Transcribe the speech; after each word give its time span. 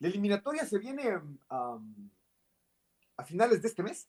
eliminatoria 0.00 0.66
se 0.66 0.78
viene 0.78 1.20
a 1.48 3.24
finales 3.24 3.62
de 3.62 3.68
este 3.68 3.82
mes, 3.82 4.08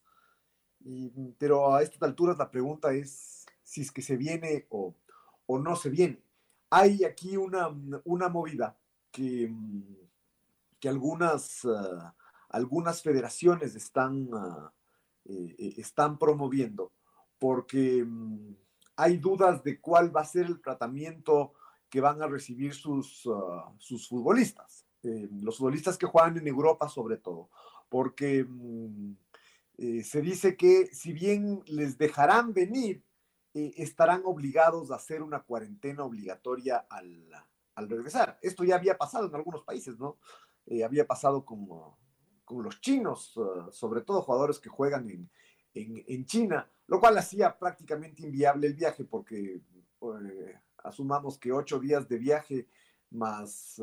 pero 1.37 1.73
a 1.73 1.81
estas 1.81 2.01
alturas 2.03 2.37
la 2.37 2.49
pregunta 2.49 2.93
es 2.93 3.45
si 3.63 3.81
es 3.81 3.91
que 3.91 4.01
se 4.01 4.15
viene 4.15 4.65
o, 4.69 4.95
no 5.47 5.75
se 5.75 5.89
viene. 5.89 6.21
Hay 6.69 7.03
aquí 7.03 7.37
una, 7.37 7.69
movida 8.29 8.77
que, 9.11 9.51
que 10.79 10.89
algunas, 10.89 11.65
ah, 11.65 12.15
algunas 12.49 13.01
federaciones 13.01 13.75
están, 13.75 14.29
ah, 14.33 14.71
eh, 15.25 15.55
eh, 15.57 15.73
están 15.77 16.17
promoviendo 16.17 16.91
porque 17.39 18.03
mm, 18.05 18.55
hay 18.95 19.17
dudas 19.17 19.63
de 19.63 19.79
cuál 19.79 20.15
va 20.15 20.21
a 20.21 20.25
ser 20.25 20.45
el 20.45 20.61
tratamiento 20.61 21.53
que 21.89 22.01
van 22.01 22.21
a 22.21 22.27
recibir 22.27 22.73
sus, 22.73 23.27
ah, 23.27 23.73
sus 23.77 24.07
futbolistas, 24.07 24.86
eh, 25.03 25.29
los 25.41 25.57
futbolistas 25.57 25.97
que 25.97 26.05
juegan 26.05 26.37
en 26.37 26.47
Europa 26.47 26.89
sobre 26.89 27.17
todo, 27.17 27.49
porque 27.89 28.43
mm, 28.43 29.13
se 30.03 30.21
dice 30.21 30.57
que 30.57 30.87
si 30.87 31.13
bien 31.13 31.61
les 31.67 31.97
dejarán 31.99 32.53
venir, 32.53 33.03
eh, 33.57 33.73
estarán 33.77 34.21
obligados 34.23 34.91
a 34.91 34.97
hacer 34.97 35.23
una 35.23 35.41
cuarentena 35.41 36.03
obligatoria 36.03 36.85
al, 36.91 37.89
regresar. 37.89 38.37
Esto 38.43 38.63
ya 38.63 38.75
había 38.75 38.99
pasado 38.99 39.25
en 39.27 39.33
algunos 39.33 39.63
países, 39.63 39.97
¿no? 39.97 40.17
Eh, 40.67 40.83
había 40.83 41.07
pasado 41.07 41.43
con, 41.43 41.67
con 42.45 42.61
los 42.61 42.79
chinos, 42.81 43.35
uh, 43.37 43.71
sobre 43.71 44.01
todo 44.01 44.21
jugadores 44.21 44.59
que 44.59 44.69
juegan 44.69 45.09
en, 45.09 45.27
en, 45.73 46.25
China, 46.27 46.69
lo 46.85 46.99
cual 46.99 47.17
hacía 47.17 47.57
prácticamente 47.57 48.21
inviable 48.21 48.67
el 48.67 48.75
viaje 48.75 49.05
porque 49.05 49.61
eh, 50.01 50.59
asumamos 50.83 51.39
que 51.39 51.51
ocho 51.51 51.79
días 51.79 52.07
de 52.07 52.17
viaje 52.19 52.67
más 53.09 53.81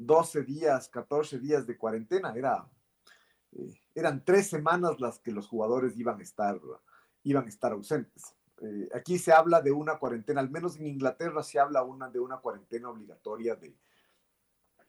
12 0.00 0.40
uh, 0.40 0.44
días, 0.44 0.88
14 0.88 1.38
días 1.38 1.66
de 1.66 1.76
cuarentena, 1.76 2.32
era, 2.34 2.68
eran 3.94 4.24
tres 4.24 4.48
semanas 4.48 5.00
las 5.00 5.18
que 5.18 5.32
los 5.32 5.46
jugadores 5.46 5.96
iban 5.96 6.20
a 6.20 6.22
estar, 6.22 6.60
iban 7.22 7.44
a 7.44 7.48
estar 7.48 7.72
ausentes. 7.72 8.34
Eh, 8.62 8.88
aquí 8.94 9.18
se 9.18 9.32
habla 9.32 9.62
de 9.62 9.72
una 9.72 9.98
cuarentena, 9.98 10.40
al 10.40 10.50
menos 10.50 10.76
en 10.76 10.86
Inglaterra 10.86 11.42
se 11.42 11.58
habla 11.58 11.82
de 12.12 12.20
una 12.20 12.38
cuarentena 12.38 12.90
obligatoria 12.90 13.56
de, 13.56 13.74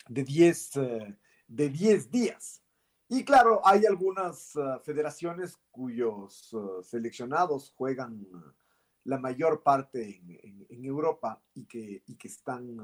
de 0.10 0.24
10 0.24 0.76
eh, 0.78 1.18
de 1.48 1.70
días. 1.70 2.62
Y 3.08 3.24
claro, 3.24 3.62
hay 3.66 3.86
algunas 3.86 4.56
eh, 4.56 4.60
federaciones 4.84 5.58
cuyos 5.70 6.56
seleccionados 6.84 7.72
juegan 7.76 8.26
la 9.06 9.18
mayor 9.18 9.64
parte 9.64 10.22
en, 10.70 10.86
Europa 10.86 11.42
y 11.54 11.66
que, 11.66 12.04
y 12.08 12.16
que, 12.16 12.28
están, 12.28 12.78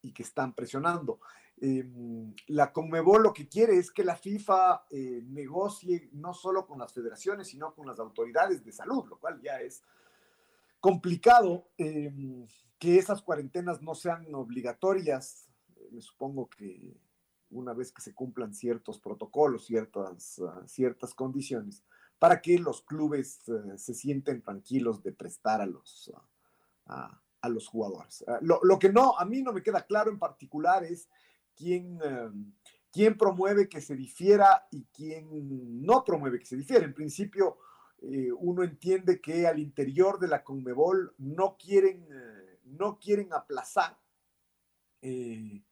y 0.00 0.12
que 0.12 0.22
están 0.22 0.54
presionando. 0.54 1.20
Em, 1.64 2.34
la 2.48 2.72
Conmebol 2.72 3.22
lo 3.22 3.32
que 3.32 3.48
quiere 3.48 3.76
es 3.78 3.92
que 3.92 4.02
la 4.02 4.16
FIFA 4.16 4.86
negocie 5.28 6.10
no 6.12 6.34
solo 6.34 6.66
con 6.66 6.80
las 6.80 6.92
federaciones, 6.92 7.48
sino 7.48 7.72
con 7.72 7.86
las 7.86 8.00
autoridades 8.00 8.64
de 8.64 8.72
salud, 8.72 9.06
lo 9.08 9.18
cual 9.18 9.40
ya 9.40 9.60
es 9.60 9.82
complicado 10.80 11.68
em, 11.78 12.44
que 12.80 12.98
esas 12.98 13.22
cuarentenas 13.22 13.80
no 13.80 13.94
sean 13.94 14.34
obligatorias. 14.34 15.48
Me 15.92 16.00
supongo 16.00 16.50
que 16.50 17.00
una 17.52 17.72
vez 17.72 17.92
que 17.92 18.02
se 18.02 18.12
cumplan 18.12 18.52
ciertos 18.52 18.98
protocolos, 18.98 19.66
ciertas, 19.66 20.40
ah, 20.40 20.62
ciertas 20.66 21.14
condiciones, 21.14 21.84
para 22.18 22.42
que 22.42 22.58
los 22.58 22.82
clubes 22.82 23.48
eh, 23.48 23.78
se 23.78 23.94
sienten 23.94 24.42
tranquilos 24.42 25.02
de 25.04 25.12
prestar 25.12 25.60
a 25.60 25.66
los, 25.66 26.12
ah, 26.86 27.20
a, 27.40 27.48
los 27.48 27.68
jugadores. 27.68 28.24
Ah, 28.26 28.38
lo, 28.42 28.58
lo, 28.64 28.80
que 28.80 28.92
no, 28.92 29.16
a 29.16 29.24
mí 29.24 29.42
no 29.42 29.52
me 29.52 29.62
queda 29.62 29.86
claro 29.86 30.10
en 30.10 30.18
particular 30.18 30.82
es 30.82 31.08
quién, 31.56 31.98
em, 32.02 32.52
quién 32.90 33.16
promueve 33.16 33.68
que 33.68 33.80
se 33.80 33.96
difiera 33.96 34.66
y 34.70 34.84
quién 34.92 35.26
no 35.84 36.04
promueve 36.04 36.38
que 36.38 36.46
se 36.46 36.56
difiera. 36.56 36.84
En 36.84 36.94
principio, 36.94 37.58
eh, 38.02 38.30
uno 38.32 38.62
entiende 38.62 39.20
que 39.20 39.46
al 39.46 39.58
interior 39.58 40.18
de 40.18 40.28
la 40.28 40.42
Conmebol 40.42 41.14
no 41.18 41.56
quieren, 41.56 42.06
eh, 42.10 42.58
no 42.64 42.98
quieren 42.98 43.32
aplazar 43.32 43.98
eh, 45.00 45.62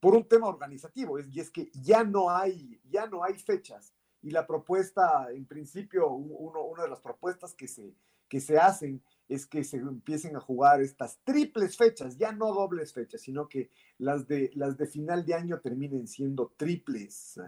por 0.00 0.14
un 0.14 0.26
tema 0.26 0.48
organizativo, 0.48 1.18
y 1.20 1.40
es 1.40 1.50
que 1.50 1.70
ya 1.74 2.02
no 2.02 2.30
hay, 2.30 2.80
ya 2.88 3.06
no 3.06 3.22
hay 3.22 3.34
fechas. 3.34 3.94
Y 4.22 4.30
la 4.30 4.46
propuesta, 4.46 5.28
en 5.32 5.46
principio, 5.46 6.10
una 6.10 6.82
de 6.82 6.88
las 6.88 7.00
propuestas 7.00 7.54
que 7.54 7.68
se, 7.68 7.94
que 8.28 8.40
se 8.40 8.58
hacen 8.58 9.02
es 9.30 9.46
que 9.46 9.64
se 9.64 9.78
empiecen 9.78 10.36
a 10.36 10.40
jugar 10.40 10.82
estas 10.82 11.18
triples 11.24 11.76
fechas, 11.76 12.18
ya 12.18 12.32
no 12.32 12.52
dobles 12.52 12.92
fechas, 12.92 13.22
sino 13.22 13.48
que 13.48 13.70
las 13.96 14.26
de, 14.28 14.50
las 14.54 14.76
de 14.76 14.86
final 14.86 15.24
de 15.24 15.34
año 15.34 15.60
terminen 15.60 16.06
siendo 16.06 16.52
triples, 16.58 17.40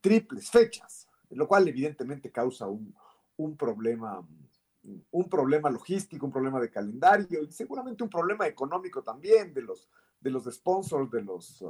triples 0.00 0.50
fechas 0.50 1.08
lo 1.34 1.48
cual 1.48 1.68
evidentemente 1.68 2.30
causa 2.30 2.66
un, 2.66 3.56
problema 3.56 4.26
un 5.10 5.28
problema 5.28 5.70
logístico, 5.70 6.26
un 6.26 6.32
problema 6.32 6.60
de 6.60 6.70
calendario 6.70 7.42
y 7.42 7.50
seguramente 7.50 8.04
un 8.04 8.10
problema 8.10 8.46
económico 8.46 9.02
también 9.02 9.54
de 9.54 9.62
los, 9.62 9.88
de 10.20 10.30
los 10.30 10.44
sponsors, 10.44 11.10
de 11.10 11.22
los, 11.22 11.64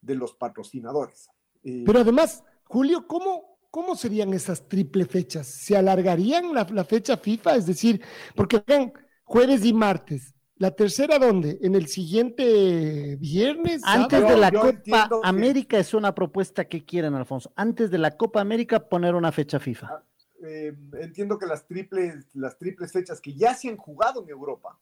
de 0.00 0.14
los 0.16 0.32
patrocinadores. 0.34 1.30
Pero 1.62 2.00
además, 2.00 2.44
Julio, 2.64 3.06
¿cómo, 3.06 3.57
¿cómo 3.70 3.96
serían 3.96 4.32
esas 4.34 4.68
triple 4.68 5.06
fechas? 5.06 5.46
¿Se 5.46 5.76
alargarían 5.76 6.54
la, 6.54 6.84
fecha 6.84 7.16
FIFA? 7.16 7.56
Es 7.56 7.66
decir, 7.66 8.02
porque 8.34 8.62
vean, 8.66 8.92
jueves 9.24 9.64
y 9.64 9.72
martes, 9.72 10.34
¿La 10.60 10.72
tercera 10.72 11.20
dónde? 11.20 11.56
¿En 11.62 11.76
el 11.76 11.86
siguiente 11.86 13.14
viernes? 13.20 13.80
Antes 13.84 14.20
de 14.26 14.36
la 14.36 14.50
Copa 14.50 15.08
América 15.22 15.78
es 15.78 15.94
una 15.94 16.16
propuesta 16.16 16.64
que 16.64 16.84
quieren, 16.84 17.14
Alfonso. 17.14 17.52
Antes 17.54 17.92
de 17.92 17.98
la 17.98 18.16
Copa 18.16 18.40
América 18.40 18.88
poner 18.88 19.14
una 19.14 19.30
fecha 19.30 19.60
FIFA. 19.60 19.86
Ah, 19.88 20.04
eh, 20.42 20.76
entiendo 21.00 21.38
que 21.38 21.46
las 21.46 21.68
triples, 21.68 22.26
las 22.34 22.58
triples 22.58 22.90
fechas 22.90 23.20
que 23.20 23.34
ya 23.34 23.54
se 23.54 23.68
han 23.68 23.76
jugado 23.76 24.24
en 24.24 24.30
Europa 24.30 24.80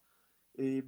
eh, 0.55 0.83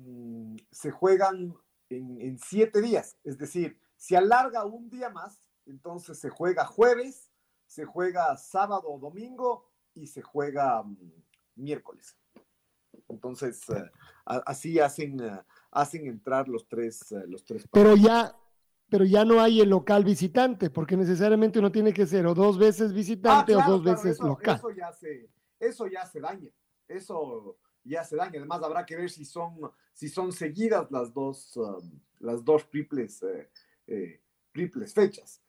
se 0.72 0.90
juegan 0.90 1.56
en, 1.90 2.20
en, 2.20 2.40
siete 2.40 2.82
días. 2.82 3.16
Es 3.24 3.38
decir, 3.38 3.80
se 3.96 4.18
alarga 4.18 4.66
un 4.66 4.90
día 4.90 5.12
más, 5.12 5.38
entonces 5.68 6.18
se 6.18 6.30
juega 6.30 6.66
jueves, 6.66 7.29
se 7.70 7.86
juega 7.86 8.36
sábado 8.36 8.90
o 8.90 9.00
domingo 9.00 9.70
y 9.94 10.08
se 10.08 10.24
juega 10.24 10.82
mm, 10.82 10.98
miércoles. 11.56 12.18
Entonces, 13.08 13.62
eh, 13.70 13.92
así 14.26 14.80
hacen, 14.80 15.20
eh, 15.20 15.40
hacen 15.72 16.08
entrar 16.08 16.48
los 16.48 16.68
tres, 16.68 17.12
eh, 17.12 17.24
los 17.28 17.46
tres. 17.46 17.68
Pero 17.72 17.96
ya, 17.96 18.36
pero 18.90 19.06
ya 19.06 19.24
no 19.24 19.40
hay 19.40 19.62
el 19.62 19.70
local 19.70 20.04
visitante, 20.04 20.72
porque 20.72 20.98
necesariamente 20.98 21.60
uno 21.60 21.72
tiene 21.72 21.94
que 21.94 22.08
ser 22.08 22.26
o 22.26 22.34
dos 22.34 22.58
veces 22.58 22.92
visitante 22.92 23.54
ah, 23.54 23.60
o 23.60 23.72
dos 23.72 23.84
veces 23.84 24.20
local. 24.20 24.56
Eso 24.56 24.72
ya, 24.72 24.92
se, 24.92 25.30
eso 25.60 25.86
ya 25.86 26.06
se 26.08 26.20
daña, 26.20 26.50
eso 26.88 27.60
ya 27.84 28.04
se 28.04 28.16
daña. 28.16 28.40
Además 28.40 28.64
habrá 28.64 28.84
que 28.84 28.96
ver 28.96 29.12
si 29.12 29.26
son, 29.26 29.60
si 29.94 30.10
son 30.10 30.32
seguidas 30.32 30.90
las 30.90 31.14
dos, 31.14 31.56
um, 31.56 32.00
las 32.18 32.44
dos 32.44 32.68
triples, 32.68 33.24
triples 34.52 34.92
fechas. 34.92 35.40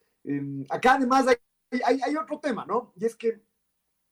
Acá 0.68 0.94
además 0.94 1.26
hay, 1.26 1.36
hay, 1.84 2.16
otro 2.16 2.38
tema, 2.40 2.64
¿no? 2.66 2.92
Y 2.96 3.04
es 3.04 3.16
que 3.16 3.40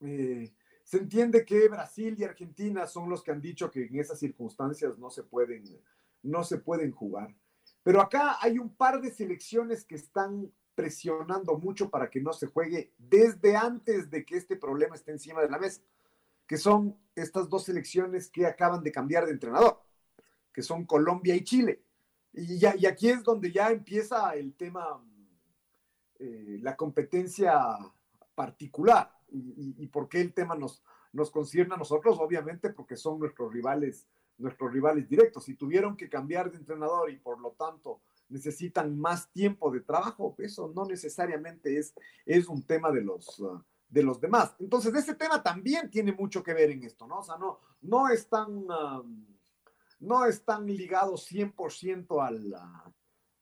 se 0.00 0.96
entiende 0.96 1.44
que 1.44 1.68
Brasil 1.68 2.16
y 2.18 2.24
Argentina 2.24 2.86
son 2.86 3.10
los 3.10 3.22
que 3.22 3.30
han 3.30 3.40
dicho 3.40 3.70
que 3.70 3.84
en 3.86 3.98
esas 3.98 4.18
circunstancias 4.18 4.98
no 4.98 5.10
se 5.10 5.22
pueden, 5.22 5.64
no 6.22 6.44
se 6.44 6.58
pueden 6.58 6.92
jugar. 6.92 7.34
Pero 7.82 8.00
acá 8.00 8.38
hay 8.40 8.58
un 8.58 8.74
par 8.74 9.00
de 9.00 9.10
selecciones 9.10 9.84
que 9.84 9.96
están 9.96 10.50
presionando 10.74 11.58
mucho 11.58 11.90
para 11.90 12.08
que 12.08 12.20
no 12.20 12.32
se 12.32 12.46
juegue 12.46 12.92
desde 12.96 13.56
antes 13.56 14.08
de 14.10 14.24
que 14.24 14.36
este 14.36 14.56
problema 14.56 14.94
esté 14.94 15.10
encima 15.10 15.42
de 15.42 15.50
la 15.50 15.58
mesa, 15.58 15.82
que 16.46 16.56
son 16.56 16.96
estas 17.14 17.48
dos 17.48 17.64
selecciones 17.64 18.30
que 18.30 18.46
acaban 18.46 18.82
de 18.82 18.92
cambiar 18.92 19.26
de 19.26 19.32
entrenador, 19.32 19.82
que 20.52 20.62
son 20.62 20.86
Colombia 20.86 21.34
y 21.34 21.44
Chile. 21.44 21.82
Y 22.32 22.64
aquí 22.64 23.10
es 23.10 23.22
donde 23.24 23.50
ya 23.50 23.70
empieza 23.70 24.30
el 24.34 24.54
tema, 24.54 25.04
eh, 26.18 26.58
la 26.60 26.76
competencia 26.76 27.60
particular. 28.34 29.12
Y, 29.30 29.86
por 29.88 30.08
qué 30.08 30.20
el 30.20 30.32
tema 30.32 30.54
nos, 30.54 30.82
nos 31.12 31.30
concierne 31.30 31.74
a 31.74 31.78
nosotros? 31.78 32.18
Obviamente 32.18 32.70
porque 32.70 32.96
son 32.96 33.18
nuestros 33.18 33.52
rivales, 33.52 34.08
nuestros 34.38 34.72
rivales 34.72 35.08
directos. 35.08 35.48
Y 35.48 35.54
tuvieron 35.54 35.96
que 35.96 36.08
cambiar 36.08 36.50
de 36.50 36.56
entrenador 36.56 37.10
y 37.10 37.18
por 37.18 37.38
lo 37.40 37.52
tanto 37.52 38.00
necesitan 38.28 38.98
más 38.98 39.30
tiempo 39.32 39.70
de 39.70 39.80
trabajo, 39.80 40.34
eso 40.38 40.72
no 40.74 40.84
necesariamente 40.84 41.78
es, 41.78 41.94
es 42.26 42.48
un 42.48 42.62
tema 42.62 42.90
de 42.90 43.02
los, 43.02 43.38
uh, 43.40 43.62
de 43.88 44.02
los 44.02 44.20
demás. 44.20 44.54
Entonces, 44.58 44.94
ese 44.94 45.14
tema 45.14 45.42
también 45.42 45.90
tiene 45.90 46.12
mucho 46.12 46.42
que 46.42 46.54
ver 46.54 46.70
en 46.70 46.84
esto, 46.84 47.06
¿no? 47.06 47.20
O 47.20 47.22
sea, 47.22 47.36
no, 47.38 47.58
no 47.80 48.08
están, 48.08 48.66
um, 48.70 49.26
no 50.00 50.26
están 50.26 50.66
ligados 50.66 51.30
100% 51.30 52.22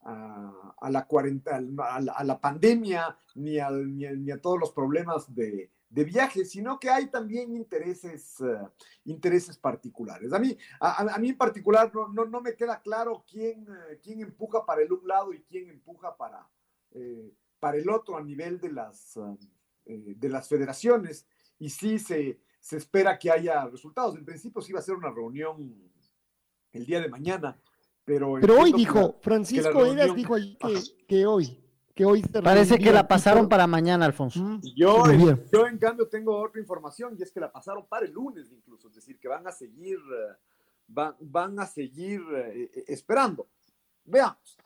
a 0.07 0.91
la, 0.91 1.01
a, 1.01 1.57
a 1.57 2.01
la, 2.01 2.13
a, 2.13 2.25
la, 2.25 2.41
pandemia 2.41 3.17
ni, 3.35 3.57
ni 3.57 4.31
a 4.31 4.41
todos 4.41 4.61
los 4.61 4.73
problemas 4.73 5.35
de, 5.35 5.71
de 5.89 6.05
viaje, 6.05 6.45
sino 6.45 6.79
que 6.79 6.91
hay 6.91 7.07
también 7.07 7.55
intereses, 7.55 8.41
uh, 8.41 8.69
intereses 9.05 9.57
particulares. 9.57 10.33
A 10.33 10.39
mí, 10.39 10.57
a, 10.81 11.19
mí 11.19 11.31
en 11.31 11.39
particular 11.39 11.93
no, 11.95 12.09
no, 12.09 12.25
no, 12.25 12.41
me 12.41 12.55
queda 12.55 12.81
claro 12.81 13.25
quién, 13.29 13.69
uh, 13.69 13.99
quién 14.03 14.21
empuja 14.21 14.65
para 14.65 14.83
el 14.83 14.93
un 14.93 15.07
lado 15.07 15.33
y 15.33 15.43
quién 15.43 15.71
empuja 15.71 16.17
para, 16.17 16.47
eh, 16.93 17.33
para 17.59 17.79
el 17.79 17.89
otro 17.89 18.17
a 18.17 18.23
nivel 18.23 18.61
de 18.61 18.73
las, 18.73 19.17
uh, 19.17 19.39
de 19.85 20.29
las 20.29 20.49
federaciones 20.49 21.27
y 21.59 21.71
sí 21.71 21.99
se, 21.99 22.41
se 22.61 22.77
espera 22.77 23.19
que 23.19 23.31
haya 23.31 23.67
resultados. 23.67 24.17
En 24.17 24.25
principio 24.25 24.61
sí 24.61 24.73
va 24.73 24.81
a 24.81 24.83
ser 24.83 24.97
una 24.97 25.11
reunión 25.11 25.91
el 26.73 26.85
día 26.85 27.01
de 27.01 27.09
mañana, 27.09 27.59
pero... 28.07 28.39
Pero 28.41 28.59
hoy 28.59 28.73
dijo, 28.73 29.17
Francisco 29.21 29.85
Eras 29.85 30.15
dijo 30.15 30.35
ahí 30.35 30.57
que, 30.57 30.81
que 31.07 31.27
hoy 31.27 31.63
que 31.97 32.05
hoy 32.05 32.23
Parece 32.23 32.79
que 32.79 32.93
la 32.93 33.09
pasaron 33.09 33.49
para 33.49 33.67
mañana, 33.67 34.05
Alfonso. 34.05 34.61
Yo, 34.77 35.03
yo, 35.51 35.67
en 35.67 35.79
cambio, 35.79 36.07
tengo 36.07 36.39
otra 36.39 36.61
información 36.61 37.17
y 37.19 37.23
es 37.23 37.33
que 37.33 37.41
la 37.41 37.51
pasaron 37.51 37.87
para 37.87 38.05
el 38.05 38.13
lunes 38.13 38.53
incluso, 38.53 38.89
es 38.89 38.97
decir, 38.97 39.19
que 39.19 39.29
van 39.29 39.47
a 39.47 39.51
seguir, 39.51 39.97
eh, 39.97 40.35
van, 40.89 41.17
van 41.21 41.59
a 41.59 41.67
seguir 41.67 42.21
eh, 42.35 42.71
eh, 42.71 42.85
esperando. 42.89 43.49
Veamos. 44.05 44.59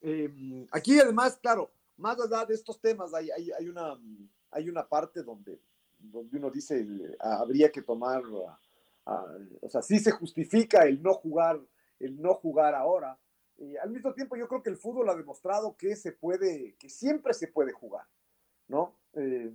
Em, 0.00 0.66
aquí 0.72 0.98
además, 0.98 1.38
claro, 1.42 1.70
más 1.98 2.18
allá 2.18 2.46
de 2.46 2.54
estos 2.54 2.80
temas, 2.80 3.12
hay, 3.12 3.30
hay, 3.30 3.50
hay, 3.50 3.68
una, 3.68 4.00
hay 4.50 4.70
una 4.70 4.88
parte 4.88 5.22
donde, 5.22 5.60
donde 5.98 6.38
uno 6.38 6.50
dice, 6.50 6.86
habría 7.20 7.70
que 7.70 7.82
tomar, 7.82 8.22
o 9.60 9.68
sea, 9.68 9.82
sí 9.82 9.98
se 9.98 10.12
justifica 10.12 10.84
el 10.84 11.02
no 11.02 11.12
jugar, 11.12 11.60
el 12.00 12.20
no 12.20 12.34
jugar 12.34 12.74
ahora, 12.74 13.18
al 13.82 13.90
mismo 13.90 14.12
tiempo 14.14 14.36
yo 14.36 14.48
creo 14.48 14.62
que 14.62 14.70
el 14.70 14.76
fútbol 14.76 15.08
ha 15.10 15.14
demostrado 15.14 15.76
que 15.76 15.94
se 15.94 16.12
puede, 16.12 16.74
que 16.78 16.88
siempre 16.88 17.34
se 17.34 17.48
puede 17.48 17.72
jugar, 17.72 18.06
¿no? 18.68 18.96
Eh, 19.14 19.52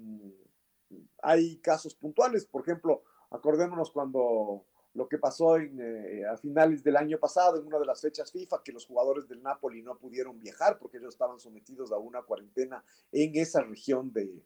hay 1.23 1.57
casos 1.57 1.95
puntuales, 1.95 2.45
por 2.45 2.61
ejemplo, 2.61 3.03
acordémonos 3.31 3.91
cuando 3.91 4.65
lo 4.93 5.09
que 5.09 5.17
pasó 5.17 5.57
en, 5.57 5.77
eh, 5.81 6.25
a 6.25 6.37
finales 6.37 6.83
del 6.83 6.95
año 6.95 7.19
pasado, 7.19 7.59
en 7.59 7.65
una 7.65 7.79
de 7.79 7.85
las 7.85 7.99
fechas 7.99 8.31
FIFA, 8.31 8.61
que 8.63 8.71
los 8.71 8.85
jugadores 8.85 9.27
del 9.27 9.41
Napoli 9.41 9.81
no 9.81 9.97
pudieron 9.97 10.39
viajar 10.39 10.77
porque 10.77 10.97
ellos 10.97 11.13
estaban 11.13 11.39
sometidos 11.39 11.91
a 11.91 11.97
una 11.97 12.21
cuarentena 12.21 12.83
en 13.11 13.35
esa 13.35 13.61
región 13.61 14.13
de, 14.13 14.41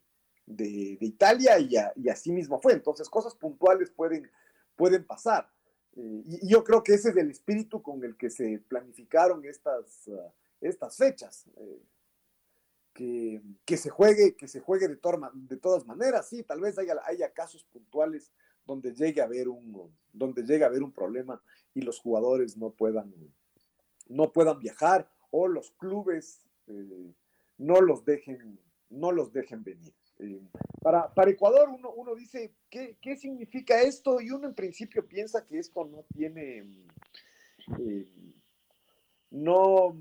de, 0.48 0.98
Italia 1.02 1.60
y, 1.60 1.76
y, 1.98 2.10
así 2.10 2.32
mismo 2.32 2.60
fue. 2.60 2.74
Entonces, 2.74 3.10
cosas 3.10 3.36
puntuales 3.36 3.92
pueden, 3.92 4.32
pueden 4.76 5.06
pasar. 5.06 5.52
Eh, 5.96 6.24
y, 6.26 6.48
yo 6.48 6.64
creo 6.64 6.84
que 6.84 6.94
ese 6.94 7.10
es 7.10 7.18
el 7.18 7.30
espíritu 7.30 7.82
con 7.82 8.04
el 8.04 8.16
que 8.16 8.30
se 8.30 8.60
planificaron 8.68 9.46
estas, 9.46 10.08
uh, 10.08 10.32
estas 10.62 10.98
fechas. 10.98 11.46
Eh, 11.58 11.82
que, 12.94 13.42
que, 13.66 13.78
se 13.78 13.90
juegue, 13.90 14.36
que 14.36 14.48
se 14.48 14.60
juegue 14.60 14.88
de, 14.88 15.00
de 15.34 15.58
todas 15.58 15.86
maneras, 15.86 16.28
sí, 16.28 16.44
tal 16.44 16.60
vez 16.60 16.78
haya, 16.78 16.96
haya 17.06 17.32
casos 17.32 17.64
puntuales 17.66 18.32
donde 18.66 18.94
llegue 18.94 19.22
a 19.22 19.26
haber 19.26 19.48
un, 19.48 19.92
donde 20.14 20.44
llegue 20.44 20.64
a 20.64 20.68
haber 20.68 20.84
un 20.84 20.92
problema 20.92 21.42
y 21.74 21.82
los 21.82 22.00
jugadores 22.00 22.58
no 22.58 22.72
puedan, 22.72 23.14
no 24.08 24.32
puedan 24.32 24.60
viajar 24.60 25.10
o 25.32 25.48
los 25.48 25.72
clubes 25.72 26.46
eh, 26.68 27.14
no 27.58 27.82
los 27.82 28.06
dejen, 28.06 28.60
no 28.90 29.12
los 29.12 29.32
dejen 29.34 29.64
venir. 29.64 29.94
Eh, 30.20 30.42
para, 30.82 31.14
para, 31.14 31.32
Ecuador 31.32 31.70
uno, 31.70 31.92
uno 31.92 32.14
dice, 32.14 32.54
¿qué, 32.70 32.98
¿qué, 33.02 33.16
significa 33.16 33.82
esto? 33.82 34.20
Y 34.20 34.32
uno 34.32 34.48
en 34.48 34.54
principio 34.54 35.08
piensa 35.08 35.46
que 35.46 35.60
esto 35.60 35.86
no 35.86 36.04
tiene, 36.14 36.66
eh, 37.80 38.34
no, 39.32 39.96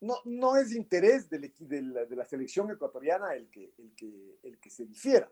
no, 0.00 0.16
no 0.24 0.56
es 0.56 0.74
interés 0.74 1.28
de, 1.28 1.52
la, 1.82 2.06
de 2.06 2.16
la 2.16 2.24
selección 2.24 2.70
ecuatoriana 2.70 3.34
el 3.34 3.50
que, 3.50 3.72
el 3.76 3.94
que, 3.94 4.38
el 4.42 4.58
que 4.58 4.70
se 4.70 4.86
difiera. 4.86 5.30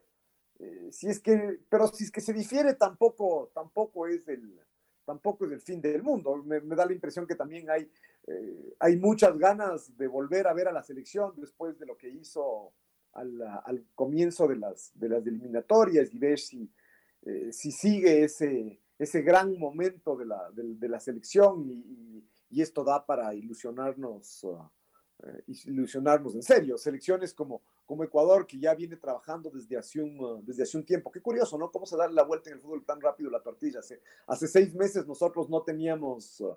Eh, 0.58 0.88
si 0.90 1.08
es 1.08 1.20
que, 1.20 1.60
pero 1.68 1.86
si 1.88 2.04
es 2.04 2.10
que 2.10 2.20
se 2.20 2.34
difiere 2.34 2.74
tampoco, 2.74 3.50
tampoco 3.54 4.06
es 4.06 4.28
el, 4.28 4.60
tampoco 5.04 5.46
es 5.46 5.52
el 5.52 5.60
fin 5.62 5.80
del 5.80 6.02
mundo. 6.02 6.36
Me, 6.44 6.60
me 6.60 6.76
da 6.76 6.84
la 6.84 6.92
impresión 6.92 7.26
que 7.26 7.36
también 7.36 7.70
hay 7.70 7.90
eh, 8.26 8.74
hay 8.80 8.96
muchas 8.96 9.38
ganas 9.38 9.96
de 9.96 10.08
volver 10.08 10.46
a 10.48 10.52
ver 10.54 10.68
a 10.68 10.72
la 10.72 10.82
selección 10.82 11.32
después 11.36 11.78
de 11.78 11.86
lo 11.86 11.96
que 11.96 12.08
hizo 12.08 12.72
al, 13.12 13.40
al 13.42 13.84
comienzo 13.94 14.48
de 14.48 14.56
las, 14.56 14.90
de 14.94 15.08
las 15.08 15.26
eliminatorias 15.26 16.12
y 16.12 16.18
ver 16.18 16.38
si, 16.38 16.70
eh, 17.22 17.52
si 17.52 17.70
sigue 17.70 18.24
ese, 18.24 18.80
ese 18.98 19.22
gran 19.22 19.58
momento 19.58 20.16
de 20.16 20.26
la, 20.26 20.50
de, 20.50 20.74
de 20.74 20.88
la 20.88 21.00
selección 21.00 21.64
y, 21.70 22.24
y, 22.50 22.60
esto 22.60 22.84
da 22.84 23.04
para 23.04 23.34
ilusionarnos, 23.34 24.44
uh, 24.44 24.58
ilusionarnos 25.66 26.34
en 26.34 26.42
serio. 26.42 26.78
Selecciones 26.78 27.32
como, 27.34 27.62
como 27.84 28.04
Ecuador, 28.04 28.46
que 28.46 28.58
ya 28.58 28.74
viene 28.74 28.96
trabajando 28.96 29.50
desde 29.50 29.76
hace, 29.76 30.00
un, 30.00 30.18
uh, 30.20 30.42
desde 30.42 30.62
hace 30.62 30.76
un 30.76 30.84
tiempo. 30.84 31.10
Qué 31.10 31.20
curioso, 31.20 31.58
¿no? 31.58 31.70
Cómo 31.70 31.86
se 31.86 31.96
da 31.96 32.08
la 32.08 32.22
vuelta 32.22 32.50
en 32.50 32.56
el 32.56 32.62
fútbol 32.62 32.84
tan 32.84 33.00
rápido 33.00 33.30
la 33.30 33.42
tortilla. 33.42 33.80
Hace, 33.80 34.00
hace 34.26 34.46
seis 34.46 34.74
meses 34.74 35.06
nosotros 35.06 35.48
no 35.48 35.62
teníamos... 35.62 36.40
Uh, 36.40 36.56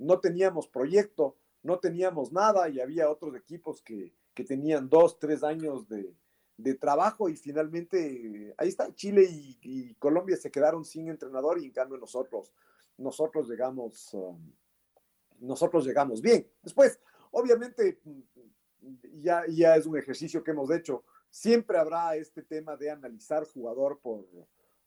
no 0.00 0.18
teníamos 0.18 0.66
proyecto, 0.66 1.36
no 1.62 1.78
teníamos 1.78 2.32
nada 2.32 2.68
y 2.68 2.80
había 2.80 3.10
otros 3.10 3.36
equipos 3.36 3.82
que, 3.82 4.12
que 4.34 4.44
tenían 4.44 4.88
dos, 4.88 5.18
tres 5.18 5.44
años 5.44 5.86
de, 5.88 6.14
de, 6.56 6.74
trabajo 6.74 7.28
y 7.28 7.36
finalmente 7.36 8.54
ahí 8.56 8.68
está, 8.68 8.92
Chile 8.94 9.28
y, 9.30 9.94
Colombia 9.98 10.36
se 10.36 10.50
quedaron 10.50 10.84
sin 10.84 11.08
entrenador 11.08 11.58
y 11.58 11.66
en 11.66 11.72
cambio 11.72 11.98
nosotros, 11.98 12.50
nosotros 12.96 13.48
llegamos, 13.48 14.14
um, 14.14 14.38
nosotros 15.38 15.86
llegamos 15.86 16.22
bien. 16.22 16.50
Después, 16.62 16.98
obviamente, 17.30 18.00
ya, 19.20 19.44
ya 19.48 19.76
es 19.76 19.84
un 19.84 19.98
ejercicio 19.98 20.42
que 20.42 20.52
hemos 20.52 20.70
hecho, 20.70 21.04
siempre 21.28 21.76
habrá 21.76 22.16
este 22.16 22.42
tema 22.42 22.76
de 22.76 22.90
analizar 22.90 23.44
jugador 23.44 24.00
por 24.00 24.24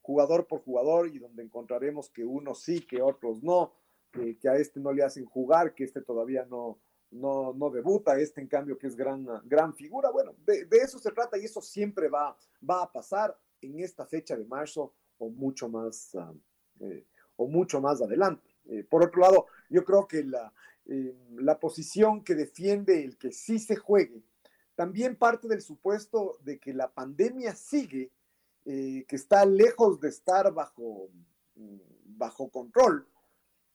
jugador 0.01 0.47
por 0.47 0.61
jugador 0.61 1.07
y 1.07 1.19
donde 1.19 1.43
encontraremos 1.43 2.09
que 2.09 2.25
unos 2.25 2.61
sí, 2.61 2.81
que 2.81 3.01
otros 3.01 3.41
no 3.41 3.73
que, 4.13 4.47
a 4.47 4.55
este 4.55 4.79
no 4.79 4.93
le 4.93 5.03
hacen 5.03 5.25
jugar, 5.25 5.73
que 5.73 5.83
este 5.83 6.01
todavía 6.01 6.45
no, 6.45 6.79
no, 7.11 7.53
no 7.53 7.69
debuta, 7.69 8.19
este 8.19 8.41
en 8.41 8.47
cambio 8.47 8.77
que 8.77 8.87
es 8.87 8.95
gran, 8.95 9.25
gran 9.45 9.73
figura. 9.73 10.11
Bueno, 10.11 10.35
de, 10.45 10.67
eso 10.71 10.99
se 10.99 11.11
trata 11.11 11.37
y 11.37 11.45
eso 11.45 11.61
siempre 11.61 12.07
va, 12.07 12.37
va 12.67 12.83
a 12.83 12.91
pasar 12.91 13.37
en 13.61 13.79
esta 13.79 14.05
fecha 14.05 14.37
de 14.37 14.45
marzo 14.45 14.93
o 15.17 15.29
mucho 15.29 15.67
más, 15.67 16.15
ah, 16.15 16.33
eh, 16.79 17.05
o 17.35 17.47
mucho 17.47 17.81
más 17.81 18.01
adelante. 18.01 18.47
Eh, 18.65 18.83
por 18.83 19.03
otro 19.03 19.21
lado, 19.21 19.47
yo 19.69 19.83
creo 19.83 20.07
que 20.07 20.23
la, 20.23 20.53
eh, 20.85 21.15
la 21.35 21.59
posición 21.59 22.23
que 22.23 22.35
defiende 22.35 23.03
el 23.03 23.17
que 23.17 23.31
sí 23.31 23.59
se 23.59 23.75
juegue 23.75 24.21
también 24.75 25.15
parte 25.15 25.47
del 25.47 25.61
supuesto 25.61 26.39
de 26.41 26.57
que 26.59 26.73
la 26.73 26.91
pandemia 26.91 27.53
sigue, 27.53 28.11
que 28.65 29.05
está 29.09 29.45
lejos 29.45 29.99
de 29.99 30.07
estar 30.07 30.51
bajo, 30.51 31.09
mm, 31.55 31.77
bajo 32.17 32.49
control 32.49 33.05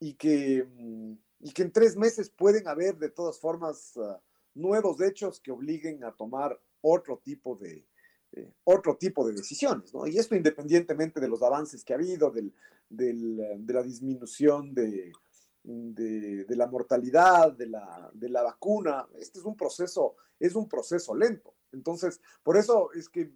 y 0.01 0.15
que, 0.15 0.65
mm, 0.65 1.13
y 1.41 1.53
que 1.53 1.63
en 1.63 1.73
tres 1.73 1.97
meses 1.97 2.31
pueden 2.31 2.69
haber 2.69 2.97
de 2.99 3.11
todas 3.11 3.39
formas 3.39 3.97
uh, 3.97 4.17
nuevos 4.55 5.01
hechos 5.01 5.41
que 5.41 5.53
obliguen 5.53 6.05
a 6.05 6.13
tomar 6.13 6.61
otro 6.81 7.19
tipo 7.19 7.57
de, 7.57 7.87
eh, 8.33 8.53
otro 8.65 8.97
tipo 8.97 9.27
de 9.27 9.33
decisiones, 9.33 9.95
¿no? 9.95 10.07
Y 10.07 10.19
esto 10.19 10.37
independientemente 10.37 11.21
de 11.21 11.29
los 11.29 11.43
avances 11.43 11.85
que 11.85 11.95
ha 11.95 11.97
habido, 11.97 12.31
del, 12.31 12.53
del, 12.89 13.41
eh, 13.41 13.57
de 13.59 13.73
la 13.73 13.83
disminución 13.83 14.75
de, 14.75 15.13
de, 15.63 16.45
de, 16.45 16.57
la 16.57 16.67
mortalidad, 16.67 17.53
de 17.53 17.69
la, 17.69 18.11
de 18.13 18.29
la 18.29 18.43
vacuna, 18.43 19.09
este 19.19 19.39
es 19.39 19.45
un 19.45 19.57
proceso, 19.57 20.17
es 20.39 20.55
un 20.55 20.69
proceso 20.69 21.15
lento. 21.15 21.55
Entonces, 21.73 22.21
por 22.43 22.57
eso 22.57 22.93
es 22.93 23.09
que 23.09 23.33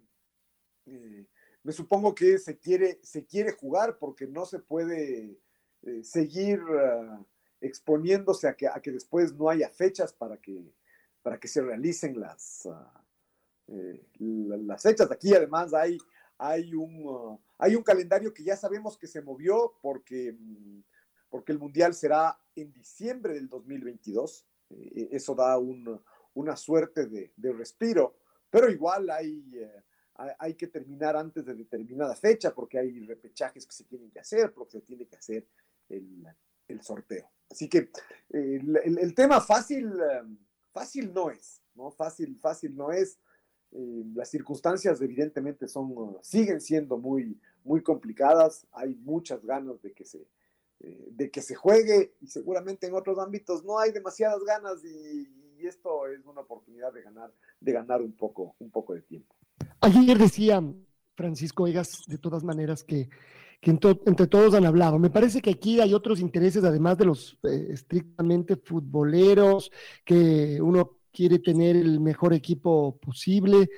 eh, 0.85 1.25
me 1.63 1.71
supongo 1.71 2.13
que 2.13 2.37
se 2.37 2.59
quiere, 2.59 2.99
se 3.03 3.25
quiere 3.25 3.51
jugar 3.51 3.97
porque 3.97 4.27
no 4.27 4.45
se 4.45 4.59
puede 4.59 5.39
eh, 5.85 6.01
seguir 6.01 6.61
ah, 6.79 7.21
exponiéndose 7.59 8.47
a 8.47 8.55
que, 8.55 8.67
a 8.67 8.81
que 8.81 8.91
después 8.91 9.33
no 9.33 9.49
haya 9.49 9.69
fechas 9.69 10.13
para 10.13 10.37
que, 10.37 10.73
para 11.21 11.37
que 11.37 11.49
se 11.49 11.61
realicen 11.61 12.17
las, 12.19 12.69
eh, 13.67 14.07
las 14.19 14.81
fechas. 14.81 15.11
Aquí 15.11 15.33
además 15.33 15.73
hay, 15.73 15.97
hay, 16.37 16.73
un, 16.73 17.05
ah, 17.09 17.37
hay 17.57 17.75
un 17.75 17.83
calendario 17.83 18.33
que 18.33 18.43
ya 18.43 18.55
sabemos 18.55 18.97
que 18.97 19.07
se 19.07 19.21
movió 19.21 19.73
porque, 19.81 20.33
mm, 20.39 20.83
porque 21.29 21.51
el 21.51 21.59
Mundial 21.59 21.93
será 21.93 22.39
en 22.55 22.71
diciembre 22.71 23.33
del 23.33 23.49
2022. 23.49 24.47
Eh, 24.69 25.09
eso 25.11 25.35
da 25.35 25.57
una 25.57 26.55
suerte 26.55 27.07
de, 27.07 27.33
de, 27.35 27.51
respiro, 27.51 28.15
pero 28.49 28.69
igual 28.69 29.09
hay, 29.09 29.69
hay 30.39 30.53
que 30.53 30.67
terminar 30.67 31.17
antes 31.17 31.45
de 31.45 31.55
determinada 31.55 32.15
fecha 32.15 32.53
porque 32.53 32.79
hay 32.79 33.05
repechajes 33.05 33.65
que 33.65 33.73
se 33.73 33.83
tienen 33.83 34.09
que 34.11 34.19
hacer, 34.19 34.53
porque 34.53 34.79
se 34.79 34.81
tiene 34.81 35.05
que 35.05 35.17
hacer 35.17 35.45
el, 35.97 36.25
el 36.67 36.81
sorteo. 36.81 37.29
Así 37.49 37.69
que 37.69 37.89
el, 38.29 38.77
el, 38.99 39.13
tema 39.13 39.39
fácil, 39.39 39.91
fácil 40.71 41.13
no 41.13 41.29
es, 41.29 41.61
¿no? 41.75 41.91
Fácil, 41.91 42.37
fácil 42.39 42.75
no 42.75 42.91
es. 42.91 43.19
Eh, 43.71 44.03
las 44.13 44.29
circunstancias 44.29 45.01
evidentemente 45.01 45.67
son, 45.67 46.17
siguen 46.21 46.61
siendo 46.61 46.97
muy, 46.97 47.39
muy 47.63 47.81
complicadas. 47.81 48.67
Hay 48.71 48.95
muchas 48.95 49.43
ganas 49.45 49.81
de 49.81 49.93
que 49.93 50.05
se, 50.05 50.27
eh, 50.79 51.07
de 51.11 51.31
que 51.31 51.41
se 51.41 51.55
juegue 51.55 52.15
y 52.21 52.27
seguramente 52.27 52.87
en 52.87 52.93
otros 52.93 53.17
ámbitos 53.17 53.63
no 53.63 53.79
hay 53.79 53.91
demasiadas 53.91 54.43
ganas 54.43 54.83
y, 54.83 55.41
esto 55.63 56.07
es 56.09 56.25
una 56.25 56.41
oportunidad 56.41 56.91
de 56.91 57.01
ganar, 57.01 57.33
de 57.61 57.71
ganar 57.71 58.01
un 58.01 58.11
poco, 58.11 58.53
un 58.59 58.69
poco 58.69 58.95
de 58.95 59.01
tiempo. 59.01 59.33
Ayer 59.79 60.17
decía 60.17 60.61
Francisco 61.15 61.65
Egas, 61.67 62.03
de 62.05 62.17
todas 62.17 62.43
maneras, 62.43 62.83
que, 62.83 63.09
que 63.63 63.71
entre 63.71 64.27
todos 64.27 64.53
han 64.55 64.65
hablado. 64.65 64.99
Me 64.99 65.09
parece 65.09 65.41
que 65.41 65.51
aquí 65.51 65.79
hay 65.79 65.93
otros 65.93 66.19
intereses, 66.19 66.65
además 66.65 66.97
de 66.97 67.05
los 67.05 67.39
eh, 67.43 67.67
estrictamente 67.69 68.57
futboleros, 68.57 69.71
que 70.03 70.61
uno 70.61 70.97
quiere 71.13 71.39
tener 71.39 71.77
el 71.77 72.01
mejor 72.01 72.33
equipo 72.33 72.97
posible, 72.97 73.69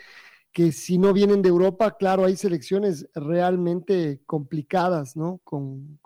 que 0.51 0.71
si 0.71 0.97
no 0.97 1.13
vienen 1.13 1.43
de 1.43 1.49
Europa, 1.49 1.97
claro, 1.97 2.25
hay 2.25 2.35
selecciones 2.35 3.07
realmente 3.13 4.21
complicadas, 4.25 5.15
¿no? 5.15 5.39
Con, 5.43 5.99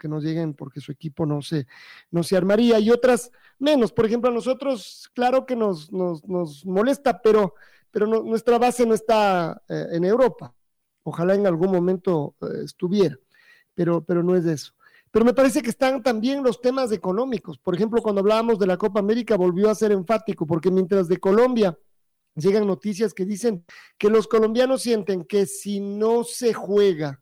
que 0.00 0.08
no 0.08 0.18
lleguen 0.18 0.54
porque 0.54 0.80
su 0.80 0.90
equipo 0.90 1.24
no 1.24 1.42
se, 1.42 1.68
no 2.10 2.24
se 2.24 2.36
armaría 2.36 2.80
y 2.80 2.90
otras 2.90 3.30
menos. 3.60 3.92
Por 3.92 4.06
ejemplo, 4.06 4.30
a 4.30 4.34
nosotros, 4.34 5.08
claro 5.14 5.46
que 5.46 5.54
nos, 5.54 5.92
nos, 5.92 6.26
nos 6.26 6.66
molesta, 6.66 7.22
pero, 7.22 7.54
pero 7.92 8.06
nuestra 8.06 8.58
base 8.58 8.84
no 8.84 8.94
está 8.94 9.62
eh, 9.68 9.86
en 9.92 10.04
Europa. 10.04 10.52
Ojalá 11.04 11.34
en 11.34 11.46
algún 11.46 11.72
momento 11.72 12.34
eh, 12.42 12.64
estuviera, 12.64 13.18
pero, 13.74 14.04
pero 14.04 14.22
no 14.22 14.36
es 14.36 14.44
eso. 14.46 14.72
Pero 15.10 15.24
me 15.26 15.34
parece 15.34 15.60
que 15.60 15.70
están 15.70 16.02
también 16.02 16.42
los 16.42 16.60
temas 16.60 16.90
económicos. 16.90 17.58
Por 17.58 17.74
ejemplo, 17.74 18.00
cuando 18.00 18.20
hablábamos 18.20 18.58
de 18.58 18.66
la 18.66 18.78
Copa 18.78 19.00
América, 19.00 19.36
volvió 19.36 19.70
a 19.70 19.74
ser 19.74 19.92
enfático, 19.92 20.46
porque 20.46 20.70
mientras 20.70 21.06
de 21.06 21.18
Colombia 21.18 21.78
llegan 22.34 22.66
noticias 22.66 23.12
que 23.12 23.26
dicen 23.26 23.64
que 23.98 24.08
los 24.08 24.26
colombianos 24.26 24.82
sienten 24.82 25.24
que 25.24 25.44
si 25.44 25.80
no 25.80 26.24
se 26.24 26.54
juega, 26.54 27.20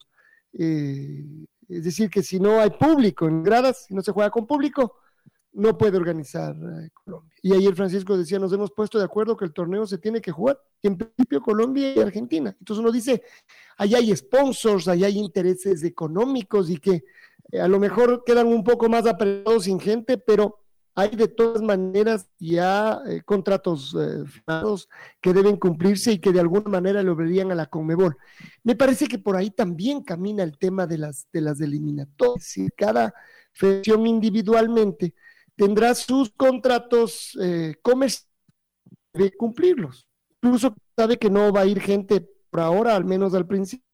eh, 0.53 1.25
es 1.69 1.85
decir, 1.85 2.11
que 2.11 2.23
si 2.23 2.39
no 2.39 2.61
hay 2.61 2.71
público 2.71 3.27
en 3.27 3.43
gradas, 3.43 3.87
si 3.89 3.95
no 3.95 4.03
se 4.03 4.13
juega 4.13 4.31
con 4.31 4.47
público, 4.47 4.97
no 5.52 5.76
puede 5.76 5.97
organizar 5.97 6.54
eh, 6.54 6.90
Colombia. 6.92 7.35
Y 7.42 7.52
ayer 7.54 7.75
Francisco 7.75 8.16
decía, 8.16 8.38
nos 8.38 8.52
hemos 8.52 8.71
puesto 8.71 8.99
de 8.99 9.04
acuerdo 9.04 9.37
que 9.37 9.45
el 9.45 9.52
torneo 9.52 9.87
se 9.87 9.99
tiene 9.99 10.21
que 10.21 10.30
jugar, 10.30 10.61
en 10.83 10.97
principio 10.97 11.40
Colombia 11.40 11.95
y 11.95 12.00
Argentina. 12.00 12.54
Entonces 12.59 12.80
uno 12.80 12.92
dice, 12.92 13.23
allá 13.76 13.99
hay 13.99 14.14
sponsors, 14.14 14.88
allá 14.88 15.07
hay 15.07 15.19
intereses 15.19 15.83
económicos 15.85 16.71
y 16.71 16.78
que 16.78 17.04
a 17.61 17.66
lo 17.66 17.80
mejor 17.80 18.23
quedan 18.25 18.47
un 18.47 18.62
poco 18.62 18.88
más 18.88 19.07
apretados 19.07 19.64
sin 19.64 19.80
gente, 19.80 20.19
pero 20.19 20.61
hay 20.95 21.11
de 21.11 21.28
todas 21.28 21.62
maneras 21.62 22.28
ya 22.38 23.00
eh, 23.07 23.23
contratos 23.25 23.97
eh, 23.99 24.25
firmados 24.26 24.88
que 25.21 25.33
deben 25.33 25.57
cumplirse 25.57 26.12
y 26.12 26.19
que 26.19 26.33
de 26.33 26.40
alguna 26.40 26.69
manera 26.69 27.02
le 27.02 27.11
obligarían 27.11 27.52
a 27.52 27.54
la 27.54 27.66
Conmebol. 27.66 28.16
Me 28.64 28.75
parece 28.75 29.07
que 29.07 29.19
por 29.19 29.37
ahí 29.37 29.50
también 29.50 30.02
camina 30.02 30.42
el 30.42 30.59
tema 30.59 30.87
de 30.87 30.99
las, 30.99 31.26
de 31.33 31.40
las 31.40 31.61
eliminatorias. 31.61 32.57
Y 32.57 32.69
cada 32.76 33.14
federación 33.52 34.07
individualmente 34.07 35.14
tendrá 35.61 35.95
sus 35.95 36.31
contratos 36.31 37.37
eh, 37.38 37.75
comerciales 37.83 38.33
de 39.12 39.31
cumplirlos. 39.33 40.09
Incluso 40.40 40.75
sabe 40.97 41.19
que 41.19 41.29
no 41.29 41.52
va 41.52 41.61
a 41.61 41.67
ir 41.67 41.79
gente 41.81 42.26
por 42.49 42.61
ahora, 42.61 42.97
al 42.97 43.05
menos 43.05 43.35
al 43.35 43.47
principio, 43.47 43.85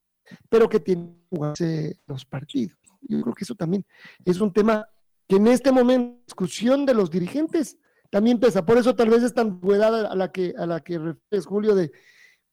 pero 0.49 0.69
que 0.69 0.79
tiene 0.79 1.07
que 1.09 1.37
jugarse 1.37 2.01
los 2.07 2.25
partidos. 2.25 2.79
Yo 3.01 3.21
creo 3.21 3.35
que 3.35 3.43
eso 3.43 3.57
también 3.57 3.85
es 4.25 4.41
un 4.41 4.53
tema 4.53 4.89
que 5.27 5.37
en 5.37 5.49
este 5.49 5.73
momento, 5.73 6.23
discusión 6.25 6.87
de 6.87 6.95
los 6.95 7.11
dirigentes, 7.11 7.77
también 8.11 8.39
pesa. 8.39 8.65
Por 8.65 8.79
eso 8.79 8.95
tal 8.95 9.11
vez 9.11 9.25
esta 9.25 9.41
ambigüedad 9.41 10.07
a 10.07 10.15
la 10.15 10.31
que, 10.31 10.55
a 10.57 10.67
la 10.67 10.79
que 10.85 11.01
refieres, 11.01 11.47
Julio, 11.47 11.75
de 11.75 11.91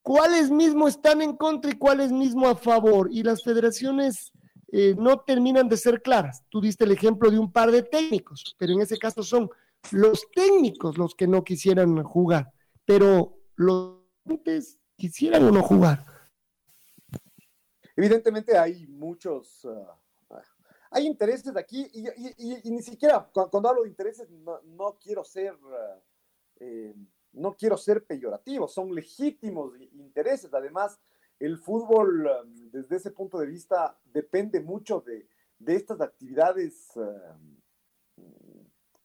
cuáles 0.02 0.50
mismo 0.50 0.88
están 0.88 1.22
en 1.22 1.38
contra 1.38 1.70
y 1.70 1.76
cuáles 1.76 2.12
mismo 2.12 2.48
a 2.48 2.56
favor. 2.56 3.10
Y 3.12 3.22
las 3.22 3.44
federaciones 3.44 4.34
eh, 4.76 4.96
no 4.98 5.20
terminan 5.20 5.70
de 5.70 5.78
ser 5.78 6.02
claras. 6.02 6.44
Tú 6.50 6.60
diste 6.60 6.84
el 6.84 6.92
ejemplo 6.92 7.30
de 7.30 7.38
un 7.38 7.52
par 7.52 7.70
de 7.70 7.84
técnicos, 7.84 8.56
pero 8.58 8.74
en 8.74 8.82
ese 8.82 8.98
caso 8.98 9.22
son 9.22 9.48
los 9.92 10.26
técnicos 10.34 10.98
los 10.98 11.14
que 11.14 11.28
no 11.28 11.44
quisieran 11.44 12.02
jugar, 12.02 12.52
pero 12.84 13.38
los 13.56 14.00
dirigentes 14.26 14.80
quisieran 14.96 15.44
o 15.44 15.52
no 15.52 15.62
jugar. 15.62 16.04
Evidentemente 17.96 18.58
hay 18.58 18.88
muchos... 18.88 19.64
Ah, 19.66 19.96
hay 20.90 21.06
intereses 21.06 21.56
aquí 21.56 21.88
y, 21.94 22.72
ni 22.72 22.82
siquiera 22.82 23.30
cuando, 23.32 23.70
hablo 23.70 23.84
de 23.84 23.90
intereses 23.90 24.28
no, 24.30 24.98
quiero 25.00 25.24
ser 25.24 25.56
eh, 26.60 26.96
no 27.34 27.56
quiero 27.56 27.78
ser 27.78 28.06
peyorativo, 28.06 28.68
son 28.68 28.94
legítimos 28.94 29.74
intereses. 29.94 30.52
Además, 30.52 31.00
el 31.40 31.58
fútbol 31.58 32.28
um, 32.28 32.72
desde 32.72 32.96
ese 32.96 33.12
punto 33.12 33.38
de 33.40 33.48
vista 33.48 33.98
depende 34.06 34.60
mucho 34.62 35.02
de, 35.02 35.28
estas 35.66 36.02
actividades 36.02 36.92
um, 36.96 37.58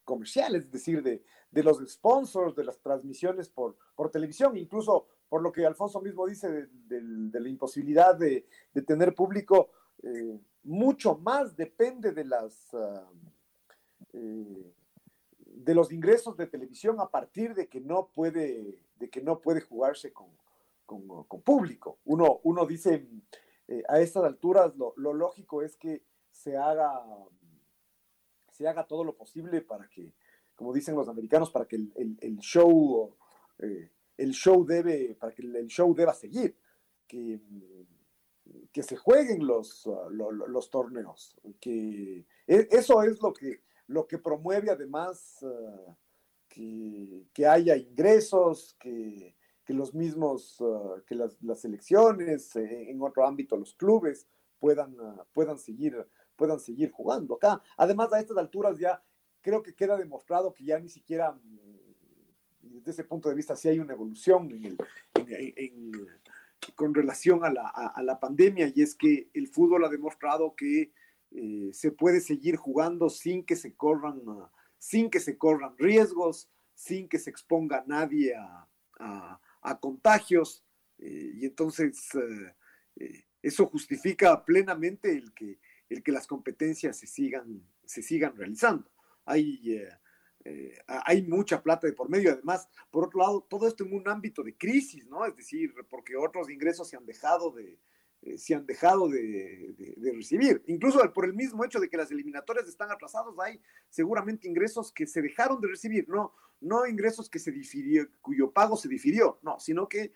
comerciales, 0.05 0.65
es 0.65 0.73
decir, 0.73 1.03
de, 1.03 1.23
los 1.63 1.79
sponsors, 1.89 2.57
de 2.57 2.65
las 2.65 2.79
transmisiones 2.81 3.49
por, 3.49 3.77
por 3.95 4.11
televisión, 4.11 4.57
incluso 4.57 5.07
por 5.29 5.43
lo 5.43 5.53
que 5.53 5.67
Alfonso 5.67 6.01
mismo 6.01 6.27
dice 6.27 6.69
de, 6.89 7.41
la 7.41 7.49
imposibilidad 7.49 8.17
de, 8.17 8.47
tener 8.87 9.15
público. 9.15 9.71
Eh, 10.03 10.39
mucho 10.63 11.17
más 11.17 11.57
depende 11.57 12.13
de 12.13 12.25
las 12.25 12.73
ah, 12.75 13.11
eh, 14.13 14.73
de 15.45 15.75
los 15.75 15.93
ingresos 15.93 16.37
de 16.37 16.47
televisión 16.47 17.01
a 17.01 17.09
partir 17.09 17.55
de 17.55 17.69
que 17.69 17.81
no 17.81 18.09
puede 18.15 18.79
de 18.99 19.11
que 19.11 19.21
no 19.21 19.41
puede 19.41 19.61
jugarse 19.61 20.13
con, 20.13 20.29
público. 21.45 21.99
Uno, 22.04 22.40
uno 22.45 22.66
dice 22.66 23.09
eh, 23.68 23.83
a 23.88 24.00
estas 24.00 24.25
alturas 24.25 24.75
lo, 24.76 24.95
lógico 24.97 25.62
es 25.62 25.76
que 25.76 26.02
se 26.30 26.57
haga 26.57 26.92
se 28.52 28.66
haga 28.66 28.87
todo 28.87 29.04
lo 29.04 29.16
posible 29.16 29.61
para 29.61 29.88
que, 29.88 30.14
como 30.57 30.73
dicen 30.73 30.97
los 30.97 31.09
americanos, 31.09 31.50
para 31.50 31.66
que 31.66 31.76
el, 31.76 32.38
show 32.38 33.14
eh, 33.59 33.92
el 34.16 34.33
show 34.33 34.64
debe 34.64 35.14
para 35.14 35.33
que 35.33 35.42
el 35.42 35.68
show 35.68 35.95
deba 35.95 36.12
seguir. 36.12 36.57
Que 37.07 37.40
que 38.73 38.83
se 38.83 38.97
jueguen 38.97 39.47
los, 39.47 39.87
uh, 39.87 40.11
los, 40.11 40.71
torneos, 40.71 41.37
que 41.61 42.26
e, 42.47 42.68
eso 42.71 43.02
es 43.02 43.21
lo 43.21 43.33
que, 43.33 43.62
lo 43.87 44.07
que 44.07 44.18
promueve 44.18 44.71
además 44.71 45.38
uh, 45.42 45.95
que, 46.49 47.47
haya 47.47 47.76
ingresos, 47.76 48.76
que, 48.80 49.37
los 49.75 49.95
mismos, 49.95 50.61
uh, 50.61 51.03
que 51.07 51.15
las, 51.15 51.41
las 51.43 51.61
selecciones, 51.61 52.57
eh, 52.57 52.91
en 52.91 53.03
otro 53.03 53.27
ámbito 53.27 53.57
los 53.57 53.75
clubes 53.75 54.27
puedan, 54.59 54.97
puedan, 55.33 55.59
seguir, 55.59 56.07
puedan 56.37 56.59
seguir 56.59 56.91
jugando 56.91 57.35
acá. 57.35 57.63
Además, 57.77 58.13
a 58.13 58.21
estas 58.21 58.37
alturas 58.37 58.79
ya 58.79 59.03
creo 59.41 59.63
que 59.63 59.75
queda 59.75 59.97
demostrado 59.97 60.53
que 60.53 60.65
ya 60.65 60.79
ni 60.79 60.89
siquiera 60.89 61.33
mm, 61.33 61.69
desde 62.61 62.91
ese 63.03 63.05
punto 63.05 63.29
de 63.29 63.35
vista 63.35 63.57
sí 63.57 63.69
hay 63.69 63.79
una 63.79 63.93
evolución 63.93 64.49
con 66.75 66.95
relación 66.95 67.45
a 67.45 67.51
la, 67.51 68.21
pandemia 68.21 68.73
y 68.75 68.83
es 68.83 68.95
que 68.95 69.31
el 69.35 69.49
fútbol 69.49 69.85
ha 69.85 69.89
demostrado 69.89 70.55
que 70.55 70.93
eh, 71.31 71.71
se 71.73 71.93
puede 71.93 72.21
seguir 72.21 72.57
jugando 72.57 73.11
sin 73.11 73.45
que 73.45 73.57
se 73.57 73.75
corran, 73.75 74.23
sin 74.79 75.11
que 75.11 75.21
se 75.21 75.37
corran 75.37 75.77
riesgos, 75.77 76.49
sin 76.75 77.09
que 77.09 77.19
se 77.19 77.31
exponga 77.31 77.85
nadie 77.87 78.35
a, 78.37 79.41
contagios. 79.81 80.65
Eh, 80.99 81.33
y 81.35 81.47
entonces 81.47 82.09
eh, 82.97 83.25
eso 83.43 83.67
justifica 83.67 84.45
plenamente 84.45 85.12
el 85.12 85.33
que, 85.33 85.59
el 85.88 86.03
que 86.03 86.12
las 86.12 86.27
competencias 86.27 86.97
se 86.99 87.07
sigan, 87.07 87.62
se 87.85 88.03
sigan 88.03 88.37
realizando. 88.37 88.91
Hay 89.25 89.79
eh, 90.45 90.79
hay 90.87 91.23
mucha 91.23 91.62
plata 91.62 91.87
de 91.87 91.93
por 91.93 92.09
medio. 92.09 92.33
Además, 92.33 92.69
por 92.91 93.05
otro 93.05 93.21
lado, 93.21 93.47
todo 93.49 93.67
esto 93.67 93.85
en 93.85 93.93
un 93.93 94.09
ámbito 94.09 94.43
de 94.43 94.57
crisis, 94.57 95.07
¿no? 95.07 95.27
Es 95.27 95.37
decir, 95.37 95.75
porque 95.91 96.17
otros 96.17 96.49
ingresos 96.49 96.88
se 96.88 96.97
han 96.97 97.05
dejado 97.05 97.50
de, 97.50 97.79
se 98.37 98.55
han 98.55 98.67
dejado 98.67 99.09
de, 99.09 99.75
recibir. 100.15 100.63
Incluso 100.67 101.01
por 101.13 101.25
el 101.25 101.35
mismo 101.35 101.65
hecho 101.65 101.81
de 101.81 101.89
que 101.89 101.97
las 101.97 102.11
eliminatorias 102.11 102.69
están 102.69 102.91
atrasadas, 102.91 103.35
hay 103.43 103.61
seguramente 103.89 104.49
ingresos 104.49 104.93
que 104.93 105.07
se 105.07 105.23
dejaron 105.23 105.61
de 105.61 105.69
recibir, 105.69 106.09
no, 106.09 106.35
no 106.61 106.87
ingresos 106.87 107.31
que 107.31 107.39
se 107.39 107.53
difirió, 107.53 108.09
cuyo 108.21 108.51
pago 108.51 108.77
se 108.77 108.89
difirió, 108.89 109.39
no, 109.43 109.59
sino 109.61 109.89
que 109.89 110.13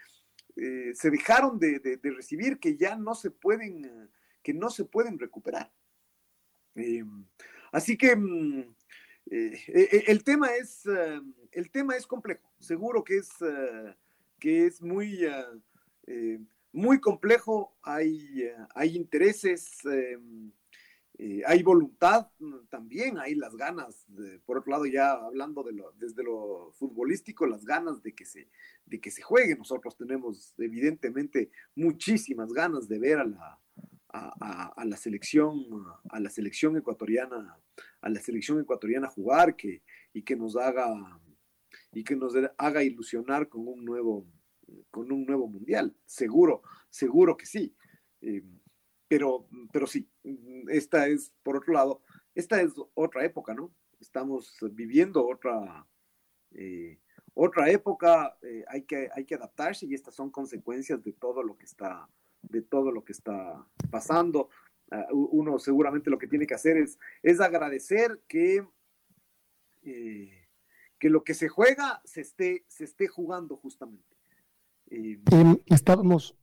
se 0.55 1.11
dejaron 1.11 1.59
de, 1.59 1.99
recibir 2.03 2.59
que 2.59 2.77
ya 2.77 2.97
no 2.97 3.15
se 3.15 3.31
pueden, 3.31 4.11
que 4.43 4.53
no 4.53 4.69
se 4.69 4.85
pueden 4.85 5.19
recuperar. 5.19 5.73
así 7.73 7.97
que 7.97 8.17
mm, 8.17 8.61
eh, 9.31 9.53
eh, 9.69 9.89
eh, 9.93 10.05
el, 10.09 10.25
tema 10.25 10.49
es, 10.55 10.85
el 11.53 11.71
tema 11.71 11.97
es 11.97 12.07
complejo, 12.07 12.53
seguro 12.59 13.05
que 13.05 13.19
es, 13.19 13.31
que 14.39 14.67
es 14.67 14.83
muy, 14.83 15.21
muy 16.73 17.01
complejo, 17.01 17.77
hay, 17.83 18.51
hay 18.75 18.97
intereses, 18.97 19.79
hay 21.47 21.63
voluntad 21.63 22.29
también, 22.71 23.19
hay 23.19 23.35
las 23.35 23.55
ganas, 23.57 24.07
por 24.47 24.59
otro 24.59 24.73
lado 24.73 24.87
ya 24.87 25.13
hablando 25.13 25.63
de 25.63 25.73
lo, 25.73 25.93
desde 25.93 26.25
lo 26.25 26.73
futbolístico, 26.73 27.47
las 27.47 27.65
ganas 27.65 28.03
de 28.03 28.15
que, 28.15 28.25
se, 28.25 28.49
de 28.87 29.01
que 29.01 29.11
se 29.11 29.23
juegue, 29.23 29.55
nosotros 29.57 29.97
tenemos 29.97 30.55
evidentemente 30.59 31.51
muchísimas 31.75 32.53
ganas 32.53 32.89
de 32.89 32.99
ver 32.99 33.19
a 33.19 33.25
la, 33.25 33.61
a, 34.13 34.85
la 34.85 34.97
selección, 34.97 35.65
a 36.11 36.21
la 36.21 36.31
selección 36.31 36.77
ecuatoriana, 36.77 37.57
a 38.01 38.09
la 38.09 38.21
selección 38.21 38.61
ecuatoriana 38.61 39.09
jugar 39.09 39.57
que, 39.57 39.83
y 40.13 40.23
que 40.23 40.37
nos 40.37 40.57
haga 40.57 41.21
y 41.91 42.05
que 42.05 42.17
nos 42.17 42.35
haga 42.59 42.83
ilusionar 42.83 43.49
con 43.49 43.67
un 43.67 43.85
nuevo, 43.85 44.27
con 44.91 45.11
un 45.11 45.25
nuevo 45.25 45.47
mundial. 45.47 45.95
Seguro, 46.07 46.63
seguro 46.91 47.37
que 47.37 47.47
sí. 47.47 47.75
Eh, 48.21 48.43
pero, 49.09 49.47
pero 49.73 49.87
sí, 49.87 50.09
esta 50.69 51.07
es, 51.07 51.33
por 51.43 51.57
otro 51.57 51.75
lado, 51.75 52.03
esta 52.35 52.63
es 52.63 52.73
otra 52.95 53.25
época, 53.25 53.53
¿no? 53.53 53.75
Estamos 54.01 54.57
viviendo 54.73 55.27
otra, 55.27 55.87
eh, 56.53 56.99
otra 57.35 57.71
época, 57.71 58.37
eh, 58.43 58.65
hay, 58.69 58.83
que, 58.83 59.11
hay 59.15 59.25
que 59.27 59.35
adaptarse 59.35 59.87
y 59.87 59.95
estas 59.95 60.15
son 60.15 60.31
consecuencias 60.31 61.03
de 61.03 61.13
todo 61.13 61.43
lo 61.43 61.59
que 61.59 61.67
está, 61.67 62.09
de 62.41 62.63
todo 62.63 62.91
lo 62.91 63.05
que 63.05 63.13
está 63.13 63.67
pasando. 63.91 64.49
Ah, 64.91 65.07
uno 65.13 65.59
seguramente 65.59 66.11
lo 66.11 66.19
que 66.19 66.27
tiene 66.27 66.47
que 66.47 66.55
hacer 66.55 66.77
es, 66.79 66.99
es 67.23 67.41
agradecer 67.41 68.23
que, 68.29 68.67
que 69.83 71.11
lo 71.11 71.23
que 71.23 71.35
se 71.35 71.49
juega 71.49 72.01
se 72.05 72.23
esté, 72.23 72.65
se 72.69 72.85
esté 72.85 73.09
jugando 73.09 73.57
justamente. 73.57 74.12
Eh, 74.95 75.19
estábamos, 75.67 76.37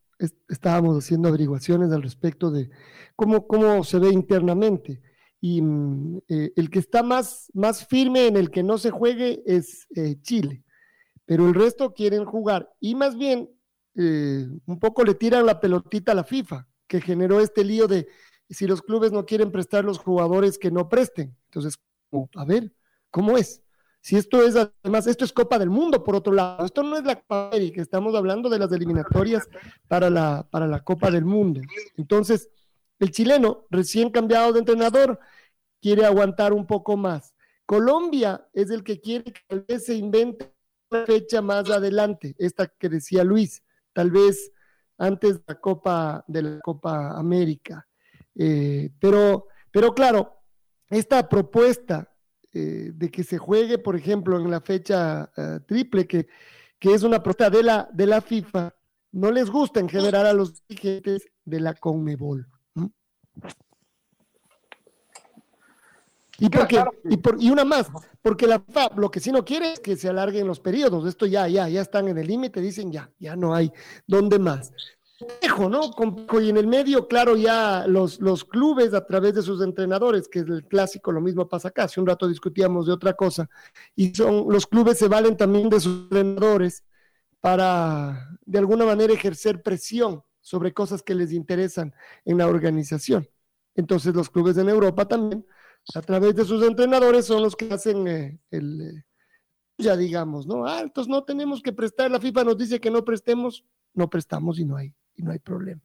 estábamos 0.47 0.97
haciendo 0.97 1.29
averiguaciones 1.29 1.91
al 1.91 2.01
respecto 2.01 2.49
de 2.49 2.69
cómo, 3.15 3.45
cómo 3.47 3.83
se 3.83 3.99
ve 3.99 4.09
internamente. 4.09 5.01
Y 5.39 5.61
mm, 5.61 6.21
eh, 6.27 6.53
el 6.55 6.69
que 6.69 6.79
está 6.79 7.03
más, 7.03 7.51
más 7.53 7.85
firme 7.85 8.27
en 8.27 8.37
el 8.37 8.49
que 8.49 8.63
no 8.63 8.77
se 8.77 8.89
juegue 8.89 9.43
es 9.45 9.87
Chile, 10.21 10.63
pero 11.25 11.47
el 11.47 11.53
resto 11.53 11.93
quieren 11.93 12.25
jugar. 12.25 12.69
Y 12.79 12.95
más 12.95 13.17
bien 13.17 13.49
eh, 13.95 14.47
un 14.65 14.79
poco 14.79 15.03
le 15.03 15.13
tiran 15.13 15.45
la 15.45 15.59
pelotita 15.59 16.13
a 16.13 16.15
la 16.15 16.23
FIFA, 16.23 16.67
que 16.87 17.01
generó 17.01 17.41
este 17.41 17.65
lío 17.65 17.87
de 17.87 18.07
si 18.49 18.65
los 18.65 18.81
clubes 18.81 19.11
no 19.11 19.25
quieren 19.25 19.51
prestar 19.51 19.83
los 19.83 19.99
jugadores 19.99 20.57
que 20.57 20.71
no 20.71 20.89
presten. 20.89 21.35
Entonces, 21.45 21.79
a 22.35 22.45
ver, 22.45 22.73
¿cómo 23.11 23.37
es? 23.37 23.61
Si 24.01 24.15
esto 24.15 24.41
es, 24.43 24.55
además, 24.55 25.07
esto 25.07 25.25
es 25.25 25.33
Copa 25.33 25.59
del 25.59 25.69
Mundo, 25.69 26.03
por 26.03 26.15
otro 26.15 26.33
lado, 26.33 26.65
esto 26.65 26.83
no 26.83 26.97
es 26.97 27.03
la 27.03 27.15
Copa 27.15 27.49
América, 27.49 27.81
estamos 27.81 28.15
hablando 28.15 28.49
de 28.49 28.59
las 28.59 28.71
eliminatorias 28.71 29.47
para 29.87 30.09
la, 30.09 30.47
para 30.49 30.67
la 30.67 30.83
Copa 30.83 31.11
del 31.11 31.25
Mundo. 31.25 31.61
Entonces, 31.97 32.49
el 32.99 33.11
chileno, 33.11 33.65
recién 33.69 34.09
cambiado 34.09 34.53
de 34.53 34.59
entrenador, 34.59 35.19
quiere 35.81 36.05
aguantar 36.05 36.53
un 36.53 36.65
poco 36.65 36.97
más. 36.97 37.35
Colombia 37.65 38.47
es 38.53 38.71
el 38.71 38.83
que 38.83 38.99
quiere 38.99 39.31
que 39.31 39.41
tal 39.47 39.65
vez 39.67 39.85
se 39.85 39.95
invente 39.95 40.53
una 40.89 41.05
fecha 41.05 41.41
más 41.41 41.69
adelante, 41.69 42.35
esta 42.39 42.67
que 42.67 42.89
decía 42.89 43.23
Luis, 43.23 43.63
tal 43.93 44.11
vez 44.11 44.51
antes 44.97 45.35
de 45.35 45.43
la 45.47 45.59
Copa, 45.59 46.23
de 46.27 46.41
la 46.41 46.59
Copa 46.61 47.17
América. 47.17 47.87
Eh, 48.35 48.89
pero, 48.99 49.47
pero 49.71 49.93
claro, 49.93 50.37
esta 50.89 51.27
propuesta 51.27 52.08
eh, 52.53 52.91
de 52.93 53.11
que 53.11 53.23
se 53.23 53.37
juegue, 53.37 53.77
por 53.77 53.95
ejemplo, 53.95 54.39
en 54.39 54.49
la 54.49 54.61
fecha 54.61 55.31
eh, 55.37 55.59
triple, 55.67 56.07
que, 56.07 56.27
que, 56.79 56.93
es 56.93 57.03
una 57.03 57.21
propuesta 57.21 57.49
de 57.49 57.63
la, 57.63 57.89
de 57.93 58.07
la 58.07 58.21
FIFA, 58.21 58.73
no 59.11 59.31
les 59.31 59.49
gusta 59.49 59.79
en 59.79 59.89
general 59.89 60.25
a 60.25 60.33
los 60.33 60.65
dirigentes 60.67 61.29
de 61.45 61.59
la 61.59 61.73
CONMEBOL. 61.73 62.47
Y, 66.39 66.49
porque, 66.49 66.83
y, 67.03 67.17
por, 67.17 67.35
y 67.39 67.49
una 67.49 67.65
más, 67.65 67.87
porque 68.21 68.47
la 68.47 68.59
FIFA 68.59 68.91
lo 68.95 69.11
que 69.11 69.19
sí 69.19 69.31
no 69.31 69.43
quiere 69.43 69.73
es 69.73 69.79
que 69.79 69.97
se 69.97 70.09
alarguen 70.09 70.47
los 70.47 70.59
periodos. 70.59 71.05
Esto 71.05 71.25
ya, 71.25 71.47
ya, 71.47 71.67
ya 71.67 71.81
están 71.81 72.07
en 72.07 72.17
el 72.17 72.27
límite, 72.27 72.61
dicen 72.61 72.91
ya, 72.91 73.11
ya 73.19 73.35
no 73.35 73.53
hay 73.53 73.71
dónde 74.07 74.39
más. 74.39 74.71
¿No? 75.69 75.81
Y 76.41 76.49
en 76.49 76.57
el 76.57 76.67
medio, 76.67 77.07
claro, 77.07 77.35
ya 77.35 77.85
los, 77.87 78.19
los 78.19 78.45
clubes 78.45 78.93
a 78.93 79.05
través 79.05 79.33
de 79.35 79.41
sus 79.41 79.61
entrenadores, 79.61 80.27
que 80.27 80.39
es 80.39 80.47
el 80.47 80.65
clásico, 80.65 81.11
lo 81.11 81.21
mismo 81.21 81.47
pasa 81.47 81.69
acá. 81.69 81.83
Hace 81.83 81.99
un 81.99 82.07
rato 82.07 82.27
discutíamos 82.27 82.87
de 82.87 82.93
otra 82.93 83.13
cosa. 83.13 83.49
Y 83.95 84.13
son, 84.13 84.45
los 84.49 84.67
clubes 84.67 84.97
se 84.97 85.07
valen 85.07 85.35
también 85.35 85.69
de 85.69 85.79
sus 85.79 86.03
entrenadores 86.03 86.83
para, 87.41 88.29
de 88.45 88.59
alguna 88.59 88.85
manera, 88.85 89.13
ejercer 89.13 89.61
presión 89.61 90.23
sobre 90.41 90.73
cosas 90.73 91.03
que 91.03 91.15
les 91.15 91.31
interesan 91.31 91.93
en 92.25 92.37
la 92.37 92.47
organización. 92.47 93.27
Entonces, 93.75 94.13
los 94.15 94.29
clubes 94.29 94.57
en 94.57 94.69
Europa 94.69 95.07
también 95.07 95.45
a 95.95 96.01
través 96.01 96.35
de 96.35 96.45
sus 96.45 96.63
entrenadores 96.63 97.25
son 97.25 97.41
los 97.41 97.55
que 97.55 97.71
hacen 97.73 98.07
eh, 98.07 98.39
el, 98.51 98.81
eh, 98.81 99.03
ya 99.77 99.95
digamos, 99.95 100.45
¿no? 100.45 100.65
Ah, 100.65 100.81
entonces 100.81 101.09
no 101.09 101.23
tenemos 101.23 101.61
que 101.61 101.73
prestar, 101.73 102.11
la 102.11 102.19
FIFA 102.19 102.43
nos 102.43 102.57
dice 102.57 102.79
que 102.79 102.91
no 102.91 103.03
prestemos, 103.03 103.63
no 103.93 104.09
prestamos 104.09 104.59
y 104.59 104.65
no 104.65 104.75
hay, 104.75 104.93
no 105.21 105.31
hay 105.31 105.39
problema. 105.39 105.81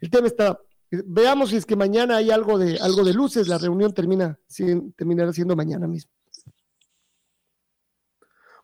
El 0.00 0.10
tema 0.10 0.26
está, 0.26 0.60
veamos 0.90 1.50
si 1.50 1.56
es 1.56 1.66
que 1.66 1.76
mañana 1.76 2.16
hay 2.16 2.30
algo 2.30 2.58
de, 2.58 2.78
algo 2.78 3.04
de 3.04 3.14
luces, 3.14 3.48
la 3.48 3.58
reunión 3.58 3.92
termina, 3.92 4.38
terminará 4.96 5.32
siendo 5.32 5.56
mañana 5.56 5.86
mismo. 5.86 6.10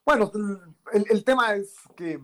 Bueno, 0.05 0.31
el, 0.93 1.25
tema 1.25 1.55
es 1.55 1.75
que, 1.97 2.21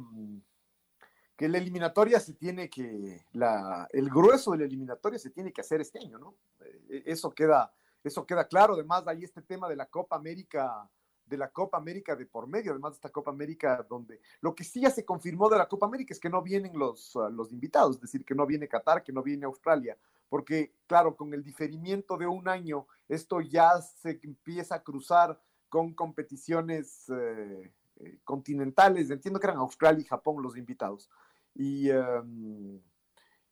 que 1.34 1.48
la 1.48 1.58
eliminatoria 1.58 2.20
se 2.20 2.34
tiene 2.34 2.68
que, 2.68 3.24
la, 3.32 3.88
el 3.90 4.10
grueso 4.10 4.52
de 4.52 4.58
la 4.58 4.64
eliminatoria 4.64 5.18
se 5.18 5.30
tiene 5.30 5.50
que 5.50 5.62
hacer 5.62 5.80
este 5.80 5.98
año, 5.98 6.18
¿no? 6.18 6.36
Eh, 6.60 7.04
eso 7.06 7.30
queda, 7.30 7.72
eso 8.04 8.26
queda 8.26 8.46
claro. 8.46 8.74
Además, 8.74 9.04
hay 9.06 9.24
este 9.24 9.40
tema 9.40 9.66
de 9.66 9.76
la 9.76 9.86
Copa 9.86 10.16
América, 10.16 10.90
de 11.30 11.38
la 11.38 11.50
Copa 11.50 11.78
América 11.78 12.16
de 12.16 12.26
por 12.26 12.46
medio, 12.48 12.72
además 12.72 12.92
de 12.92 12.96
esta 12.96 13.08
Copa 13.08 13.30
América, 13.30 13.86
donde 13.88 14.20
lo 14.40 14.54
que 14.54 14.64
sí 14.64 14.80
ya 14.80 14.90
se 14.90 15.04
confirmó 15.04 15.48
de 15.48 15.56
la 15.56 15.68
Copa 15.68 15.86
América 15.86 16.12
es 16.12 16.20
que 16.20 16.28
no 16.28 16.42
vienen 16.42 16.78
los, 16.78 17.16
ah, 17.16 17.30
los 17.30 17.52
invitados, 17.52 17.96
es 17.96 18.02
decir, 18.02 18.24
que 18.24 18.34
no 18.34 18.44
viene 18.44 18.68
Qatar, 18.68 19.02
que 19.02 19.12
no 19.12 19.22
viene 19.22 19.46
Australia, 19.46 19.96
porque, 20.28 20.74
claro, 20.86 21.16
con 21.16 21.32
el 21.32 21.42
diferimiento 21.42 22.16
de 22.18 22.26
un 22.26 22.48
año, 22.48 22.86
esto 23.08 23.40
ya 23.40 23.80
se 23.80 24.20
empieza 24.22 24.74
a 24.74 24.82
cruzar 24.82 25.40
con 25.68 25.94
competiciones 25.94 27.08
eh, 27.08 27.72
eh, 27.96 28.18
continentales. 28.24 29.10
Entiendo 29.10 29.40
que 29.40 29.46
eran 29.46 29.58
Australia 29.58 30.02
y 30.02 30.04
Japón 30.04 30.42
los 30.42 30.56
invitados. 30.56 31.08
Y. 31.54 31.90
Em, 31.90 32.80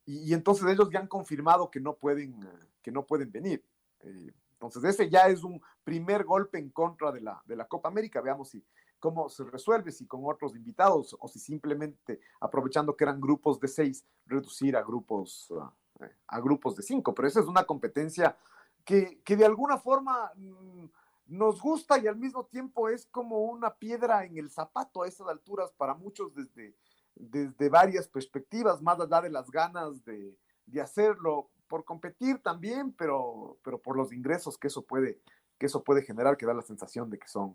y, 0.04 0.32
entonces 0.32 0.66
ellos 0.66 0.88
ya 0.90 1.00
han 1.00 1.06
confirmado 1.06 1.70
que 1.70 1.80
no 1.80 1.94
pueden, 1.96 2.34
que 2.80 2.90
no 2.90 3.04
pueden 3.06 3.30
venir. 3.30 3.62
Eh, 4.00 4.32
entonces, 4.60 4.82
ese 4.82 5.08
ya 5.08 5.28
es 5.28 5.44
un 5.44 5.62
primer 5.84 6.24
golpe 6.24 6.58
en 6.58 6.70
contra 6.70 7.12
de 7.12 7.20
la, 7.20 7.40
de 7.46 7.54
la 7.54 7.68
Copa 7.68 7.88
América. 7.88 8.20
Veamos 8.20 8.48
si 8.48 8.64
cómo 8.98 9.28
se 9.28 9.44
resuelve, 9.44 9.92
si 9.92 10.04
con 10.04 10.22
otros 10.24 10.56
invitados 10.56 11.16
o 11.20 11.28
si 11.28 11.38
simplemente 11.38 12.18
aprovechando 12.40 12.96
que 12.96 13.04
eran 13.04 13.20
grupos 13.20 13.60
de 13.60 13.68
seis, 13.68 14.04
reducir 14.26 14.76
a 14.76 14.82
grupos, 14.82 15.52
eh, 16.00 16.10
a 16.26 16.40
grupos 16.40 16.74
de 16.74 16.82
cinco. 16.82 17.14
Pero 17.14 17.28
esa 17.28 17.38
es 17.38 17.46
una 17.46 17.62
competencia 17.62 18.36
que, 18.84 19.20
que 19.22 19.36
de 19.36 19.44
alguna 19.44 19.78
forma 19.78 20.32
mm, 20.34 20.86
nos 21.26 21.60
gusta 21.62 21.96
y 21.96 22.08
al 22.08 22.16
mismo 22.16 22.46
tiempo 22.46 22.88
es 22.88 23.06
como 23.06 23.44
una 23.44 23.72
piedra 23.72 24.24
en 24.24 24.38
el 24.38 24.50
zapato 24.50 25.04
a 25.04 25.06
esas 25.06 25.28
alturas 25.28 25.70
para 25.76 25.94
muchos 25.94 26.34
desde, 26.34 26.74
desde 27.14 27.68
varias 27.68 28.08
perspectivas, 28.08 28.82
más 28.82 28.98
allá 28.98 29.20
de 29.20 29.30
las 29.30 29.48
ganas 29.52 30.04
de, 30.04 30.36
de 30.66 30.80
hacerlo 30.80 31.48
por 31.68 31.84
competir 31.84 32.38
también, 32.38 32.92
pero, 32.92 33.58
pero 33.62 33.80
por 33.80 33.96
los 33.96 34.12
ingresos 34.12 34.58
que 34.58 34.68
eso 34.68 34.82
puede, 34.82 35.20
que 35.58 35.66
eso 35.66 35.84
puede 35.84 36.02
generar, 36.02 36.36
que 36.36 36.46
da 36.46 36.54
la 36.54 36.62
sensación 36.62 37.10
de 37.10 37.18
que 37.18 37.28
son, 37.28 37.54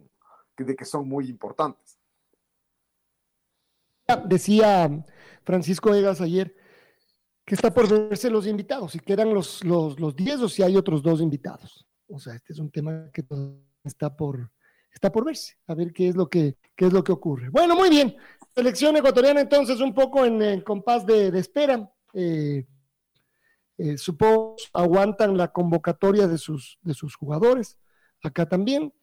de 0.55 0.75
que 0.75 0.85
son 0.85 1.07
muy 1.07 1.27
importantes. 1.27 1.99
Decía 4.25 4.89
Francisco 5.43 5.93
Egas 5.93 6.21
ayer 6.21 6.55
que 7.45 7.55
está 7.55 7.73
por 7.73 7.89
verse 7.89 8.29
los 8.29 8.47
invitados, 8.47 8.93
si 8.93 8.99
quedan 8.99 9.33
los, 9.33 9.63
los, 9.65 9.99
los 9.99 10.15
10 10.15 10.41
o 10.41 10.49
si 10.49 10.63
hay 10.63 10.77
otros 10.77 11.03
dos 11.03 11.19
invitados. 11.19 11.85
O 12.07 12.19
sea, 12.19 12.35
este 12.35 12.53
es 12.53 12.59
un 12.59 12.71
tema 12.71 13.09
que 13.13 13.25
está 13.83 14.15
por, 14.15 14.51
está 14.93 15.11
por 15.11 15.25
verse, 15.25 15.57
a 15.67 15.73
ver 15.73 15.91
qué 15.91 16.07
es 16.07 16.15
lo 16.15 16.29
que, 16.29 16.57
qué 16.75 16.85
es 16.85 16.93
lo 16.93 17.03
que 17.03 17.11
ocurre. 17.11 17.49
Bueno, 17.49 17.75
muy 17.75 17.89
bien. 17.89 18.15
Selección 18.55 18.95
ecuatoriana 18.95 19.41
entonces 19.41 19.81
un 19.81 19.93
poco 19.93 20.23
en, 20.23 20.61
compás 20.61 21.05
de, 21.05 21.31
de 21.31 21.39
espera. 21.39 21.91
Eh, 22.13 22.65
eh, 23.77 23.97
supongo 23.97 24.55
aguantan 24.73 25.37
la 25.37 25.51
convocatoria 25.51 26.27
de 26.27 26.37
sus, 26.37 26.79
de 26.81 26.93
sus 26.93 27.15
jugadores. 27.15 27.77
Acá 28.21 28.47
también. 28.47 28.93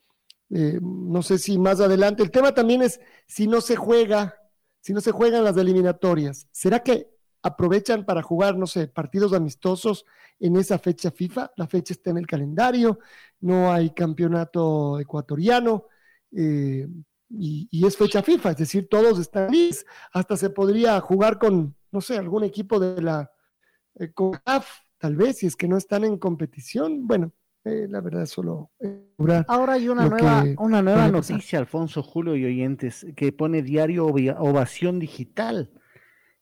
Eh, 0.52 0.80
no 0.82 1.22
sé 1.22 1.38
si 1.38 1.58
más 1.58 1.80
adelante. 1.80 2.22
El 2.22 2.30
tema 2.30 2.52
también 2.52 2.82
es 2.82 3.00
si 3.26 3.46
no 3.46 3.60
se 3.60 3.76
juega, 3.76 4.34
si 4.80 4.92
no 4.92 5.00
se 5.00 5.12
juegan 5.12 5.44
las 5.44 5.56
eliminatorias, 5.56 6.48
¿será 6.50 6.80
que 6.80 7.08
aprovechan 7.42 8.04
para 8.04 8.22
jugar, 8.22 8.56
no 8.56 8.66
sé, 8.66 8.88
partidos 8.88 9.32
amistosos 9.32 10.04
en 10.40 10.56
esa 10.56 10.78
fecha 10.78 11.10
FIFA? 11.10 11.52
La 11.56 11.68
fecha 11.68 11.94
está 11.94 12.10
en 12.10 12.18
el 12.18 12.26
calendario, 12.26 12.98
no 13.40 13.72
hay 13.72 13.90
campeonato 13.90 14.98
ecuatoriano. 14.98 15.86
Eh, 16.36 16.86
y, 17.32 17.86
es 17.86 17.96
fecha 17.96 18.22
FIFA, 18.22 18.50
es 18.50 18.56
decir, 18.56 18.88
todos 18.88 19.20
están 19.20 19.50
listos. 19.52 19.86
Hasta 20.12 20.36
se 20.36 20.50
podría 20.50 21.00
jugar 21.00 21.38
con, 21.38 21.76
no 21.92 22.00
sé, 22.00 22.18
algún 22.18 22.42
equipo 22.42 22.80
de 22.80 23.00
la 23.00 23.30
eh, 24.00 24.60
tal 24.98 25.16
vez, 25.16 25.38
si 25.38 25.46
es 25.46 25.56
que 25.56 25.68
no 25.68 25.76
están 25.76 26.04
en 26.04 26.18
competición. 26.18 27.06
Bueno, 27.06 27.32
eh, 27.64 27.86
la 27.88 28.00
verdad, 28.00 28.26
solo. 28.26 28.70
Ahora 29.46 29.74
hay 29.74 29.88
una 29.88 30.08
nueva, 30.08 30.44
una 30.58 30.82
nueva 30.82 31.08
noticia, 31.08 31.58
Alfonso, 31.58 32.02
Julio 32.02 32.36
y 32.36 32.44
oyentes, 32.44 33.06
que 33.16 33.32
pone 33.32 33.62
diario 33.62 34.06
Ovación 34.06 34.98
Digital. 34.98 35.70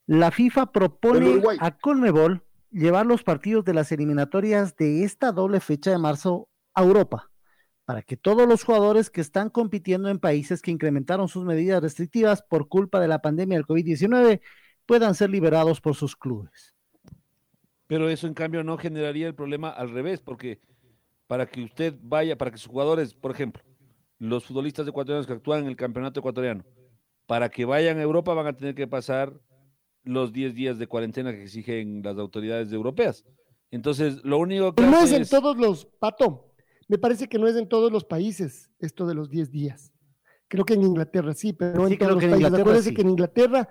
La 0.07 0.31
FIFA 0.31 0.73
propone 0.73 1.43
a 1.61 1.77
Conmebol 1.77 2.43
llevar 2.71 3.07
los 3.07 3.23
partidos 3.23 3.65
de 3.65 3.75
las 3.75 3.93
eliminatorias 3.93 4.77
de 4.77 5.05
esta 5.05 5.33
doble 5.33 5.61
fecha 5.61 5.91
de 5.91 5.99
marzo 5.99 6.49
a 6.75 6.83
Europa 6.83 7.31
para 7.89 8.03
que 8.03 8.19
todos 8.19 8.47
los 8.47 8.65
jugadores 8.65 9.09
que 9.09 9.23
están 9.23 9.49
compitiendo 9.49 10.11
en 10.11 10.19
países 10.19 10.61
que 10.61 10.71
incrementaron 10.71 11.27
sus 11.27 11.47
medidas 11.47 11.83
restrictivas 11.83 12.43
por 12.43 12.69
culpa 12.69 13.01
de 13.01 13.09
la 13.09 13.23
pandemia 13.23 13.57
del 13.57 13.67
COVID-19 13.67 14.43
puedan 14.85 15.15
ser 15.15 15.31
liberados 15.31 15.81
por 15.81 15.95
sus 15.95 16.15
clubes. 16.15 16.75
Pero 17.89 18.09
eso 18.09 18.29
en 18.29 18.35
cambio 18.35 18.63
no 18.63 18.79
generaría 18.79 19.27
el 19.27 19.35
problema 19.35 19.71
al 19.71 19.91
revés, 19.91 20.21
porque 20.21 20.61
para 21.27 21.47
que 21.47 21.63
usted 21.63 21.95
vaya, 22.01 22.39
para 22.39 22.53
que 22.53 22.59
sus 22.59 22.71
jugadores, 22.71 23.15
por 23.15 23.33
ejemplo, 23.33 23.63
los 24.19 24.45
futbolistas 24.45 24.87
ecuatorianos 24.87 25.27
que 25.27 25.33
actúan 25.33 25.63
en 25.63 25.67
el 25.67 25.77
campeonato 25.77 26.21
ecuatoriano, 26.21 26.65
para 27.27 27.49
que 27.49 27.65
vayan 27.65 27.99
a 27.99 28.03
Europa 28.03 28.35
van 28.35 28.47
a 28.47 28.57
tener 28.57 28.75
que 28.75 28.87
pasar 28.87 29.33
los 30.05 30.33
10 30.33 30.55
días 30.55 30.79
de 30.79 30.87
cuarentena 30.87 31.33
que 31.33 31.43
exigen 31.43 32.03
las 32.03 32.17
autoridades 32.19 32.73
europeas. 32.73 33.25
Entonces, 33.71 34.23
lo 34.23 34.39
único 34.39 34.75
que... 34.75 34.83
No 34.83 35.01
es 35.01 35.13
en 35.13 35.27
todos 35.27 35.57
los, 35.57 35.87
Pato, 35.99 36.55
me 36.89 36.99
parece 36.99 37.29
que 37.29 37.39
no 37.39 37.47
es 37.47 37.57
en 37.57 37.69
todos 37.69 37.91
los 37.91 38.05
países 38.05 38.71
esto 38.79 39.07
de 39.07 39.15
los 39.15 39.31
10 39.31 39.51
días. 39.51 39.93
Creo 40.49 40.65
que 40.65 40.75
en 40.75 40.83
Inglaterra 40.83 41.35
sí, 41.35 41.53
pero 41.53 41.75
no 41.75 41.87
en 41.87 41.99
todos 41.99 42.23
los 42.23 42.25
países. 42.25 42.53
Acuérdense 42.53 42.95
que 42.95 43.03
en 43.03 43.11
Inglaterra 43.11 43.69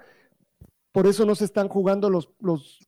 por 0.91 1.07
eso 1.07 1.25
no 1.25 1.35
se 1.35 1.45
están 1.45 1.67
jugando 1.67 2.09
los, 2.09 2.29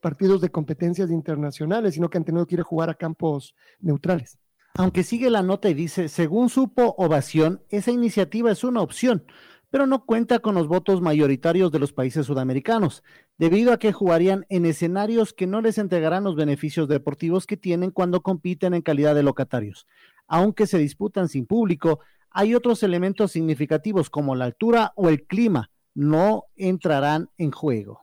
partidos 0.02 0.42
de 0.42 0.50
competencias 0.50 1.12
internacionales, 1.12 1.94
sino 1.94 2.10
que 2.10 2.18
han 2.18 2.26
tenido 2.26 2.46
que 2.46 2.62
jugar 2.62 2.90
a 2.90 2.96
campos 2.96 3.56
neutrales. 3.80 4.40
Aunque 4.76 5.04
sigue 5.04 5.30
la 5.30 5.44
nota 5.44 5.70
y 5.70 5.74
dice, 5.74 6.10
según 6.10 6.50
supo 6.50 6.96
Ovación, 6.98 7.62
esa 7.70 7.92
iniciativa 7.92 8.52
es 8.52 8.64
una 8.64 8.82
opción, 8.82 9.26
pero 9.70 9.86
no 9.86 10.06
cuenta 10.06 10.40
con 10.40 10.56
los 10.56 10.68
votos 10.68 11.02
mayoritarios 11.02 11.72
de 11.72 11.80
los 11.80 11.94
países 11.94 12.26
sudamericanos, 12.26 13.04
debido 13.38 13.74
a 13.74 13.78
que 13.78 13.94
jugarían 13.94 14.46
en 14.50 14.66
escenarios 14.66 15.34
que 15.34 15.48
no 15.48 15.62
les 15.62 15.78
entregarán 15.78 16.24
los 16.24 16.36
beneficios 16.36 16.88
deportivos 16.88 17.46
que 17.46 17.58
tienen 17.58 17.92
cuando 17.92 18.22
compiten 18.22 18.74
en 18.74 18.82
calidad 18.82 19.16
de 19.16 19.24
locatarios 19.24 19.86
aunque 20.30 20.68
se 20.68 20.78
disputan 20.78 21.28
sin 21.28 21.46
público, 21.46 22.00
hay 22.32 22.56
otros 22.56 22.84
elementos 22.84 23.32
significativos 23.32 24.10
como 24.10 24.36
la 24.36 24.46
altura 24.46 24.94
o 24.96 25.10
el 25.10 25.26
clima, 25.26 25.72
no 25.93 26.45
entrarán 26.56 27.30
en 27.38 27.52
juego. 27.52 28.02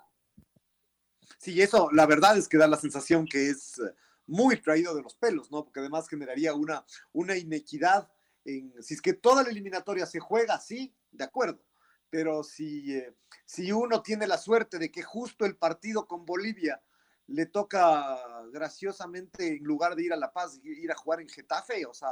Sí, 1.38 1.60
eso 1.60 1.90
la 1.92 2.06
verdad 2.06 2.36
es 2.36 2.48
que 2.48 2.58
da 2.58 2.66
la 2.66 2.76
sensación 2.76 3.26
que 3.26 3.50
es 3.50 3.78
eh, 3.78 3.94
muy 4.26 4.60
traído 4.60 4.94
de 4.94 5.02
los 5.02 5.14
pelos, 5.16 5.50
¿no? 5.50 5.64
Porque 5.64 5.80
además 5.80 6.08
generaría 6.08 6.54
una, 6.54 6.84
una 7.12 7.36
inequidad 7.36 8.10
en, 8.44 8.72
si 8.82 8.94
es 8.94 9.02
que 9.02 9.12
toda 9.12 9.42
la 9.42 9.50
eliminatoria 9.50 10.06
se 10.06 10.20
juega 10.20 10.54
así, 10.54 10.94
de 11.10 11.24
acuerdo, 11.24 11.64
pero 12.10 12.42
si, 12.42 12.94
eh, 12.94 13.14
si 13.44 13.72
uno 13.72 14.02
tiene 14.02 14.26
la 14.26 14.38
suerte 14.38 14.78
de 14.78 14.90
que 14.90 15.02
justo 15.02 15.44
el 15.44 15.56
partido 15.56 16.06
con 16.06 16.24
Bolivia 16.24 16.82
le 17.28 17.46
toca 17.46 18.18
graciosamente, 18.52 19.56
en 19.56 19.64
lugar 19.64 19.96
de 19.96 20.04
ir 20.04 20.12
a 20.12 20.16
La 20.16 20.32
Paz, 20.32 20.60
ir 20.62 20.90
a 20.92 20.96
jugar 20.96 21.20
en 21.20 21.28
Getafe, 21.28 21.84
o 21.84 21.92
sea, 21.92 22.10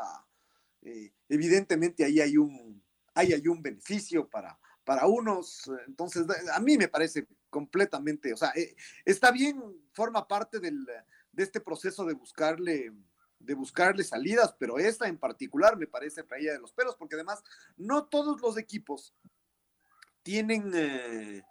eh, 0.82 1.12
evidentemente 1.28 2.04
ahí 2.04 2.20
hay 2.20 2.36
un, 2.36 2.82
ahí 3.14 3.32
hay 3.32 3.46
un 3.46 3.62
beneficio 3.62 4.28
para, 4.28 4.58
para 4.84 5.06
unos, 5.06 5.70
entonces 5.86 6.26
a 6.52 6.60
mí 6.60 6.76
me 6.76 6.88
parece 6.88 7.26
completamente, 7.50 8.32
o 8.32 8.36
sea, 8.36 8.52
eh, 8.54 8.76
está 9.04 9.30
bien, 9.30 9.62
forma 9.92 10.26
parte 10.28 10.60
del, 10.60 10.84
de 11.32 11.42
este 11.42 11.60
proceso 11.60 12.04
de 12.04 12.14
buscarle 12.14 12.92
de 13.38 13.54
buscarle 13.54 14.02
salidas, 14.04 14.54
pero 14.58 14.78
esta 14.78 15.06
en 15.06 15.18
particular 15.18 15.76
me 15.76 15.86
parece 15.86 16.22
traída 16.22 16.54
de 16.54 16.60
los 16.60 16.72
pelos, 16.72 16.96
porque 16.96 17.14
además 17.14 17.42
no 17.76 18.06
todos 18.06 18.40
los 18.40 18.56
equipos 18.56 19.14
tienen 20.22 20.72
eh, 20.74 21.42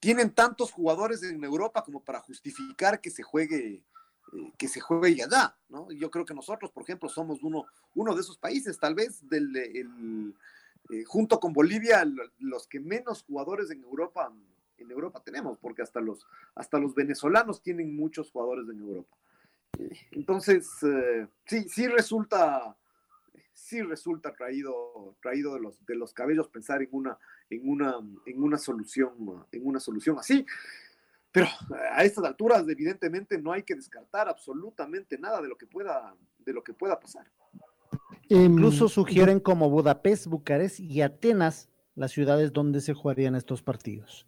tienen 0.00 0.30
tantos 0.30 0.72
jugadores 0.72 1.22
en 1.22 1.42
Europa 1.42 1.82
como 1.82 2.04
para 2.04 2.20
justificar 2.20 3.00
que 3.00 3.10
se 3.10 3.22
juegue 3.22 3.84
eh, 4.32 4.52
que 4.58 4.68
se 4.68 4.80
juegue 4.80 5.22
allá, 5.22 5.56
¿no? 5.68 5.90
Yo 5.92 6.10
creo 6.10 6.24
que 6.24 6.34
nosotros, 6.34 6.70
por 6.72 6.82
ejemplo, 6.82 7.08
somos 7.08 7.42
uno, 7.42 7.66
uno 7.94 8.14
de 8.14 8.20
esos 8.20 8.38
países, 8.38 8.78
tal 8.78 8.94
vez 8.94 9.26
del, 9.28 9.56
eh, 9.56 11.04
junto 11.04 11.38
con 11.38 11.52
Bolivia, 11.52 12.04
los 12.38 12.66
que 12.66 12.80
menos 12.80 13.22
jugadores 13.24 13.70
en 13.70 13.82
Europa, 13.82 14.32
en 14.78 14.90
Europa 14.90 15.22
tenemos, 15.24 15.58
porque 15.58 15.82
hasta 15.82 16.00
los, 16.00 16.26
hasta 16.54 16.78
los 16.78 16.94
venezolanos 16.94 17.62
tienen 17.62 17.94
muchos 17.94 18.30
jugadores 18.30 18.68
en 18.68 18.80
Europa. 18.80 19.16
Eh, 19.78 19.96
entonces, 20.12 20.68
sí, 21.44 21.68
sí 21.68 21.86
resulta, 21.86 22.76
sí 23.52 23.80
resulta 23.82 24.34
traído, 24.34 25.14
traído 25.22 25.54
de 25.54 25.60
los, 25.60 25.86
de 25.86 25.94
los 25.94 26.12
cabellos 26.12 26.48
pensar 26.48 26.82
en 26.82 26.88
una, 26.90 27.16
en 27.48 27.68
una, 27.68 28.00
en 28.26 28.42
una 28.42 28.58
solución, 28.58 29.46
en 29.52 29.66
una 29.66 29.78
solución 29.78 30.18
así. 30.18 30.44
Pero 31.36 31.48
a 31.92 32.02
estas 32.02 32.24
alturas, 32.24 32.66
evidentemente, 32.66 33.36
no 33.36 33.52
hay 33.52 33.62
que 33.62 33.74
descartar 33.74 34.26
absolutamente 34.26 35.18
nada 35.18 35.42
de 35.42 35.48
lo 35.48 35.58
que 35.58 35.66
pueda, 35.66 36.16
de 36.38 36.52
lo 36.54 36.64
que 36.64 36.72
pueda 36.72 36.98
pasar. 36.98 37.26
Incluso 38.30 38.88
sugieren 38.88 39.38
como 39.38 39.68
Budapest, 39.68 40.28
Bucarest 40.28 40.80
y 40.80 41.02
Atenas 41.02 41.68
las 41.94 42.12
ciudades 42.12 42.54
donde 42.54 42.80
se 42.80 42.94
jugarían 42.94 43.34
estos 43.34 43.62
partidos. 43.62 44.26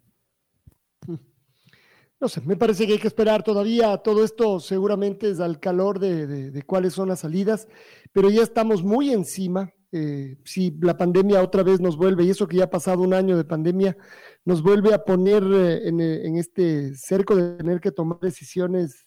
No 2.21 2.29
sé, 2.29 2.43
me 2.43 2.57
parece 2.57 2.87
que 2.87 2.93
hay 2.93 2.99
que 2.99 3.09
esperar 3.09 3.43
todavía. 3.43 3.97
Todo 3.97 4.23
esto 4.23 4.61
seguramente 4.61 5.31
es 5.31 5.41
al 5.41 5.61
calor 5.61 6.01
de, 6.01 6.27
de 6.51 6.63
cuáles 6.63 6.93
son 6.93 7.09
las 7.09 7.21
salidas, 7.21 7.69
pero 8.13 8.29
ya 8.29 8.43
estamos 8.43 8.83
muy 8.83 9.15
encima 9.15 9.73
eh, 9.91 10.37
si 10.45 10.77
la 10.83 10.99
pandemia 10.99 11.43
otra 11.43 11.63
vez 11.63 11.81
nos 11.81 11.97
vuelve, 11.97 12.25
y 12.25 12.31
eso 12.31 12.47
que 12.47 12.59
ya 12.59 12.65
ha 12.65 12.71
pasado 12.71 13.03
un 13.03 13.15
año 13.15 13.37
de 13.37 13.45
pandemia, 13.45 13.97
nos 14.45 14.63
vuelve 14.63 14.93
a 14.93 15.03
poner 15.05 15.43
eh, 15.43 15.89
eh, 15.89 16.23
en, 16.25 16.37
este 16.37 16.95
cerco 16.95 17.35
de 17.35 17.57
tener 17.57 17.81
que 17.81 17.91
tomar 17.91 18.19
decisiones 18.21 19.07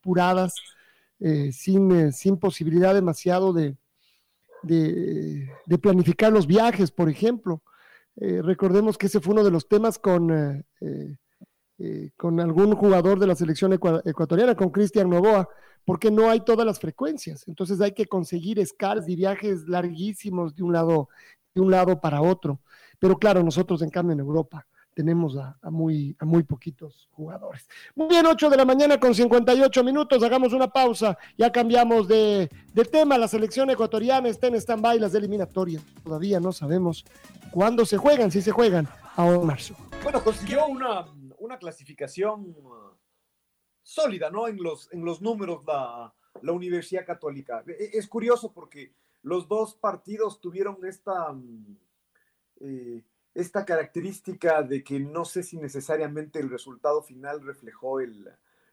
apuradas, 0.00 0.54
sin, 1.50 2.36
posibilidad 2.40 2.94
demasiado 2.94 3.52
de, 3.52 3.76
de, 4.62 5.78
planificar 5.82 6.32
los 6.32 6.46
viajes, 6.46 6.90
por 6.92 7.08
ejemplo. 7.10 7.62
recordemos 8.16 8.96
que 8.96 9.06
ese 9.06 9.20
fue 9.20 9.34
uno 9.34 9.44
de 9.44 9.50
los 9.50 9.68
temas 9.68 9.98
con, 9.98 10.64
con 12.16 12.40
algún 12.40 12.76
jugador 12.76 13.18
de 13.18 13.26
la 13.26 13.34
selección 13.34 13.72
ecuatoriana, 13.72 14.54
con 14.54 14.70
Cristian 14.70 15.10
Novoa, 15.10 15.48
porque 15.88 16.10
no 16.10 16.28
hay 16.28 16.40
todas 16.40 16.66
las 16.66 16.78
frecuencias. 16.78 17.48
Entonces 17.48 17.80
hay 17.80 17.92
que 17.92 18.04
conseguir 18.04 18.58
escalas 18.58 19.08
y 19.08 19.16
viajes 19.16 19.66
larguísimos 19.66 20.54
de 20.54 20.62
un 20.62 20.70
lado, 20.70 21.08
de 21.54 21.62
un 21.62 21.70
lado 21.70 21.98
para 21.98 22.20
otro. 22.20 22.60
Pero 22.98 23.16
claro, 23.16 23.42
nosotros 23.42 23.80
en 23.80 23.88
cambio 23.88 24.12
en 24.12 24.20
Europa 24.20 24.66
tenemos 24.92 25.38
a, 25.38 25.56
muy, 25.70 26.14
a 26.18 26.26
muy 26.26 26.42
poquitos 26.42 27.08
jugadores. 27.12 27.66
Muy 27.94 28.06
bien, 28.06 28.26
8 28.26 28.50
de 28.50 28.56
la 28.58 28.66
mañana 28.66 29.00
con 29.00 29.14
58 29.14 29.82
minutos, 29.82 30.22
hagamos 30.22 30.52
una 30.52 30.68
pausa, 30.68 31.16
ya 31.38 31.50
cambiamos 31.50 32.06
de, 32.06 32.50
tema, 32.92 33.16
la 33.16 33.26
selección 33.26 33.70
ecuatoriana 33.70 34.28
está 34.28 34.48
en 34.48 34.56
stand-by, 34.56 35.00
las 35.00 35.14
eliminatorias, 35.14 35.82
todavía 36.04 36.38
no 36.38 36.52
sabemos 36.52 37.06
cuándo 37.50 37.86
se 37.86 37.96
juegan, 37.96 38.30
si 38.30 38.42
se 38.42 38.50
juegan, 38.50 38.86
ahora 39.16 39.40
en 39.40 39.46
marzo. 39.46 39.74
Bueno, 40.02 40.22
consiguió 40.22 40.66
una, 40.66 41.06
una 41.38 41.56
clasificación 41.56 42.54
sólida, 43.88 44.28
¿no? 44.28 44.48
En 44.48 44.62
los, 44.62 44.92
en 44.92 45.02
los 45.02 45.22
números 45.22 45.64
la, 45.66 46.12
la 46.42 46.52
Universidad 46.52 47.06
Católica. 47.06 47.64
E, 47.66 47.72
e, 47.72 47.90
es 47.98 48.06
curioso 48.06 48.52
porque 48.52 48.92
los 49.22 49.48
dos 49.48 49.74
partidos 49.76 50.42
tuvieron 50.42 50.84
esta, 50.84 51.32
mm, 51.32 51.76
eh, 52.60 53.02
esta 53.32 53.64
característica 53.64 54.62
de 54.62 54.84
que 54.84 55.00
no 55.00 55.24
sé 55.24 55.42
si 55.42 55.56
necesariamente 55.56 56.38
el 56.38 56.50
resultado 56.50 57.02
final 57.02 57.40
reflejó 57.40 58.00
el, 58.00 58.28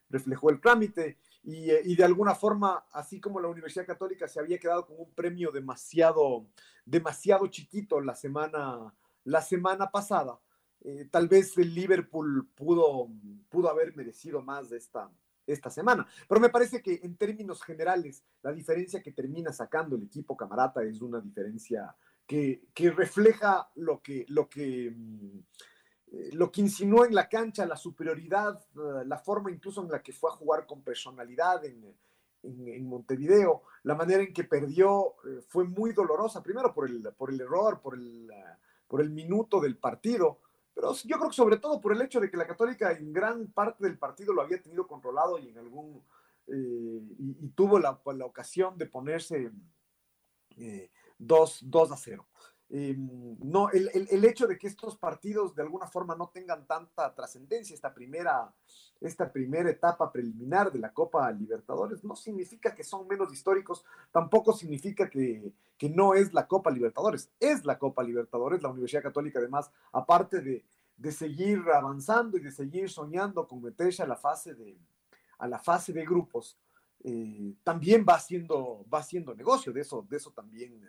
reflejó 0.09 0.49
el 0.49 0.59
trámite 0.59 1.17
y, 1.43 1.71
eh, 1.71 1.81
y, 1.85 1.95
de 1.95 2.03
alguna 2.03 2.35
forma, 2.35 2.85
así 2.91 3.21
como 3.21 3.39
la 3.39 3.47
Universidad 3.47 3.85
Católica 3.85 4.27
se 4.27 4.41
había 4.41 4.59
quedado 4.59 4.85
con 4.85 4.99
un 4.99 5.13
premio 5.13 5.49
demasiado, 5.49 6.45
demasiado 6.85 7.47
chiquito 7.47 8.01
la 8.01 8.15
semana, 8.15 8.93
la 9.23 9.41
semana 9.41 9.91
pasada, 9.91 10.37
eh, 10.87 11.07
tal 11.09 11.27
vez 11.27 11.57
el 11.57 11.73
Liverpool 11.73 12.47
pudo, 12.53 13.09
pudo 13.49 13.69
haber 13.71 13.95
merecido 13.95 14.43
más 14.43 14.69
de 14.69 14.77
esta, 14.77 15.09
esta 15.47 15.71
semana. 15.71 16.05
Pero 16.29 16.39
me 16.39 16.49
parece 16.49 16.79
que 16.79 16.99
en 17.01 17.17
términos 17.17 17.63
generales, 17.63 18.23
la 18.43 18.51
diferencia 18.51 19.01
que 19.01 19.11
termina 19.11 19.51
sacando 19.51 19.95
el 19.95 20.03
equipo 20.03 20.37
camarata 20.37 20.83
es 20.83 21.01
una 21.01 21.19
diferencia 21.19 21.95
que, 22.27 22.67
que 22.71 22.91
refleja 22.91 23.67
lo 23.75 23.99
que, 23.99 24.25
lo 24.29 24.47
que, 24.47 24.93
mm, 24.95 25.39
eh, 26.11 26.29
lo 26.33 26.51
que 26.51 26.61
insinuó 26.61 27.03
en 27.05 27.15
la 27.15 27.27
cancha, 27.29 27.65
la 27.65 27.77
superioridad, 27.77 28.59
eh, 28.75 29.05
la 29.07 29.17
forma 29.17 29.49
incluso 29.49 29.81
en 29.81 29.89
la 29.89 30.03
que 30.03 30.13
fue 30.13 30.29
a 30.29 30.35
jugar 30.35 30.67
con 30.67 30.83
personalidad 30.83 31.65
en, 31.65 31.95
en, 32.43 32.87
Montevideo, 32.87 33.63
la 33.81 33.95
manera 33.95 34.21
en 34.21 34.31
que 34.31 34.43
perdió 34.43 35.15
fue 35.47 35.63
muy 35.63 35.93
dolorosa, 35.93 36.43
primero 36.43 36.71
por 36.75 36.87
el, 36.87 37.01
por 37.17 37.31
el 37.31 37.41
error, 37.41 37.81
por 37.81 37.95
el, 37.95 38.31
por 38.87 39.01
el 39.01 39.09
minuto 39.09 39.59
del 39.59 39.77
partido, 39.77 40.41
pero 40.75 40.93
yo 40.93 41.17
creo 41.17 41.29
que 41.29 41.35
sobre 41.35 41.57
todo 41.57 41.79
por 41.79 41.93
el 41.93 42.01
hecho 42.01 42.19
de 42.19 42.29
que 42.29 42.37
la 42.37 42.45
Católica 42.45 42.91
en 42.91 43.13
gran 43.13 43.47
parte 43.47 43.85
del 43.85 43.97
partido 43.97 44.33
lo 44.33 44.41
había 44.41 44.61
tenido 44.61 44.85
controlado 44.85 45.39
y 45.39 45.47
en 45.47 45.57
algún 45.57 46.03
eh, 46.47 47.01
y, 47.17 47.47
tuvo 47.55 47.79
la, 47.79 47.99
la, 48.13 48.25
ocasión 48.25 48.77
de 48.77 48.85
ponerse 48.85 49.51
2 51.17 51.63
eh, 51.63 51.93
a 51.93 51.97
0. 51.97 52.27
Em, 52.67 53.37
no, 53.43 53.69
el, 53.69 53.89
el, 53.93 54.25
hecho 54.25 54.47
de 54.47 54.57
que 54.57 54.65
estos 54.67 54.97
partidos 54.97 55.53
de 55.53 55.61
alguna 55.61 55.85
forma 55.85 56.15
no 56.15 56.29
tengan 56.29 56.65
tanta 56.65 57.13
trascendencia, 57.13 57.75
esta 57.75 57.93
primera, 57.93 58.51
esta 58.99 59.31
primera 59.31 59.69
etapa 59.69 60.11
preliminar 60.11 60.71
de 60.71 60.79
la 60.79 60.91
Copa 60.91 61.31
Libertadores, 61.31 62.03
no 62.03 62.15
significa 62.15 62.73
que 62.73 62.83
son 62.83 63.07
menos 63.07 63.31
históricos, 63.31 63.85
tampoco 64.11 64.51
significa 64.51 65.07
que, 65.09 65.53
que 65.77 65.89
no 65.89 66.15
es 66.15 66.33
la 66.33 66.47
Copa 66.47 66.71
Libertadores, 66.71 67.29
es 67.39 67.65
la 67.65 67.77
Copa 67.77 68.01
Libertadores, 68.01 68.63
la 68.63 68.69
Universidad 68.69 69.03
Católica 69.03 69.37
además, 69.37 69.71
aparte 69.91 70.41
de, 70.41 70.65
de 70.97 71.11
seguir 71.11 71.61
avanzando 71.71 72.35
y 72.37 72.41
de 72.41 72.51
seguir 72.51 72.89
soñando 72.89 73.47
con 73.47 73.61
meterse 73.61 74.01
a 74.01 74.07
la 74.07 74.15
fase 74.15 74.55
de, 74.55 74.75
a 75.37 75.47
la 75.47 75.59
fase 75.59 75.93
de 75.93 76.03
grupos, 76.03 76.57
eh, 77.03 77.53
también 77.63 78.03
va 78.07 78.15
haciendo, 78.15 78.83
va 78.91 78.99
haciendo 78.99 79.35
negocio, 79.35 79.71
de 79.71 79.81
eso, 79.81 80.03
de 80.09 80.17
eso 80.17 80.31
también 80.31 80.81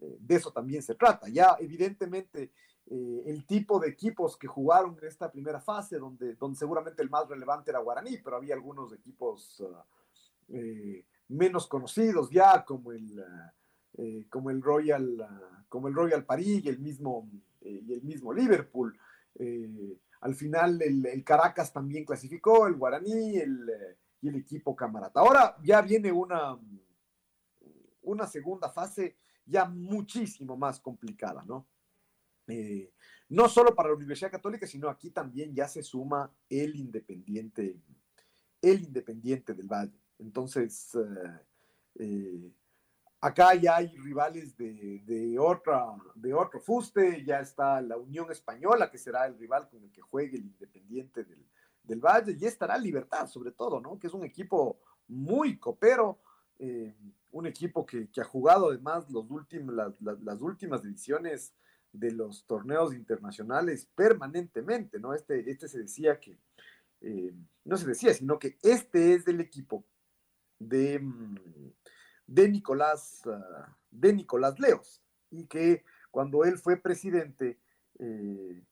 eh, 0.00 0.16
de 0.18 0.34
eso 0.36 0.50
también 0.50 0.82
se 0.82 0.94
trata. 0.94 1.28
Ya 1.28 1.56
evidentemente 1.60 2.52
eh, 2.86 3.22
el 3.26 3.44
tipo 3.44 3.78
de 3.78 3.88
equipos 3.88 4.36
que 4.36 4.46
jugaron 4.46 4.96
en 4.98 5.06
esta 5.06 5.30
primera 5.30 5.60
fase, 5.60 5.98
donde, 5.98 6.34
donde 6.34 6.58
seguramente 6.58 7.02
el 7.02 7.10
más 7.10 7.28
relevante 7.28 7.70
era 7.70 7.80
Guaraní, 7.80 8.18
pero 8.18 8.36
había 8.36 8.54
algunos 8.54 8.92
equipos 8.92 9.62
ah, 9.74 9.84
eh, 10.48 11.04
menos 11.28 11.66
conocidos 11.66 12.30
ya, 12.30 12.64
como 12.64 12.92
el, 12.92 13.22
como 14.30 14.50
el 14.50 14.62
Royal, 14.62 15.20
ah, 15.20 15.64
como 15.68 15.88
el 15.88 15.94
Royal 15.94 16.24
París 16.24 16.64
y 16.64 16.68
el 16.68 16.78
mismo, 16.78 17.28
y 17.60 17.92
el 17.92 18.02
mismo 18.02 18.32
Liverpool. 18.32 18.98
al 20.22 20.34
final 20.34 20.80
el, 20.80 21.22
Caracas 21.24 21.72
también 21.72 22.04
clasificó, 22.06 22.66
el 22.66 22.74
Guaraní 22.74 23.36
el, 23.36 23.70
y 24.22 24.28
el 24.28 24.36
equipo 24.36 24.74
Camarata. 24.74 25.20
Ahora 25.20 25.56
ya 25.62 25.82
viene 25.82 26.10
una, 26.10 26.58
una 28.02 28.26
segunda 28.26 28.70
fase 28.70 29.16
ya 29.50 29.66
muchísimo 29.66 30.56
más 30.56 30.80
complicada, 30.80 31.44
¿no? 31.44 31.66
Eh, 32.46 32.92
no 33.28 33.48
solo 33.48 33.74
para 33.74 33.90
la 33.90 33.94
Universidad 33.94 34.30
Católica, 34.30 34.66
sino 34.66 34.88
aquí 34.88 35.10
también 35.10 35.54
ya 35.54 35.68
se 35.68 35.82
suma 35.82 36.32
el 36.48 36.74
Independiente, 36.76 37.76
el 38.60 38.82
Independiente 38.82 39.54
del 39.54 39.68
Valle. 39.68 39.98
Entonces, 40.18 40.94
eh, 40.96 41.40
eh, 41.96 42.52
acá 43.20 43.54
ya 43.54 43.76
hay 43.76 43.96
rivales 43.96 44.56
de, 44.56 45.36
otra, 45.38 45.86
de 46.14 46.34
otro 46.34 46.60
fuste, 46.60 47.24
ya 47.24 47.40
está 47.40 47.80
la 47.80 47.96
Unión 47.96 48.30
Española, 48.32 48.90
que 48.90 48.98
será 48.98 49.26
el 49.26 49.38
rival 49.38 49.68
con 49.68 49.84
el 49.84 49.92
que 49.92 50.00
juegue 50.00 50.36
el 50.36 50.46
Independiente 50.46 51.24
del, 51.24 51.46
del 51.84 52.00
Valle, 52.00 52.36
y 52.38 52.44
estará 52.46 52.76
Libertad, 52.76 53.28
sobre 53.28 53.52
todo, 53.52 53.80
¿no? 53.80 53.98
Que 53.98 54.08
es 54.08 54.14
un 54.14 54.24
equipo 54.24 54.80
muy 55.06 55.58
copero 55.58 56.20
un 57.32 57.46
equipo 57.46 57.86
que, 57.86 58.08
ha 58.20 58.24
jugado 58.24 58.70
además 58.70 59.08
los 59.10 59.26
las 60.20 60.40
últimas 60.40 60.84
ediciones 60.84 61.54
de 61.92 62.12
los 62.12 62.44
torneos 62.46 62.94
internacionales 62.94 63.88
permanentemente, 63.94 64.98
¿no? 64.98 65.14
Este, 65.14 65.50
este 65.50 65.68
se 65.68 65.80
decía 65.80 66.20
que, 66.20 66.38
eh, 67.00 67.34
no 67.64 67.76
se 67.76 67.86
decía, 67.86 68.14
sino 68.14 68.38
que 68.38 68.58
este 68.62 69.14
es 69.14 69.26
el 69.26 69.40
equipo 69.40 69.84
de, 70.58 70.98
mm, 70.98 71.36
de, 72.26 72.48
Nicolás, 72.48 73.22
ah, 73.26 73.76
de 73.90 74.12
Nicolás 74.12 74.58
Leos, 74.60 75.02
y 75.30 75.46
que 75.46 75.84
cuando 76.10 76.44
él 76.44 76.58
fue 76.58 76.76
presidente 76.76 77.58
eh, 77.98 78.62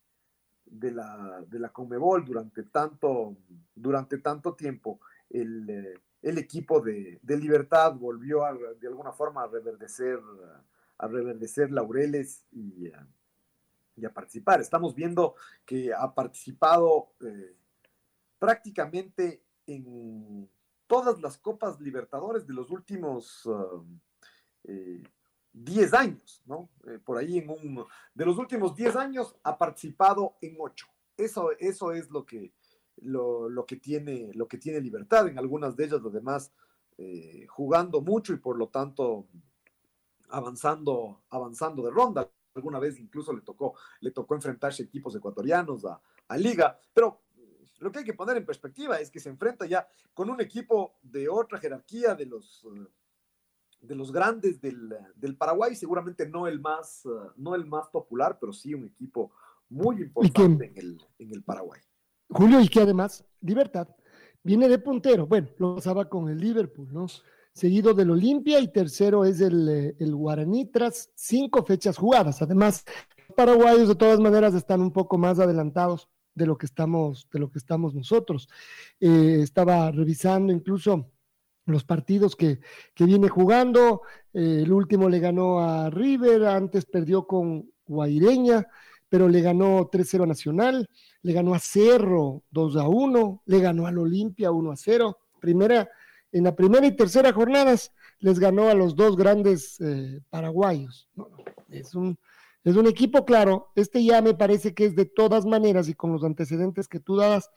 de, 0.65 0.91
la, 0.93 1.45
de 1.47 1.59
la 1.59 1.71
Conmebol 1.71 2.25
durante 2.25 2.63
tanto, 2.65 3.37
durante 3.75 4.19
tanto 4.19 4.55
tiempo, 4.55 5.01
el, 5.31 5.69
eh, 5.69 5.95
el 6.23 6.39
equipo 6.39 6.81
de, 6.81 7.21
Libertad 7.25 7.95
volvió 7.95 8.43
de 8.81 8.89
alguna 8.89 9.13
forma 9.13 9.43
a 9.43 9.47
reverdecer, 9.47 10.19
a 10.99 11.07
reverdecer 11.07 11.71
laureles 11.71 12.45
y, 12.53 12.91
a 12.91 14.13
participar. 14.13 14.61
Estamos 14.61 14.95
viendo 14.95 15.35
que 15.65 15.93
ha 15.93 16.15
participado 16.15 17.13
eh, 17.21 17.57
prácticamente 18.39 19.43
en 19.67 20.49
todas 20.87 21.21
las 21.21 21.37
Copas 21.37 21.81
Libertadores 21.81 22.47
de 22.47 22.55
los 22.55 22.71
últimos 22.71 23.49
10 25.53 25.93
eh, 25.93 25.97
años, 25.97 26.43
¿no? 26.47 26.71
Eh, 26.87 26.99
por 27.05 27.19
ahí 27.19 27.39
en 27.39 27.51
un... 27.51 27.85
De 28.15 28.25
los 28.25 28.39
últimos 28.39 28.75
10 28.75 28.97
años 28.97 29.37
ha 29.43 29.57
participado 29.59 30.37
en 30.41 30.57
8. 30.59 30.87
Eso, 31.17 31.51
eso 31.59 31.93
es 31.93 32.11
lo 32.11 32.25
que, 32.25 32.53
lo, 33.03 33.65
que 33.67 33.77
tiene, 33.77 34.31
lo 34.35 34.49
que 34.49 34.59
tiene 34.59 34.81
libertad, 34.81 35.29
en 35.29 35.39
algunas 35.39 35.77
de 35.77 35.85
ellas 35.85 36.01
además 36.05 36.53
eh, 36.97 37.47
jugando 37.49 38.01
mucho 38.01 38.33
y 38.33 38.39
por 38.39 38.59
lo 38.59 38.69
tanto 38.69 39.27
avanzando, 40.31 41.23
avanzando 41.31 41.83
de 41.83 41.91
ronda. 41.91 42.31
Alguna 42.55 42.79
vez 42.79 42.99
incluso 42.99 43.33
le 43.33 43.43
tocó, 43.43 43.75
le 44.01 44.11
tocó 44.11 44.35
enfrentarse 44.35 44.83
equipos 44.83 45.15
ecuatorianos 45.15 45.85
a, 45.85 46.01
Liga, 46.37 46.79
pero 46.93 47.23
lo 47.79 47.91
que 47.91 48.01
hay 48.01 48.05
que 48.05 48.13
poner 48.13 48.37
en 48.37 48.45
perspectiva 48.45 49.01
es 49.01 49.11
que 49.11 49.19
se 49.19 49.31
enfrenta 49.31 49.65
ya 49.65 49.89
con 50.13 50.29
un 50.29 50.43
equipo 50.43 50.99
de 51.01 51.27
otra 51.27 51.59
jerarquía 51.59 52.15
de 52.15 52.27
los, 52.27 52.67
de 53.81 53.95
los 53.95 54.13
grandes 54.13 54.61
del, 54.61 55.37
Paraguay, 55.39 55.75
seguramente 55.75 56.29
no 56.29 56.47
el, 56.47 56.61
más, 56.61 57.05
no 57.37 57.55
el 57.55 57.65
más 57.65 57.89
popular, 57.89 58.37
pero 58.39 58.53
sí 58.53 58.75
un 58.75 58.85
equipo 58.85 59.33
muy 59.71 60.03
importante 60.03 60.67
en 60.67 60.77
el, 60.77 61.07
en 61.19 61.33
el 61.33 61.43
Paraguay. 61.43 61.81
Julio, 62.29 62.61
y 62.61 62.69
que 62.69 62.81
además, 62.81 63.25
Libertad 63.41 63.89
viene 64.43 64.69
de 64.69 64.79
puntero. 64.79 65.27
Bueno, 65.27 65.49
lo 65.59 65.77
pasaba 65.77 66.09
con 66.09 66.29
el 66.29 66.39
Liverpool, 66.39 66.89
¿no? 66.93 67.07
Seguido 67.53 67.93
del 67.93 68.11
Olimpia 68.11 68.61
y 68.61 68.69
tercero 68.69 69.25
es 69.25 69.41
el, 69.41 69.69
eh, 69.69 69.97
el 69.99 70.15
Guaraní 70.15 70.67
tras 70.67 71.11
cinco 71.15 71.65
fechas 71.65 71.97
jugadas. 71.97 72.41
Además, 72.41 72.85
los 73.27 73.37
paraguayos 73.37 73.89
de 73.89 73.97
todas 73.97 74.21
maneras 74.21 74.55
están 74.55 74.81
un 74.81 74.93
poco 74.93 75.19
más 75.19 75.39
adelantados 75.39 76.09
de 76.35 76.47
lo 76.47 76.57
que 76.57 76.67
estamos, 76.67 77.29
de 77.33 77.41
lo 77.41 77.51
que 77.51 77.59
estamos 77.59 77.95
nosotros. 77.95 78.49
Eh, 79.01 79.41
estaba 79.43 79.91
revisando 79.91 80.53
incluso 80.53 81.11
los 81.67 81.85
partidos 81.85 82.37
que, 82.37 82.61
que 82.95 83.05
viene 83.05 83.29
jugando. 83.29 84.03
Eh, 84.33 84.61
el 84.63 84.73
último 84.73 85.09
le 85.09 85.19
ganó 85.19 85.61
a 85.61 85.91
River, 85.91 86.47
antes 86.47 86.87
perdió 86.87 87.27
con 87.27 87.71
Guaireña, 87.87 88.67
pero 89.09 89.29
le 89.29 89.41
ganó 89.41 89.91
3-0 89.91 90.25
a 90.25 90.27
Nacional 90.27 90.89
le 91.23 91.33
ganó 91.33 91.55
a 91.55 91.59
Cerro 91.59 92.43
2 92.51 92.77
a 92.77 92.89
1, 92.89 93.43
le 93.47 93.61
ganó 93.61 93.87
al 93.87 93.99
Olimpia 93.99 94.51
1 94.51 94.71
a 94.71 94.77
0. 94.77 95.19
Primera, 95.41 95.89
en 96.33 96.45
la 96.45 96.55
primera 96.55 96.87
y 96.87 96.97
tercera 96.97 97.33
jornadas 97.33 97.93
les 98.21 98.39
ganó 98.39 98.69
a 98.69 98.75
los 98.75 98.97
dos 98.97 99.17
grandes 99.17 99.81
eh, 99.81 100.21
paraguayos. 100.31 101.09
es, 101.71 101.95
un, 101.95 102.19
es 102.65 102.77
un 102.77 102.87
equipo 102.87 103.25
claro. 103.25 103.73
Este 103.75 104.03
ya 104.05 104.23
me 104.23 104.35
parece 104.35 104.75
que 104.75 104.85
es 104.85 104.95
de 104.95 105.07
todas 105.07 105.45
maneras 105.45 105.89
y 105.89 105.95
con 105.95 106.13
los 106.13 106.25
antecedentes 106.25 106.89
que 106.89 107.01
tú 107.01 107.17
dabas, 107.17 107.51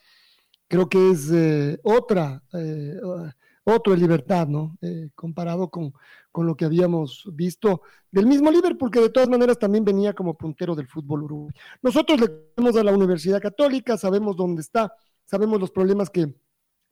creo 0.68 0.90
que 0.90 1.12
es 1.12 1.32
eh, 1.32 1.80
otra, 1.84 2.44
eh, 2.54 3.00
otro 3.64 3.94
de 3.94 4.00
libertad, 4.00 4.48
¿no? 4.48 4.78
comparado 5.16 5.70
con, 5.70 5.94
con 6.32 6.48
lo 6.48 6.56
que 6.56 6.66
habíamos 6.66 7.24
visto 7.34 7.82
del 8.12 8.26
mismo 8.26 8.50
Liverpool, 8.52 8.90
que 8.90 9.02
de 9.02 9.10
todas 9.10 9.30
maneras 9.30 9.60
también 9.60 9.84
venía 9.84 10.14
como 10.14 10.36
puntero 10.36 10.76
del 10.76 10.88
fútbol 10.88 11.24
uruguay. 11.24 11.54
Nosotros 11.82 12.20
le 12.20 12.28
tenemos 12.28 12.76
a 12.80 12.84
la 12.84 12.94
Universidad 12.94 13.42
Católica, 13.42 13.98
sabemos 13.98 14.36
dónde 14.36 14.62
está, 14.62 14.94
sabemos 15.26 15.60
los 15.60 15.72
problemas 15.72 16.10
que, 16.10 16.34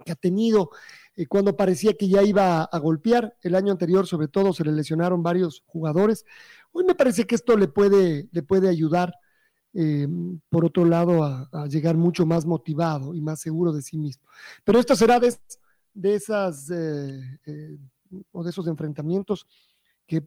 ha 0.07 0.15
tenido 0.15 0.69
eh, 1.17 1.27
cuando 1.27 1.57
parecía 1.57 1.93
que 1.93 2.07
ya 2.07 2.23
iba 2.23 2.63
a, 2.63 2.79
golpear. 2.79 3.35
El 3.41 3.55
año 3.55 3.73
anterior, 3.73 4.07
sobre 4.07 4.29
todo, 4.29 4.53
se 4.53 4.63
le 4.63 4.71
lesionaron 4.71 5.21
varios 5.21 5.61
jugadores. 5.67 6.25
Hoy 6.71 6.85
me 6.85 6.95
parece 6.95 7.27
que 7.27 7.35
esto 7.35 7.57
le 7.57 7.67
puede, 7.67 8.29
le 8.31 8.41
puede 8.41 8.69
ayudar, 8.69 9.13
eh, 9.73 10.07
por 10.47 10.63
otro 10.63 10.85
lado, 10.85 11.25
a, 11.25 11.67
llegar 11.67 11.97
mucho 11.97 12.25
más 12.25 12.45
motivado 12.45 13.13
y 13.13 13.19
más 13.19 13.41
seguro 13.41 13.73
de 13.73 13.81
sí 13.81 13.97
mismo. 13.97 14.23
Pero 14.63 14.79
esto 14.79 14.95
será 14.95 15.19
de, 15.19 15.35
de 15.93 16.15
esas... 16.15 16.69
Eh, 16.71 17.77
o 18.31 18.43
de 18.43 18.49
esos 18.49 18.67
enfrentamientos 18.67 19.47
que, 20.07 20.23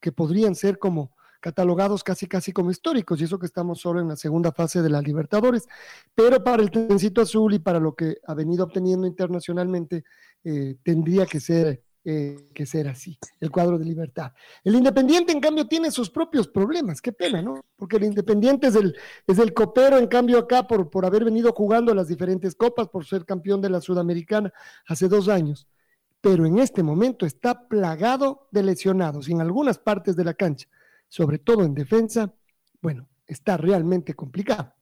que 0.00 0.12
podrían 0.12 0.54
ser 0.54 0.78
como 0.78 1.16
catalogados 1.40 2.02
casi 2.02 2.26
casi 2.26 2.52
como 2.52 2.70
históricos, 2.70 3.20
y 3.20 3.24
eso 3.24 3.38
que 3.38 3.46
estamos 3.46 3.80
solo 3.80 4.00
en 4.00 4.08
la 4.08 4.16
segunda 4.16 4.50
fase 4.50 4.80
de 4.80 4.88
la 4.88 5.02
Libertadores, 5.02 5.66
pero 6.14 6.42
para 6.42 6.62
el 6.62 6.70
trencito 6.70 7.20
azul 7.20 7.52
y 7.52 7.58
para 7.58 7.80
lo 7.80 7.94
que 7.94 8.16
ha 8.26 8.32
venido 8.32 8.64
obteniendo 8.64 9.06
internacionalmente, 9.06 10.04
eh, 10.42 10.76
tendría 10.82 11.26
que 11.26 11.40
ser, 11.40 11.83
eh, 12.04 12.48
que 12.54 12.66
ser 12.66 12.88
así, 12.88 13.18
el 13.40 13.50
cuadro 13.50 13.78
de 13.78 13.84
libertad. 13.84 14.32
El 14.62 14.74
Independiente, 14.74 15.32
en 15.32 15.40
cambio, 15.40 15.66
tiene 15.66 15.90
sus 15.90 16.10
propios 16.10 16.48
problemas, 16.48 17.00
qué 17.00 17.12
pena, 17.12 17.42
¿no? 17.42 17.64
Porque 17.76 17.96
el 17.96 18.04
Independiente 18.04 18.68
es 18.68 18.76
el, 18.76 18.96
es 19.26 19.38
el 19.38 19.54
copero, 19.54 19.98
en 19.98 20.06
cambio, 20.06 20.38
acá 20.38 20.66
por, 20.66 20.90
por 20.90 21.06
haber 21.06 21.24
venido 21.24 21.52
jugando 21.52 21.94
las 21.94 22.08
diferentes 22.08 22.54
copas, 22.54 22.88
por 22.88 23.06
ser 23.06 23.24
campeón 23.24 23.60
de 23.60 23.70
la 23.70 23.80
Sudamericana 23.80 24.52
hace 24.86 25.08
dos 25.08 25.28
años 25.28 25.66
pero 26.20 26.46
en 26.46 26.58
este 26.58 26.82
momento 26.82 27.26
está 27.26 27.68
plagado 27.68 28.48
de 28.50 28.62
lesionados 28.62 29.28
en 29.28 29.42
algunas 29.42 29.76
partes 29.76 30.16
de 30.16 30.24
la 30.24 30.32
cancha 30.32 30.66
sobre 31.14 31.38
todo 31.38 31.62
en 31.62 31.74
defensa, 31.74 32.34
bueno, 32.80 33.08
está 33.24 33.56
realmente 33.56 34.14
complicado. 34.14 34.74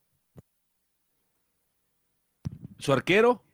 Su 2.78 2.92
arquero, 2.92 3.44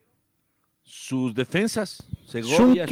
sus 0.88 1.34
defensas, 1.34 2.02
Segovia, 2.24 2.86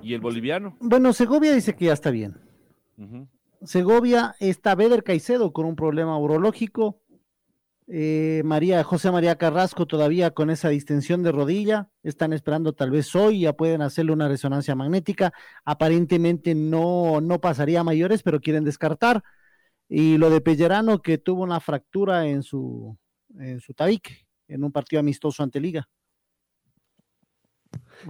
y 0.00 0.14
el 0.14 0.20
boliviano. 0.20 0.76
Bueno, 0.78 1.12
Segovia 1.12 1.52
dice 1.52 1.74
que 1.74 1.86
ya 1.86 1.92
está 1.92 2.10
bien. 2.10 2.36
Segovia 3.64 4.36
está 4.38 4.76
Beder 4.76 5.02
Caicedo 5.02 5.52
con 5.52 5.66
un 5.66 5.74
problema 5.74 6.16
urológico. 6.16 7.00
Eh, 7.88 8.42
María, 8.44 8.84
José 8.84 9.10
María 9.10 9.36
Carrasco 9.36 9.86
todavía 9.86 10.30
con 10.30 10.50
esa 10.50 10.68
distensión 10.68 11.24
de 11.24 11.32
rodilla. 11.32 11.90
Están 12.04 12.32
esperando 12.32 12.74
tal 12.74 12.92
vez 12.92 13.12
hoy, 13.16 13.40
ya 13.40 13.54
pueden 13.54 13.82
hacerle 13.82 14.12
una 14.12 14.28
resonancia 14.28 14.76
magnética. 14.76 15.32
Aparentemente 15.64 16.54
no, 16.54 17.20
no 17.20 17.40
pasaría 17.40 17.80
a 17.80 17.84
mayores, 17.84 18.22
pero 18.22 18.40
quieren 18.40 18.62
descartar. 18.62 19.24
Y 19.88 20.16
lo 20.16 20.30
de 20.30 20.40
Pellerano, 20.40 21.02
que 21.02 21.18
tuvo 21.18 21.42
una 21.42 21.58
fractura 21.58 22.28
en 22.28 22.44
su, 22.44 22.96
en 23.36 23.58
su 23.58 23.74
tabique, 23.74 24.28
en 24.46 24.62
un 24.62 24.70
partido 24.70 25.00
amistoso 25.00 25.42
ante 25.42 25.58
Liga. 25.58 25.88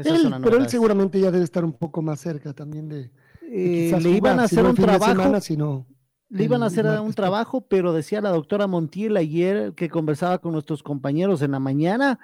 Pero 0.02 0.56
él 0.56 0.68
seguramente 0.68 1.20
ya 1.20 1.30
debe 1.30 1.44
estar 1.44 1.64
un 1.64 1.72
poco 1.72 2.02
más 2.02 2.20
cerca 2.20 2.52
también 2.52 2.88
de. 2.88 3.10
Eh, 3.42 3.96
le 4.00 4.10
iban 4.10 4.40
a 4.40 4.44
hacer 4.44 4.64
un 4.64 4.74
trabajo. 4.74 5.84
Le 6.30 6.44
iban 6.44 6.62
a 6.62 6.66
hacer 6.66 6.86
un 6.86 7.12
trabajo, 7.12 7.60
pero 7.60 7.92
decía 7.92 8.20
la 8.20 8.30
doctora 8.30 8.66
Montiel 8.66 9.16
ayer 9.16 9.72
que 9.74 9.88
conversaba 9.88 10.38
con 10.38 10.52
nuestros 10.52 10.82
compañeros 10.82 11.42
en 11.42 11.52
la 11.52 11.60
mañana 11.60 12.18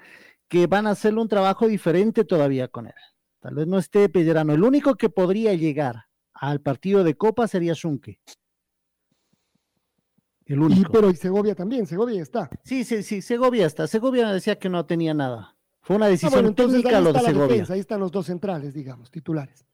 que 0.49 0.67
van 0.67 0.87
a 0.89 0.91
hacerle 0.91 1.21
un 1.21 1.29
trabajo 1.29 1.69
diferente 1.69 2.25
todavía 2.25 2.67
con 2.67 2.87
él. 2.87 2.95
Tal 3.39 3.55
vez 3.55 3.67
no 3.67 3.79
esté 3.79 4.09
Pellerano. 4.09 4.53
El 4.53 4.65
único 4.65 4.97
que 4.97 5.09
podría 5.09 5.55
llegar 5.55 6.07
al 6.35 6.61
partido 6.61 7.05
de 7.05 7.17
Copa 7.17 7.47
sería 7.47 7.75
Zunke. 7.75 8.21
El 10.45 10.61
único. 10.61 10.91
pero 10.91 11.11
y 11.11 11.15
Segovia 11.15 11.55
también, 11.55 11.87
Segovia 11.87 12.21
está. 12.21 12.51
Sí, 12.65 12.83
sí, 12.85 13.05
sí, 13.05 13.23
Segovia 13.23 13.67
está. 13.67 13.87
Segovia 13.87 14.33
decía 14.33 14.59
que 14.59 14.69
no 14.69 14.85
tenía 14.85 15.15
nada. 15.15 15.57
Fue 15.83 15.97
una 15.97 16.07
ah, 16.07 16.11
decisión 16.11 16.55
técnica 16.55 17.01
lo 17.01 17.13
de 17.13 17.21
Segovia. 17.21 17.65
ahí 17.69 17.81
están 17.81 18.01
los 18.01 18.13
dos 18.13 18.27
centrales, 18.27 18.75
digamos, 18.75 19.11
titulares. 19.11 19.65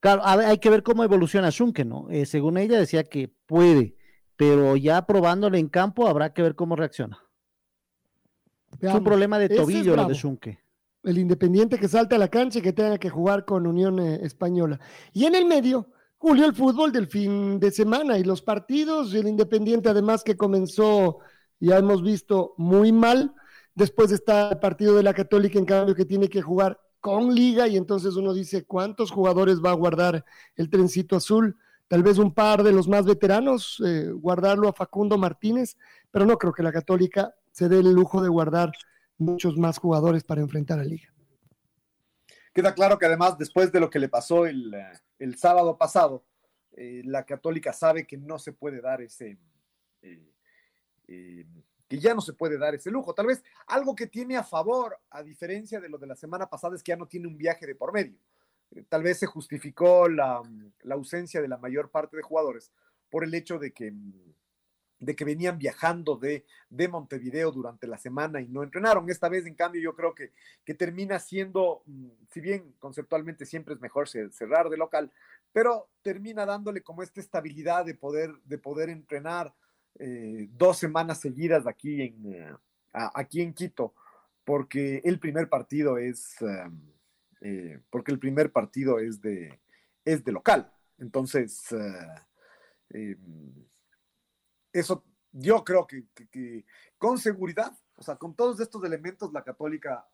Claro, 0.00 0.22
hay 0.24 0.58
que 0.58 0.68
ver 0.68 0.82
cómo 0.82 1.04
evoluciona 1.04 1.50
Shunke, 1.50 1.84
¿no? 1.84 2.10
Eh, 2.10 2.26
según 2.26 2.58
ella 2.58 2.78
decía 2.78 3.04
que 3.04 3.32
puede, 3.46 3.96
pero 4.34 4.76
ya 4.76 5.06
probándole 5.06 5.58
en 5.58 5.68
campo 5.68 6.08
habrá 6.08 6.32
que 6.32 6.42
ver 6.42 6.56
cómo 6.56 6.74
reacciona. 6.74 7.18
es 8.80 8.92
un 8.92 9.04
problema 9.04 9.38
de 9.38 9.48
tobillo 9.48 9.94
lo 9.94 10.06
de 10.06 10.14
Shunke. 10.14 10.58
El 11.04 11.18
Independiente 11.18 11.78
que 11.78 11.88
salta 11.88 12.16
a 12.16 12.18
la 12.18 12.28
cancha 12.28 12.58
y 12.58 12.62
que 12.62 12.72
tenga 12.72 12.98
que 12.98 13.10
jugar 13.10 13.44
con 13.44 13.66
Unión 13.66 14.00
eh, 14.00 14.20
Española. 14.22 14.80
Y 15.12 15.24
en 15.24 15.34
el 15.34 15.46
medio, 15.46 15.88
Julio, 16.16 16.46
el 16.46 16.54
fútbol 16.54 16.92
del 16.92 17.08
fin 17.08 17.58
de 17.58 17.70
semana 17.72 18.18
y 18.18 18.24
los 18.24 18.42
partidos. 18.42 19.12
El 19.14 19.26
Independiente, 19.26 19.88
además, 19.88 20.22
que 20.22 20.36
comenzó, 20.36 21.18
ya 21.58 21.78
hemos 21.78 22.02
visto, 22.02 22.54
muy 22.56 22.92
mal. 22.92 23.34
Después 23.74 24.12
está 24.12 24.50
el 24.50 24.58
partido 24.58 24.94
de 24.96 25.02
la 25.02 25.14
Católica, 25.14 25.58
en 25.58 25.64
cambio, 25.64 25.94
que 25.94 26.04
tiene 26.04 26.28
que 26.28 26.42
jugar 26.42 26.78
con 27.00 27.34
liga 27.34 27.66
y 27.66 27.76
entonces 27.76 28.14
uno 28.14 28.32
dice 28.32 28.64
cuántos 28.64 29.10
jugadores 29.10 29.60
va 29.60 29.70
a 29.70 29.74
guardar 29.74 30.24
el 30.54 30.70
trencito 30.70 31.16
azul, 31.16 31.56
tal 31.88 32.02
vez 32.02 32.18
un 32.18 32.32
par 32.32 32.62
de 32.62 32.70
los 32.70 32.86
más 32.86 33.06
veteranos, 33.06 33.82
eh, 33.84 34.10
guardarlo 34.12 34.68
a 34.68 34.72
Facundo 34.72 35.18
Martínez, 35.18 35.76
pero 36.10 36.26
no 36.26 36.38
creo 36.38 36.52
que 36.52 36.62
la 36.62 36.72
católica 36.72 37.34
se 37.50 37.68
dé 37.68 37.80
el 37.80 37.92
lujo 37.92 38.22
de 38.22 38.28
guardar 38.28 38.70
muchos 39.18 39.56
más 39.56 39.78
jugadores 39.78 40.22
para 40.22 40.42
enfrentar 40.42 40.78
a 40.78 40.84
liga. 40.84 41.12
Queda 42.54 42.74
claro 42.74 42.98
que 42.98 43.06
además 43.06 43.36
después 43.36 43.72
de 43.72 43.80
lo 43.80 43.90
que 43.90 43.98
le 43.98 44.08
pasó 44.08 44.46
el, 44.46 44.72
eh, 44.72 45.36
sábado 45.36 45.76
pasado, 45.78 46.24
eh, 46.72 47.02
la 47.04 47.24
católica 47.24 47.72
sabe 47.72 48.06
que 48.06 48.16
no 48.16 48.38
se 48.38 48.52
puede 48.52 48.80
dar 48.80 49.00
ese 49.00 49.38
que 51.92 51.98
ya 51.98 52.14
no 52.14 52.22
se 52.22 52.32
puede 52.32 52.56
dar 52.56 52.74
ese 52.74 52.90
lujo. 52.90 53.12
Tal 53.12 53.26
vez 53.26 53.44
algo 53.66 53.94
que 53.94 54.06
tiene 54.06 54.38
a 54.38 54.42
favor, 54.42 54.98
a 55.10 55.22
diferencia 55.22 55.78
de 55.78 55.90
lo 55.90 55.98
de 55.98 56.06
la 56.06 56.16
semana 56.16 56.48
pasada, 56.48 56.74
es 56.74 56.82
que 56.82 56.88
ya 56.88 56.96
no 56.96 57.06
tiene 57.06 57.26
un 57.26 57.36
viaje 57.36 57.66
de 57.66 57.74
por 57.74 57.92
medio. 57.92 58.16
Eh, 58.70 58.82
tal 58.88 59.02
vez 59.02 59.18
se 59.18 59.26
justificó 59.26 60.08
la, 60.08 60.40
ausencia 60.90 61.42
de 61.42 61.48
la 61.48 61.58
mayor 61.58 61.90
parte 61.90 62.16
de 62.16 62.22
jugadores 62.22 62.72
por 63.10 63.24
el 63.24 63.34
hecho 63.34 63.58
de 63.58 63.74
que, 63.74 63.92
de 65.00 65.14
que 65.14 65.24
venían 65.26 65.58
viajando 65.58 66.16
de, 66.16 66.46
de, 66.70 66.88
Montevideo 66.88 67.52
durante 67.52 67.86
la 67.86 67.98
semana 67.98 68.40
y 68.40 68.48
no 68.48 68.62
entrenaron. 68.62 69.10
Esta 69.10 69.28
vez, 69.28 69.44
en 69.44 69.54
cambio, 69.54 69.82
yo 69.82 69.94
creo 69.94 70.14
que, 70.14 70.32
que 70.64 70.72
termina 70.72 71.18
siendo, 71.18 71.82
mm, 71.84 72.08
si 72.30 72.40
bien 72.40 72.74
conceptualmente 72.78 73.44
siempre 73.44 73.74
es 73.74 73.82
mejor 73.82 74.08
cerrar 74.08 74.70
de 74.70 74.78
local, 74.78 75.12
pero 75.52 75.90
termina 76.00 76.46
dándole 76.46 76.82
como 76.82 77.02
esta 77.02 77.20
estabilidad 77.20 77.84
de 77.84 77.94
poder, 77.94 78.32
de 78.44 78.56
poder 78.56 78.88
entrenar 78.88 79.52
eh, 80.04 80.48
dos 80.58 80.78
semanas 80.78 81.20
seguidas 81.20 81.64
aquí 81.64 82.02
en, 82.02 82.34
eh, 82.34 82.56
aquí 82.92 83.40
en 83.40 83.54
Quito, 83.54 83.94
porque 84.44 85.00
el 85.04 85.20
primer 85.20 85.48
partido 85.48 85.96
es, 85.96 86.34
eh, 87.40 87.80
porque 87.88 88.10
el 88.10 88.18
primer 88.18 88.50
partido 88.50 88.98
es 88.98 89.20
de, 89.20 89.60
es 90.04 90.24
de 90.24 90.32
local. 90.32 90.72
Entonces, 90.98 91.72
eso 94.72 95.04
yo 95.30 95.62
creo 95.62 95.86
que, 95.86 96.64
con 96.98 97.18
seguridad, 97.18 97.72
o 97.94 98.02
sea, 98.02 98.16
con 98.16 98.34
todos 98.34 98.58
estos 98.58 98.82
elementos, 98.82 99.32
la 99.32 99.44
Católica 99.44 100.04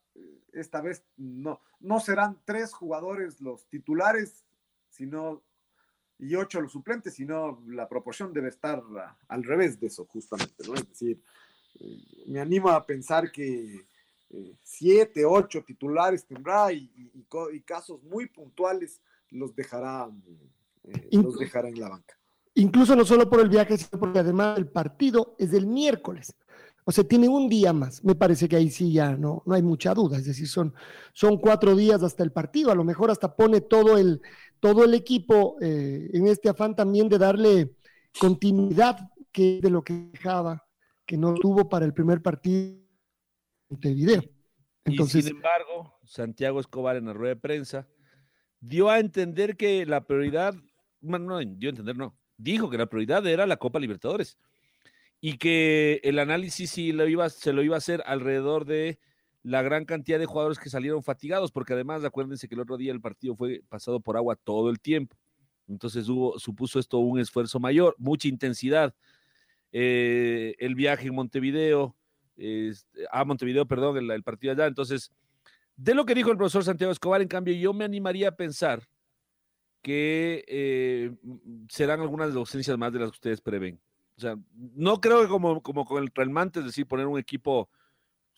esta 0.53 0.83
vez 0.83 1.03
no, 1.17 1.63
no 1.81 1.99
serán 2.01 2.39
tres 2.45 2.75
jugadores 2.75 3.41
los 3.41 3.67
titulares, 3.71 4.45
sino 4.91 5.43
y 6.19 6.35
ocho 6.35 6.61
los 6.61 6.73
suplentes, 6.73 7.15
sino 7.15 7.63
la 7.69 7.89
proporción 7.89 8.33
debe 8.33 8.49
estar 8.49 8.83
al 9.29 9.45
revés 9.45 9.79
de 9.79 9.87
eso, 9.87 10.05
justamente, 10.07 10.67
¿no? 10.67 10.75
Es 10.75 10.89
decir, 10.89 11.23
eh, 11.79 12.25
me 12.27 12.41
animo 12.41 12.71
a 12.71 12.85
pensar 12.85 13.31
que 13.31 13.87
eh, 14.31 14.57
siete, 14.63 15.25
ocho 15.25 15.63
titulares 15.65 16.27
tendrá 16.27 16.73
y, 16.73 16.91
casos 17.65 18.03
muy 18.03 18.27
puntuales 18.27 19.01
los 19.31 19.55
dejará, 19.55 20.11
eh, 20.85 21.09
los 21.13 21.39
dejará 21.39 21.69
en 21.69 21.81
la 21.81 21.89
banca. 21.91 22.19
Incluso 22.55 22.97
no 22.97 23.05
solo 23.05 23.29
por 23.29 23.41
el 23.41 23.49
viaje, 23.49 23.77
sino 23.77 24.01
porque 24.01 24.19
además 24.19 24.59
el 24.59 24.69
partido 24.69 25.37
es 25.39 25.53
el 25.53 25.67
miércoles. 25.67 26.35
O 26.85 26.91
sea, 26.91 27.05
tiene 27.05 27.29
un 27.29 27.51
día 27.51 27.75
más. 27.75 28.03
Me 28.03 28.15
parece 28.15 28.49
que 28.49 28.57
ahí 28.57 28.71
sí 28.71 28.91
ya 28.91 29.15
no, 29.15 29.43
no 29.45 29.55
hay 29.55 29.63
mucha 29.63 29.93
duda. 29.93 30.17
Es 30.17 30.25
decir, 30.25 30.49
son, 30.49 30.75
son 31.13 31.37
cuatro 31.37 31.77
días 31.77 32.03
hasta 32.03 32.25
el 32.25 32.33
partido. 32.33 32.73
A 32.73 32.75
lo 32.75 32.83
mejor 32.83 33.11
hasta 33.11 33.37
pone 33.37 33.61
todo 33.61 33.99
el, 33.99 34.23
todo 34.61 34.85
el 34.85 34.95
equipo 34.95 35.57
eh, 35.61 36.11
en 36.13 36.27
este 36.27 36.49
afán 36.49 36.75
también 36.75 37.09
de 37.09 37.19
darle 37.19 37.77
continuidad 38.19 39.11
que 39.33 39.61
de 39.63 39.71
lo 39.71 39.83
que 39.83 40.11
dejaba, 40.13 40.67
que 41.07 41.17
no 41.17 41.35
tuvo 41.35 41.69
para 41.69 41.85
el 41.85 41.95
primer 41.95 42.23
partido 42.23 42.79
de 43.69 43.95
video. 43.95 44.23
Entonces, 44.85 45.25
y 45.25 45.29
sin 45.29 45.37
embargo, 45.37 45.99
Santiago 46.05 46.61
Escobar 46.61 46.97
en 46.97 47.07
la 47.07 47.13
rueda 47.13 47.35
de 47.35 47.41
prensa 47.41 47.87
dio 48.61 48.89
a 48.89 48.99
entender 48.99 49.57
que 49.57 49.87
la 49.87 50.07
prioridad, 50.07 50.55
bueno, 51.01 51.27
no 51.27 51.39
dio 51.39 51.69
a 51.69 51.71
entender, 51.71 51.97
no, 51.97 52.17
dijo 52.37 52.71
que 52.71 52.79
la 52.79 52.87
prioridad 52.87 53.27
era 53.27 53.47
la 53.47 53.59
Copa 53.59 53.79
Libertadores 53.79 54.39
y 55.21 55.37
que 55.37 56.01
el 56.05 56.19
análisis 56.19 56.71
sí 56.71 56.93
lo 56.93 57.07
iba, 57.07 57.29
se 57.29 57.53
lo 57.53 57.63
iba 57.63 57.75
a 57.75 57.79
hacer 57.79 58.03
alrededor 58.07 58.65
de 58.65 58.99
la 59.43 59.63
gran 59.63 59.85
cantidad 59.85 60.19
de 60.19 60.27
jugadores 60.27 60.59
que 60.59 60.71
salieron 60.71 61.03
fatigados, 61.03 61.53
porque 61.53 61.73
además 61.73 62.05
acuérdense 62.05 62.49
que 62.49 62.55
el 62.55 62.61
otro 62.61 62.77
día 62.77 62.93
el 62.93 63.01
partido 63.01 63.37
fue 63.37 63.63
pasado 63.69 64.01
por 64.01 64.17
agua 64.17 64.37
todo 64.37 64.71
el 64.71 64.81
tiempo. 64.81 65.17
Entonces 65.69 66.09
hubo, 66.09 66.39
supuso 66.39 66.79
esto 66.79 66.99
un 66.99 67.21
esfuerzo 67.21 67.61
mayor, 67.61 67.95
mucha 67.99 68.29
intensidad. 68.29 68.95
Eh, 69.71 70.55
el 70.59 70.75
viaje 70.75 71.09
en 71.09 71.15
Montevideo, 71.15 71.95
a 73.11 73.25
Montevideo, 73.25 73.67
perdón, 73.67 74.11
el, 74.11 74.23
partido 74.23 74.53
allá. 74.53 74.67
Entonces, 74.67 75.13
de 75.77 75.95
lo 75.95 76.07
que 76.07 76.15
dijo 76.15 76.31
el 76.31 76.37
profesor 76.37 76.65
Santiago 76.65 76.93
Escobar, 76.93 77.21
en 77.21 77.29
cambio, 77.29 77.55
yo 77.55 77.73
me 77.73 77.85
animaría 77.85 78.29
a 78.29 78.37
pensar 78.37 78.89
que 79.83 80.45
eh, 80.49 81.15
serán 81.69 82.01
algunas 82.01 82.29
de 82.29 82.35
las 82.35 82.41
ausencias 82.41 82.77
más 82.79 82.93
de 82.93 82.99
las 82.99 83.11
que 83.11 83.17
ustedes 83.17 83.41
prevén. 83.41 83.81
O 84.17 84.21
sea, 84.21 84.37
no 84.75 85.01
creo 85.01 85.23
que 85.23 85.29
como, 85.29 85.63
como 85.63 85.85
con 85.85 86.03
el 86.03 86.11
Trelmante, 86.11 86.59
es 86.61 86.67
decir, 86.67 86.87
poner 86.87 87.07
un 87.07 87.19
equipo 87.19 87.69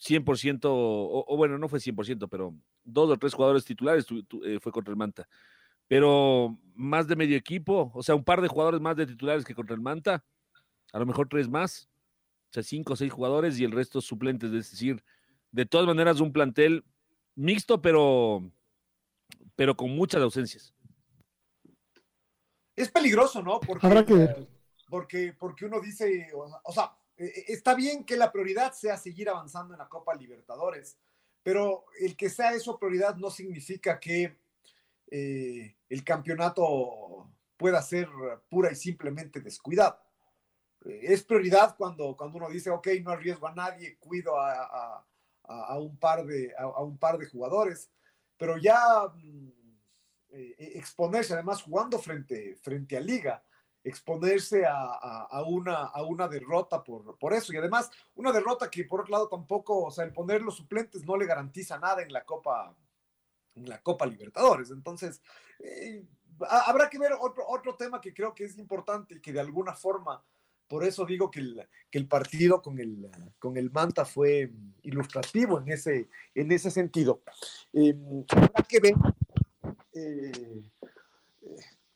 100%, 0.00 0.60
o, 0.64 1.36
bueno, 1.36 1.58
no 1.58 1.68
fue 1.68 1.78
100%, 1.78 2.28
pero 2.30 2.54
dos 2.84 3.10
o 3.10 3.18
tres 3.18 3.34
jugadores 3.34 3.64
titulares 3.64 4.06
eh, 4.44 4.58
fue 4.60 4.72
contra 4.72 4.92
el 4.92 4.96
Manta. 4.96 5.28
pero 5.86 6.58
más 6.74 7.06
de 7.06 7.16
medio 7.16 7.36
equipo, 7.36 7.90
o 7.94 8.02
sea, 8.02 8.14
un 8.14 8.24
par 8.24 8.40
de 8.40 8.48
jugadores 8.48 8.80
más 8.80 8.96
de 8.96 9.06
titulares 9.06 9.44
que 9.44 9.54
contra 9.54 9.74
el 9.74 9.82
Manta, 9.82 10.24
a 10.92 10.98
lo 10.98 11.06
mejor 11.06 11.28
tres 11.28 11.48
más, 11.48 11.88
o 12.50 12.52
sea, 12.52 12.62
cinco 12.62 12.94
o 12.94 12.96
seis 12.96 13.12
jugadores 13.12 13.58
y 13.58 13.64
el 13.64 13.72
resto 13.72 14.00
suplentes, 14.00 14.52
es 14.52 14.70
decir, 14.70 15.04
de 15.52 15.66
todas 15.66 15.86
maneras 15.86 16.20
un 16.20 16.32
plantel 16.32 16.84
mixto, 17.34 17.82
pero, 17.82 18.50
pero 19.56 19.76
con 19.76 19.90
muchas 19.90 20.22
ausencias. 20.22 20.74
Es 22.74 22.90
peligroso, 22.90 23.42
¿no? 23.42 23.60
Porque, 23.60 24.34
Porque, 24.88 25.34
porque 25.38 25.66
uno 25.66 25.80
dice, 25.80 26.28
o 26.34 26.72
sea, 26.72 26.92
está 27.48 27.74
bien 27.74 28.04
que 28.04 28.16
la 28.16 28.32
prioridad 28.32 28.72
sea 28.72 28.96
seguir 28.96 29.28
avanzando 29.28 29.74
en 29.74 29.78
la 29.78 29.88
Copa 29.88 30.14
Libertadores, 30.14 30.98
pero 31.42 31.84
el 32.00 32.16
que 32.16 32.30
sea 32.30 32.52
eso 32.52 32.78
prioridad 32.78 33.16
no 33.16 33.30
significa 33.30 33.98
que 33.98 34.36
eh, 35.10 35.76
el 35.88 36.04
campeonato 36.04 37.30
pueda 37.56 37.82
ser 37.82 38.08
pura 38.48 38.72
y 38.72 38.76
simplemente 38.76 39.40
descuidado. 39.40 39.98
Eh, 40.84 41.00
es 41.02 41.22
prioridad 41.24 41.76
cuando, 41.76 42.16
cuando 42.16 42.38
uno 42.38 42.48
dice, 42.48 42.70
ok, 42.70 42.88
no 43.02 43.10
arriesgo 43.10 43.46
a 43.46 43.54
nadie, 43.54 43.98
cuido 43.98 44.40
a, 44.40 45.04
a, 45.42 45.78
un, 45.78 45.96
par 45.98 46.24
de, 46.24 46.54
a, 46.56 46.82
un 46.82 46.96
par 46.96 47.18
de 47.18 47.26
jugadores, 47.26 47.90
pero 48.36 48.56
ya 48.56 48.80
mm, 49.14 49.48
eh, 50.30 50.72
exponerse, 50.76 51.34
además 51.34 51.62
jugando 51.62 51.98
frente, 51.98 52.56
frente 52.62 52.96
a 52.96 53.00
Liga, 53.00 53.42
exponerse 53.82 54.64
a, 54.66 55.42
una, 55.46 55.84
a 55.84 56.02
una 56.02 56.28
derrota 56.28 56.82
por, 56.82 57.18
por 57.18 57.32
eso. 57.32 57.52
Y 57.52 57.56
además, 57.56 57.90
una 58.14 58.32
derrota 58.32 58.70
que 58.70 58.84
por 58.84 59.00
otro 59.00 59.12
lado 59.12 59.28
tampoco, 59.28 59.84
o 59.84 59.90
sea, 59.90 60.04
el 60.04 60.12
poner 60.12 60.42
los 60.42 60.56
suplentes 60.56 61.04
no 61.04 61.16
le 61.16 61.26
garantiza 61.26 61.78
nada 61.78 62.02
en 62.02 62.12
la 62.12 62.24
Copa, 62.24 62.76
en 63.54 63.68
la 63.68 63.80
Copa 63.82 64.06
Libertadores. 64.06 64.70
Entonces, 64.70 65.22
eh, 65.60 66.04
habrá 66.48 66.88
que 66.90 66.98
ver 66.98 67.12
otro, 67.18 67.44
otro 67.48 67.76
tema 67.76 68.00
que 68.00 68.14
creo 68.14 68.34
que 68.34 68.44
es 68.44 68.58
importante 68.58 69.14
y 69.14 69.20
que 69.20 69.32
de 69.32 69.40
alguna 69.40 69.74
forma, 69.74 70.22
por 70.68 70.84
eso 70.84 71.04
digo 71.04 71.30
que 71.30 71.40
el, 71.40 71.68
que 71.90 71.98
el 71.98 72.06
partido 72.06 72.62
con 72.62 72.78
el, 72.78 73.10
con 73.38 73.56
el 73.56 73.70
Manta 73.70 74.04
fue 74.04 74.52
ilustrativo 74.82 75.58
en 75.58 75.72
ese, 75.72 76.08
en 76.34 76.52
ese 76.52 76.70
sentido. 76.70 77.22
Eh, 77.72 77.94
habrá 78.28 78.62
que 78.68 78.80
ver 78.80 78.94
eh, 79.92 80.62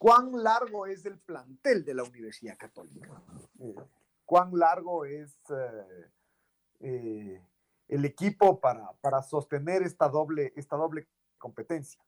cuán 0.04 0.32
largo 0.42 0.84
es 0.84 1.06
el 1.06 1.18
plantel 1.18 1.82
de 1.82 1.94
la 1.94 2.02
Universidad 2.02 2.58
Católica, 2.58 3.22
cuán 4.26 4.50
largo 4.52 5.06
es 5.06 5.34
el 6.78 8.04
equipo 8.04 8.60
para, 8.60 8.92
para 9.00 9.22
sostener 9.22 9.80
esta 9.82 10.10
doble, 10.10 10.52
esta 10.56 10.76
doble 10.76 11.08
competencia. 11.38 11.98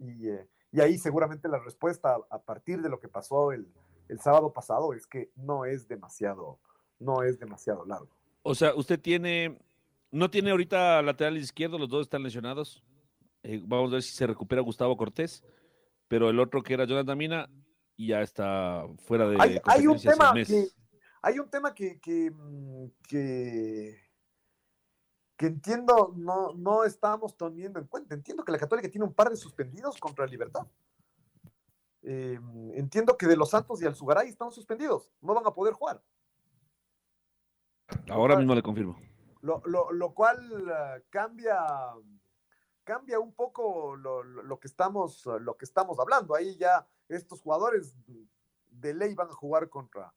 Eh, 0.00 0.48
y, 0.72 0.80
ahí 0.80 0.96
seguramente 0.96 1.46
la 1.48 1.58
respuesta 1.58 2.16
a, 2.30 2.38
partir 2.38 2.80
de 2.80 2.88
lo 2.88 2.98
que 2.98 3.08
pasó 3.08 3.52
el, 3.52 3.70
sábado 4.20 4.50
pasado 4.50 4.94
es 4.94 5.06
que 5.06 5.30
no 5.36 5.66
es 5.66 5.86
demasiado, 5.86 6.58
no 6.98 7.24
es 7.24 7.38
demasiado 7.38 7.84
largo. 7.84 8.16
O 8.42 8.54
sea, 8.54 8.74
usted 8.74 8.98
tiene, 8.98 9.58
no 10.10 10.30
tiene 10.30 10.50
ahorita 10.50 11.02
lateral 11.02 11.36
izquierdo, 11.36 11.76
los 11.76 11.90
dos 11.90 12.06
están 12.06 12.22
lesionados. 12.22 12.82
Eh, 13.42 13.60
vamos 13.66 13.90
a 13.90 13.96
ver 13.96 14.02
si 14.02 14.14
se 14.14 14.26
recupera 14.26 14.62
Gustavo 14.62 14.96
Cortés, 14.96 15.44
pero 16.14 16.30
el 16.30 16.38
otro 16.38 16.62
que 16.62 16.74
era 16.74 16.84
Jonathan 16.84 17.18
Mina 17.18 17.50
ya 17.98 18.22
está 18.22 18.86
fuera 18.98 19.28
de 19.28 19.36
hay, 19.40 19.58
hay 19.64 19.86
un 19.88 20.00
tema 20.00 20.32
que 20.32 20.68
hay 21.20 21.38
un 21.40 21.50
tema 21.50 21.74
que, 21.74 21.98
que 21.98 22.30
que 25.36 25.46
entiendo 25.46 26.14
no, 26.14 26.52
no 26.54 26.84
estamos 26.84 27.36
teniendo 27.36 27.80
en 27.80 27.88
cuenta. 27.88 28.14
Entiendo 28.14 28.44
que 28.44 28.52
la 28.52 28.58
Católica 28.58 28.88
tiene 28.88 29.06
un 29.06 29.12
par 29.12 29.28
de 29.28 29.34
suspendidos 29.34 29.98
contra 29.98 30.24
Libertad. 30.24 30.64
Eh, 32.02 32.38
entiendo 32.74 33.16
que 33.16 33.26
de 33.26 33.36
los 33.36 33.50
Santos 33.50 33.82
y 33.82 33.86
Alzugaray 33.86 34.28
están 34.28 34.52
suspendidos, 34.52 35.10
no 35.20 35.34
van 35.34 35.48
a 35.48 35.50
poder 35.50 35.74
jugar. 35.74 36.00
Ahora 38.08 38.36
mismo 38.36 38.54
le 38.54 38.62
confirmo. 38.62 38.96
Lo, 39.40 39.60
lo, 39.90 40.14
cual 40.14 40.38
uh, 40.62 41.02
cambia, 41.10 41.58
cambia 42.84 43.18
un 43.18 43.32
poco 43.32 43.96
lo, 43.96 44.22
lo, 44.22 44.60
que 44.60 44.68
estamos, 44.68 45.24
lo 45.40 45.56
que 45.56 45.64
estamos 45.64 45.98
hablando. 45.98 46.34
Ahí 46.34 46.56
ya 46.56 46.86
estos 47.08 47.40
jugadores 47.40 47.94
de 48.70 48.94
ley 48.94 49.14
van 49.14 49.28
a 49.28 49.34
jugar 49.34 49.68
contra, 49.68 50.12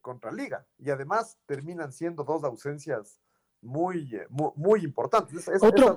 contra 0.00 0.32
Liga 0.32 0.66
y 0.78 0.90
además 0.90 1.38
terminan 1.46 1.92
siendo 1.92 2.24
dos 2.24 2.44
ausencias 2.44 3.20
muy, 3.60 4.14
eh, 4.14 4.26
muy, 4.28 4.84
importante. 4.84 5.36
Eso, 5.36 5.52
otro, 5.66 5.96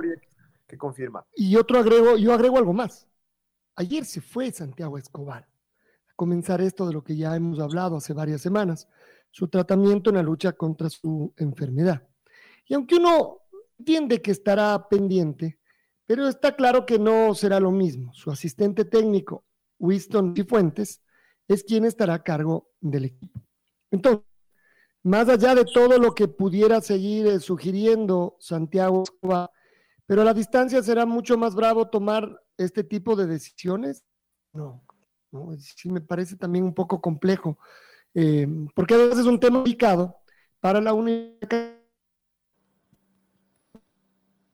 que 0.65 0.77
confirma. 0.77 1.25
Y 1.35 1.55
otro 1.55 1.79
agrego, 1.79 2.17
yo 2.17 2.33
agrego 2.33 2.57
algo 2.57 2.73
más. 2.73 3.07
Ayer 3.75 4.05
se 4.05 4.21
fue 4.21 4.51
Santiago 4.51 4.97
Escobar 4.97 5.43
a 5.43 6.13
comenzar 6.15 6.61
esto 6.61 6.87
de 6.87 6.93
lo 6.93 7.03
que 7.03 7.15
ya 7.15 7.35
hemos 7.35 7.59
hablado 7.59 7.97
hace 7.97 8.13
varias 8.13 8.41
semanas, 8.41 8.87
su 9.29 9.47
tratamiento 9.49 10.09
en 10.09 10.15
la 10.15 10.23
lucha 10.23 10.53
contra 10.53 10.89
su 10.89 11.33
enfermedad. 11.37 12.07
Y 12.65 12.73
aunque 12.73 12.95
uno 12.95 13.41
entiende 13.77 14.21
que 14.21 14.31
estará 14.31 14.87
pendiente, 14.89 15.56
pero 16.07 16.27
está 16.27 16.55
claro 16.55 16.85
que 16.85 16.97
no 16.97 17.35
será 17.35 17.59
lo 17.59 17.71
mismo. 17.71 18.13
Su 18.13 18.31
asistente 18.31 18.85
técnico, 18.85 19.45
Winston 19.77 20.33
Cifuentes, 20.35 21.03
es 21.47 21.63
quien 21.63 21.85
estará 21.85 22.15
a 22.15 22.23
cargo 22.23 22.71
del 22.79 23.05
equipo. 23.05 23.41
Entonces, 23.91 24.25
más 25.03 25.29
allá 25.29 25.53
de 25.53 25.65
todo 25.65 25.97
lo 25.99 26.15
que 26.15 26.27
pudiera 26.27 26.81
seguir 26.81 27.27
eh, 27.27 27.39
sugiriendo 27.39 28.35
Santiago 28.39 29.03
pero 30.05 30.21
a 30.21 30.25
la 30.25 30.33
distancia 30.33 30.81
será 30.81 31.05
mucho 31.05 31.37
más 31.37 31.53
bravo 31.53 31.89
tomar 31.89 32.41
este 32.57 32.83
tipo 32.85 33.17
de 33.17 33.27
decisiones. 33.27 34.05
No, 34.53 34.81
no 35.31 35.51
sí 35.57 35.89
me 35.91 35.99
parece 35.99 36.37
también 36.37 36.63
un 36.63 36.73
poco 36.73 37.01
complejo, 37.01 37.59
eh, 38.13 38.47
porque 38.73 38.93
a 38.93 38.97
veces 38.97 39.19
es 39.19 39.25
un 39.25 39.39
tema 39.39 39.59
delicado 39.59 40.17
para 40.61 40.79
la 40.79 40.93
única 40.93 41.77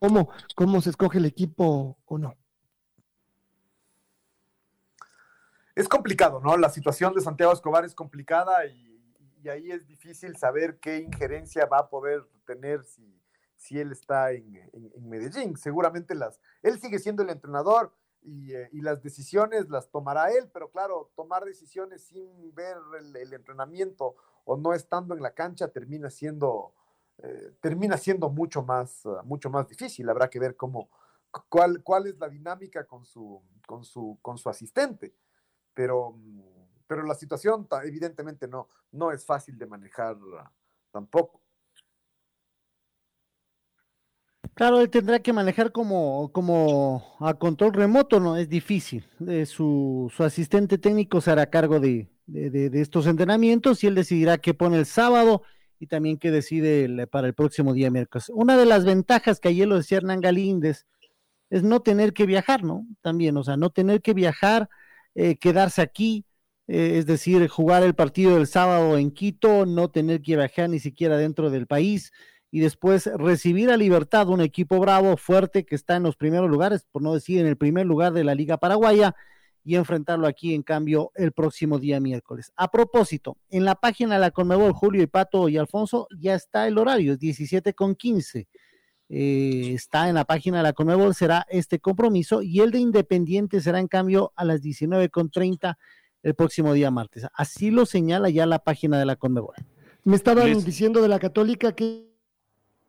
cómo, 0.04 0.30
cómo 0.56 0.82
se 0.82 0.90
escoge 0.90 1.18
el 1.18 1.26
equipo 1.26 1.98
o 2.06 2.18
no. 2.18 2.36
Es 5.76 5.88
complicado, 5.88 6.42
¿no? 6.42 6.58
La 6.58 6.70
situación 6.70 7.14
de 7.14 7.22
Santiago 7.22 7.54
Escobar 7.54 7.86
es 7.86 7.96
complicada 7.96 8.66
y 8.66 9.50
ahí 9.50 9.72
es 9.72 9.88
difícil 9.88 10.36
saber 10.36 10.78
qué 10.80 11.00
injerencia 11.00 11.66
va 11.66 11.80
a 11.80 11.90
poder 11.90 12.28
tener 12.46 12.84
si, 12.84 13.18
si 13.56 13.80
él 13.80 13.94
está 13.94 14.32
en, 14.32 14.58
en, 14.74 15.10
Medellín. 15.10 15.56
Seguramente 15.56 16.16
las, 16.16 16.40
él 16.62 16.80
sigue 16.80 17.00
siendo 17.00 17.24
el 17.24 17.30
entrenador 17.30 17.96
y, 18.22 18.54
eh, 18.54 18.70
y, 18.74 18.82
las 18.82 19.02
decisiones 19.02 19.70
las 19.70 19.90
tomará 19.90 20.32
él, 20.32 20.50
pero 20.54 20.70
claro, 20.70 21.12
tomar 21.16 21.46
decisiones 21.46 22.04
sin 22.04 22.54
ver 22.54 22.76
el, 23.00 23.34
entrenamiento 23.34 24.16
o 24.46 24.58
no 24.58 24.74
estando 24.74 25.16
en 25.16 25.22
la 25.22 25.34
cancha 25.34 25.70
termina 25.70 26.10
siendo, 26.10 26.74
eh, 27.24 27.56
termina 27.60 27.98
siendo 27.98 28.30
mucho 28.30 28.62
más, 28.62 29.06
uh, 29.06 29.24
mucho 29.24 29.50
más 29.50 29.68
difícil. 29.68 30.10
Habrá 30.10 30.30
que 30.30 30.40
ver 30.40 30.56
cómo, 30.56 30.90
cuál, 31.50 31.82
cuál 31.84 32.08
es 32.08 32.18
la 32.20 32.30
dinámica 32.30 32.86
con 32.86 33.04
su, 33.04 33.42
con 33.66 33.84
su, 33.84 34.20
con 34.22 34.38
su 34.38 34.50
asistente. 34.50 35.16
Pero 35.74 36.12
mm, 36.12 36.54
pero 36.88 37.08
la 37.08 37.16
situación 37.16 37.68
evidentemente 37.84 38.48
no, 38.48 38.70
no 38.92 39.12
es 39.12 39.26
fácil 39.26 39.58
de 39.58 39.66
manejar 39.66 40.16
tampoco. 40.92 41.42
Claro, 44.54 44.80
él 44.80 44.90
tendrá 44.92 45.20
que 45.20 45.34
manejar 45.34 45.72
como, 45.72 46.32
como 46.32 47.16
a 47.20 47.34
control 47.34 47.74
remoto, 47.74 48.20
¿no? 48.20 48.38
Es 48.38 48.48
difícil. 48.48 49.08
Eh, 49.28 49.48
su, 49.48 50.12
su, 50.16 50.24
asistente 50.24 50.78
técnico 50.78 51.20
se 51.22 51.32
hará 51.32 51.50
cargo 51.50 51.80
de, 51.80 52.12
de, 52.28 52.70
estos 52.80 53.08
entrenamientos 53.08 53.84
y 53.84 53.88
él 53.88 53.96
decidirá 53.96 54.38
qué 54.38 54.54
pone 54.54 54.78
el 54.78 54.86
sábado 54.86 55.42
y 55.84 55.88
también 55.88 56.18
qué 56.18 56.32
decide 56.32 57.08
para 57.08 57.28
el 57.28 57.34
próximo 57.34 57.74
día 57.74 57.92
miércoles. 57.92 58.30
Una 58.34 58.56
de 58.56 58.66
las 58.66 58.86
ventajas 58.86 59.42
que 59.42 59.50
ayer 59.50 59.68
lo 59.68 59.76
decía 59.76 59.98
Hernán 59.98 60.22
Galíndez 60.22 60.86
es 61.50 61.62
no 61.62 61.82
tener 61.82 62.14
que 62.14 62.26
viajar, 62.26 62.64
¿no? 62.64 62.88
También, 63.02 63.36
o 63.36 63.44
sea, 63.44 63.58
no 63.58 63.70
tener 63.70 64.02
que 64.02 64.14
viajar, 64.14 64.70
eh, 65.14 65.36
quedarse 65.36 65.82
aquí, 65.82 66.26
eh, 66.68 66.98
es 66.98 67.06
decir, 67.06 67.46
jugar 67.50 67.84
el 67.84 67.96
partido 67.96 68.36
del 68.36 68.48
sábado 68.48 68.98
en 68.98 69.12
Quito, 69.12 69.66
no 69.66 69.90
tener 69.90 70.22
que 70.22 70.38
viajar 70.38 70.70
ni 70.70 70.80
siquiera 70.80 71.18
dentro 71.18 71.50
del 71.50 71.68
país 71.68 72.14
y 72.50 72.62
después 72.62 73.08
recibir 73.18 73.70
a 73.70 73.76
Libertad, 73.76 74.30
un 74.30 74.40
equipo 74.40 74.80
bravo, 74.80 75.18
fuerte, 75.18 75.66
que 75.66 75.76
está 75.76 75.98
en 75.98 76.04
los 76.04 76.16
primeros 76.16 76.50
lugares, 76.50 76.88
por 76.90 77.02
no 77.02 77.14
decir 77.14 77.42
en 77.42 77.48
el 77.48 77.58
primer 77.58 77.86
lugar 77.86 78.14
de 78.14 78.24
la 78.24 78.36
Liga 78.36 78.56
Paraguaya, 78.56 79.16
y 79.64 79.76
enfrentarlo 79.76 80.28
aquí, 80.28 80.54
en 80.54 80.64
cambio, 80.64 81.12
el 81.16 81.32
próximo 81.32 81.80
día 81.80 82.00
miércoles. 82.00 82.52
A 82.56 82.70
propósito, 82.70 83.38
en 83.50 83.66
la 83.66 83.76
página 83.76 84.16
de 84.16 84.22
la 84.22 84.32
Conmebol, 84.32 84.74
Julio 84.74 85.02
y 85.02 85.08
Pato 85.08 85.48
y 85.50 85.58
Alfonso, 85.58 86.08
ya 86.20 86.36
está 86.36 86.68
el 86.68 86.78
horario, 86.78 87.14
es 87.14 87.20
17 87.20 87.74
con 87.74 87.96
15. 87.96 88.48
Eh, 89.10 89.72
está 89.74 90.10
en 90.10 90.16
la 90.16 90.26
página 90.26 90.58
de 90.58 90.64
la 90.64 90.74
Conmebol, 90.74 91.16
será 91.16 91.46
este 91.50 91.80
compromiso, 91.80 92.42
y 92.42 92.60
el 92.60 92.72
de 92.72 92.80
Independiente 92.80 93.62
será, 93.62 93.80
en 93.80 93.88
cambio, 93.88 94.34
a 94.36 94.44
las 94.44 94.62
19 94.62 95.10
con 95.10 95.30
30 95.30 95.78
el 96.24 96.36
próximo 96.36 96.74
día 96.74 96.90
martes. 96.90 97.26
Así 97.34 97.70
lo 97.70 97.86
señala 97.86 98.30
ya 98.30 98.46
la 98.46 98.60
página 98.60 98.98
de 98.98 99.06
la 99.06 99.16
Conmebol. 99.16 99.56
Me 100.04 100.16
estaban 100.16 100.64
diciendo 100.64 101.02
de 101.02 101.08
la 101.08 101.20
Católica 101.20 101.74
que 101.74 102.13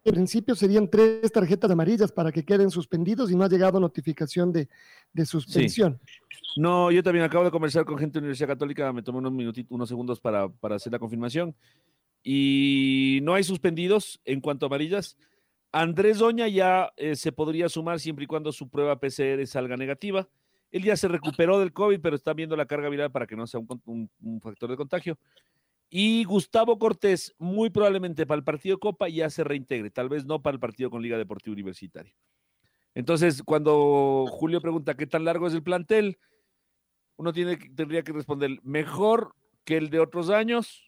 en 0.05 0.13
principio 0.13 0.55
serían 0.55 0.89
tres 0.89 1.33
tarjetas 1.33 1.71
amarillas 1.71 2.13
para 2.13 2.31
que 2.31 2.45
queden 2.45 2.71
suspendidos 2.71 3.31
y 3.31 3.37
no 3.37 3.45
ha 3.45 3.49
llegado 3.49 3.81
notificación 3.81 4.53
de, 4.53 4.69
suspensión. 5.25 5.99
No, 6.57 6.91
yo 6.91 7.03
también 7.03 7.25
acabo 7.25 7.45
de 7.45 7.51
conversar 7.51 7.87
con 7.87 7.97
gente 7.97 8.15
de 8.15 8.21
la 8.21 8.25
Universidad 8.27 8.49
Católica, 8.49 8.93
me 8.93 9.03
tomé 9.03 9.19
unos 9.19 9.33
minutitos, 9.33 9.73
unos 9.73 9.89
segundos 9.89 10.21
para, 10.21 10.51
hacer 10.71 10.93
la 10.93 10.99
confirmación. 10.99 11.55
Y 12.23 13.21
no 13.23 13.35
hay 13.35 13.45
suspendidos 13.45 14.21
en 14.25 14.41
cuanto 14.41 14.67
a 14.67 14.69
amarillas. 14.69 15.17
Andrés 15.73 16.19
Doña 16.19 16.49
ya 16.49 16.93
eh, 16.97 17.17
se 17.17 17.33
podría 17.33 17.69
sumar 17.69 17.99
siempre 17.99 18.25
y 18.25 18.29
cuando 18.29 18.53
su 18.53 18.69
prueba 18.69 19.01
PCR 19.01 19.47
salga 19.47 19.77
negativa. 19.77 20.29
Él 20.71 20.85
ya 20.85 20.97
se 20.97 21.09
recuperó 21.09 21.59
del 21.59 21.73
COVID, 21.73 22.01
pero 22.01 22.17
está 22.17 22.35
viendo 22.35 22.57
la 22.57 22.67
carga 22.67 22.89
viral 22.89 23.11
para 23.11 23.27
que 23.27 23.37
no 23.37 23.47
sea 23.47 23.61
un 23.61 24.41
factor 24.43 24.71
de 24.71 24.77
contagio. 24.77 25.19
Y 25.97 26.25
Gustavo 26.25 26.77
Cortés, 26.77 27.37
muy 27.39 27.71
probablemente 27.71 28.27
para 28.27 28.39
el 28.39 28.43
partido 28.43 28.81
Copa 28.81 29.09
ya 29.09 29.31
se 29.31 29.45
reintegre, 29.45 29.91
tal 29.91 30.09
vez 30.09 30.27
no 30.27 30.43
para 30.43 30.55
el 30.55 30.59
partido 30.59 30.91
con 30.91 31.01
Liga 31.01 31.17
Deportiva 31.17 31.53
Universitaria. 31.53 32.13
Entonces, 32.97 33.45
cuando 33.45 34.27
Julio 34.29 34.61
pregunta 34.61 34.97
qué 34.97 35.07
tan 35.07 35.25
largo 35.25 35.47
es 35.47 35.55
el 35.55 35.63
plantel, 35.63 36.19
uno 37.15 37.33
tiene, 37.33 37.59
tendría 37.77 38.03
que 38.03 38.11
responder 38.11 38.59
mejor 38.65 39.37
que 39.63 39.77
el 39.77 39.89
de 39.89 40.01
otros 40.01 40.31
años, 40.31 40.83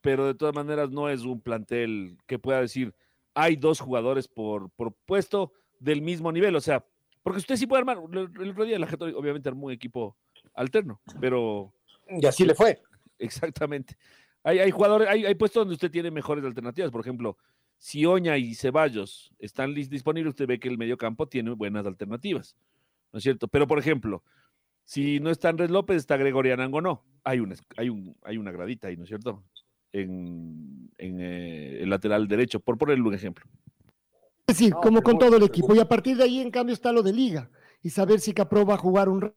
pero 0.00 0.26
de 0.26 0.34
todas 0.34 0.52
maneras 0.52 0.90
no 0.90 1.08
es 1.08 1.20
un 1.20 1.40
plantel 1.40 2.18
que 2.26 2.40
pueda 2.40 2.60
decir 2.60 2.96
hay 3.34 3.54
dos 3.54 3.78
jugadores 3.78 4.26
por, 4.26 4.72
puesto 5.06 5.52
del 5.78 6.02
mismo 6.02 6.32
nivel. 6.32 6.56
O 6.56 6.60
sea, 6.60 6.84
porque 7.22 7.38
usted 7.38 7.54
sí 7.54 7.68
puede 7.68 7.82
armar, 7.82 7.98
el 8.12 8.50
otro 8.50 8.64
día 8.64 8.80
la 8.80 8.88
gente 8.88 9.14
obviamente 9.14 9.48
armó 9.48 9.66
un 9.66 9.72
equipo 9.74 10.16
alterno, 10.54 11.00
pero... 11.20 11.72
Y 12.08 12.26
así 12.26 12.44
le 12.44 12.56
fue. 12.56 12.82
Exactamente. 13.18 13.96
Hay, 14.42 14.60
hay 14.60 14.70
jugadores, 14.70 15.08
hay, 15.08 15.26
hay, 15.26 15.34
puestos 15.34 15.62
donde 15.62 15.74
usted 15.74 15.90
tiene 15.90 16.10
mejores 16.10 16.44
alternativas. 16.44 16.90
Por 16.90 17.00
ejemplo, 17.00 17.36
si 17.76 18.06
Oña 18.06 18.36
y 18.36 18.54
Ceballos 18.54 19.32
están 19.38 19.74
disponibles, 19.74 20.30
usted 20.30 20.46
ve 20.46 20.58
que 20.58 20.68
el 20.68 20.78
mediocampo 20.78 21.28
tiene 21.28 21.50
buenas 21.50 21.86
alternativas. 21.86 22.56
¿No 23.12 23.18
es 23.18 23.22
cierto? 23.22 23.48
Pero, 23.48 23.66
por 23.66 23.78
ejemplo, 23.78 24.22
si 24.84 25.20
no 25.20 25.30
está 25.30 25.48
Andrés 25.48 25.70
López, 25.70 25.96
está 25.96 26.16
Gregorio 26.16 26.54
Anango, 26.54 26.80
no. 26.80 27.04
Hay 27.24 27.40
una, 27.40 27.56
hay, 27.76 27.88
un, 27.88 28.16
hay 28.22 28.36
una 28.36 28.52
gradita 28.52 28.88
ahí, 28.88 28.96
¿no 28.96 29.04
es 29.04 29.08
cierto? 29.08 29.44
En, 29.92 30.90
en 30.98 31.20
eh, 31.20 31.82
el 31.82 31.90
lateral 31.90 32.28
derecho, 32.28 32.60
por 32.60 32.78
ponerle 32.78 33.04
un 33.04 33.14
ejemplo. 33.14 33.44
Es 34.46 34.58
decir, 34.58 34.72
como 34.74 35.02
con 35.02 35.18
todo 35.18 35.36
el 35.36 35.42
equipo. 35.42 35.74
Y 35.74 35.78
a 35.78 35.88
partir 35.88 36.16
de 36.16 36.24
ahí, 36.24 36.40
en 36.40 36.50
cambio, 36.50 36.72
está 36.72 36.90
lo 36.92 37.02
de 37.02 37.12
liga. 37.12 37.50
Y 37.82 37.90
saber 37.90 38.20
si 38.20 38.32
Capro 38.32 38.64
va 38.64 38.74
a 38.74 38.78
jugar 38.78 39.08
un 39.08 39.32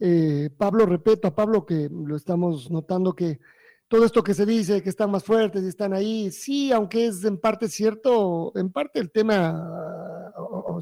eh, 0.00 0.50
Pablo, 0.56 0.86
repito 0.86 1.28
a 1.28 1.34
Pablo 1.34 1.66
que 1.66 1.88
lo 1.90 2.16
estamos 2.16 2.70
notando 2.70 3.14
que 3.14 3.40
todo 3.88 4.04
esto 4.04 4.22
que 4.22 4.34
se 4.34 4.44
dice, 4.44 4.82
que 4.82 4.90
están 4.90 5.10
más 5.10 5.24
fuertes 5.24 5.62
y 5.62 5.68
están 5.68 5.94
ahí, 5.94 6.30
sí, 6.30 6.72
aunque 6.72 7.06
es 7.06 7.24
en 7.24 7.38
parte 7.38 7.68
cierto, 7.68 8.52
en 8.54 8.70
parte 8.70 9.00
el 9.00 9.10
tema 9.10 10.32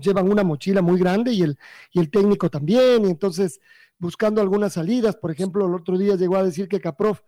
llevan 0.00 0.30
una 0.30 0.42
mochila 0.42 0.82
muy 0.82 0.98
grande 0.98 1.32
y 1.32 1.42
el, 1.42 1.58
y 1.92 2.00
el 2.00 2.10
técnico 2.10 2.50
también, 2.50 3.06
entonces 3.06 3.60
buscando 3.98 4.40
algunas 4.40 4.74
salidas, 4.74 5.16
por 5.16 5.30
ejemplo, 5.30 5.66
el 5.66 5.74
otro 5.74 5.96
día 5.96 6.16
llegó 6.16 6.36
a 6.36 6.44
decir 6.44 6.68
que 6.68 6.80
Caprof 6.80 7.20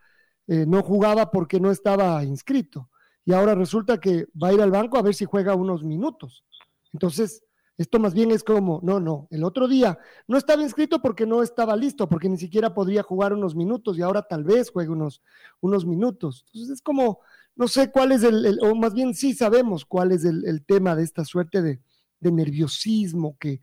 eh, 0.49 0.67
no 0.67 0.83
jugaba 0.83 1.31
porque 1.31 1.61
no 1.61 1.71
estaba 1.71 2.23
inscrito, 2.25 2.91
y 3.25 3.33
ahora 3.33 3.55
resulta 3.55 3.99
que 4.01 4.27
va 4.43 4.49
a 4.49 4.53
ir 4.53 4.61
al 4.61 4.71
banco 4.71 4.99
a 4.99 5.03
ver 5.03 5.15
si 5.15 5.27
juega 5.27 5.55
unos 5.55 5.85
minutos. 5.85 6.45
Entonces, 6.93 7.43
esto 7.79 8.01
más 8.01 8.13
bien 8.13 8.33
es 8.33 8.43
como, 8.43 8.81
no, 8.83 8.99
no, 8.99 9.29
el 9.31 9.45
otro 9.45 9.69
día 9.69 9.99
no 10.27 10.37
estaba 10.37 10.63
inscrito 10.63 11.01
porque 11.01 11.27
no 11.27 11.45
estaba 11.45 11.77
listo, 11.77 12.09
porque 12.09 12.29
ni 12.29 12.37
siquiera 12.37 12.75
podría 12.75 13.05
jugar 13.05 13.33
unos 13.33 13.55
minutos 13.55 13.97
y 13.97 14.03
ahora 14.03 14.23
tal 14.23 14.43
vez 14.43 14.71
juegue 14.71 14.91
unos, 14.91 15.23
unos 15.61 15.87
minutos. 15.87 16.45
Entonces 16.49 16.75
es 16.75 16.83
como, 16.83 17.21
no 17.55 17.69
sé 17.69 17.93
cuál 17.93 18.11
es 18.11 18.25
el, 18.25 18.59
o 18.63 18.75
más 18.75 18.95
bien 18.95 19.15
sí 19.15 19.33
sabemos 19.33 19.85
cuál 19.85 20.11
es 20.11 20.25
el, 20.25 20.65
tema 20.67 20.97
de 20.97 21.05
esta 21.05 21.25
suerte 21.25 21.63
de, 21.63 21.81
nerviosismo 22.21 23.37
que, 23.39 23.61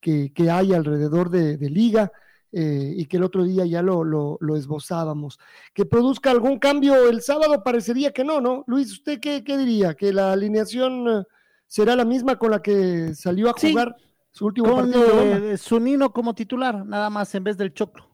que, 0.00 0.50
hay 0.50 0.72
alrededor 0.72 1.28
de, 1.28 1.58
liga. 1.68 2.10
Eh, 2.50 2.94
y 2.96 3.04
que 3.04 3.18
el 3.18 3.24
otro 3.24 3.44
día 3.44 3.66
ya 3.66 3.82
lo, 3.82 4.02
lo, 4.02 4.56
esbozábamos. 4.56 5.38
Que 5.74 5.84
produzca 5.84 6.30
algún 6.30 6.58
cambio 6.58 7.10
el 7.10 7.20
sábado 7.20 7.62
parecería 7.62 8.12
que 8.12 8.24
no, 8.24 8.40
¿no? 8.40 8.64
Luis, 8.66 8.90
¿usted 8.90 9.20
qué, 9.20 9.44
qué 9.44 9.58
diría? 9.58 9.92
¿Que 9.92 10.14
la 10.14 10.32
alineación 10.32 11.26
será 11.68 11.94
la 11.94 12.04
misma 12.04 12.36
con 12.36 12.50
la 12.50 12.60
que 12.60 13.14
salió 13.14 13.50
a 13.50 13.52
jugar 13.52 13.94
su 14.30 14.46
último 14.46 14.74
partido. 14.74 15.22
Eh, 15.22 15.56
Sunino 15.56 16.12
como 16.12 16.34
titular, 16.34 16.84
nada 16.84 17.10
más 17.10 17.32
en 17.34 17.44
vez 17.44 17.56
del 17.56 17.72
Choclo. 17.72 18.08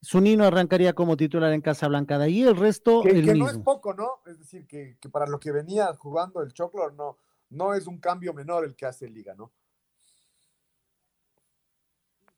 Sunino 0.00 0.44
arrancaría 0.44 0.92
como 0.92 1.16
titular 1.16 1.52
en 1.52 1.60
Casablanca, 1.60 2.18
de 2.18 2.24
ahí 2.26 2.42
el 2.42 2.56
resto. 2.56 3.02
Que, 3.02 3.10
el 3.10 3.24
que 3.24 3.34
no 3.34 3.50
es 3.50 3.58
poco, 3.58 3.92
¿no? 3.94 4.20
Es 4.26 4.38
decir, 4.38 4.66
que, 4.66 4.96
para 5.10 5.26
lo 5.26 5.40
que 5.40 5.50
venía 5.50 5.92
jugando 5.94 6.40
el 6.40 6.52
Choclo, 6.52 6.90
no, 6.92 7.18
no 7.50 7.74
es 7.74 7.86
un 7.88 7.98
cambio 7.98 8.32
menor 8.32 8.64
el 8.64 8.76
que 8.76 8.86
hace 8.86 9.08
Liga, 9.08 9.34
¿no? 9.34 9.52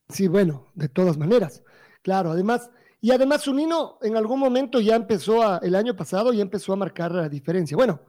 Sí, 0.08 0.26
bueno, 0.26 0.68
de 0.74 0.88
todas 0.88 1.18
maneras. 1.18 1.62
Claro, 2.02 2.30
además, 2.30 2.70
y 3.00 3.12
además 3.12 3.42
Sunino 3.42 3.98
en 4.00 4.16
algún 4.16 4.40
momento 4.40 4.80
ya 4.80 4.96
empezó 4.96 5.42
a, 5.42 5.58
el 5.58 5.74
año 5.74 5.94
pasado 5.94 6.32
ya 6.32 6.42
empezó 6.42 6.72
a 6.72 6.76
marcar 6.76 7.12
la 7.12 7.28
diferencia. 7.28 7.76
Bueno, 7.76 8.00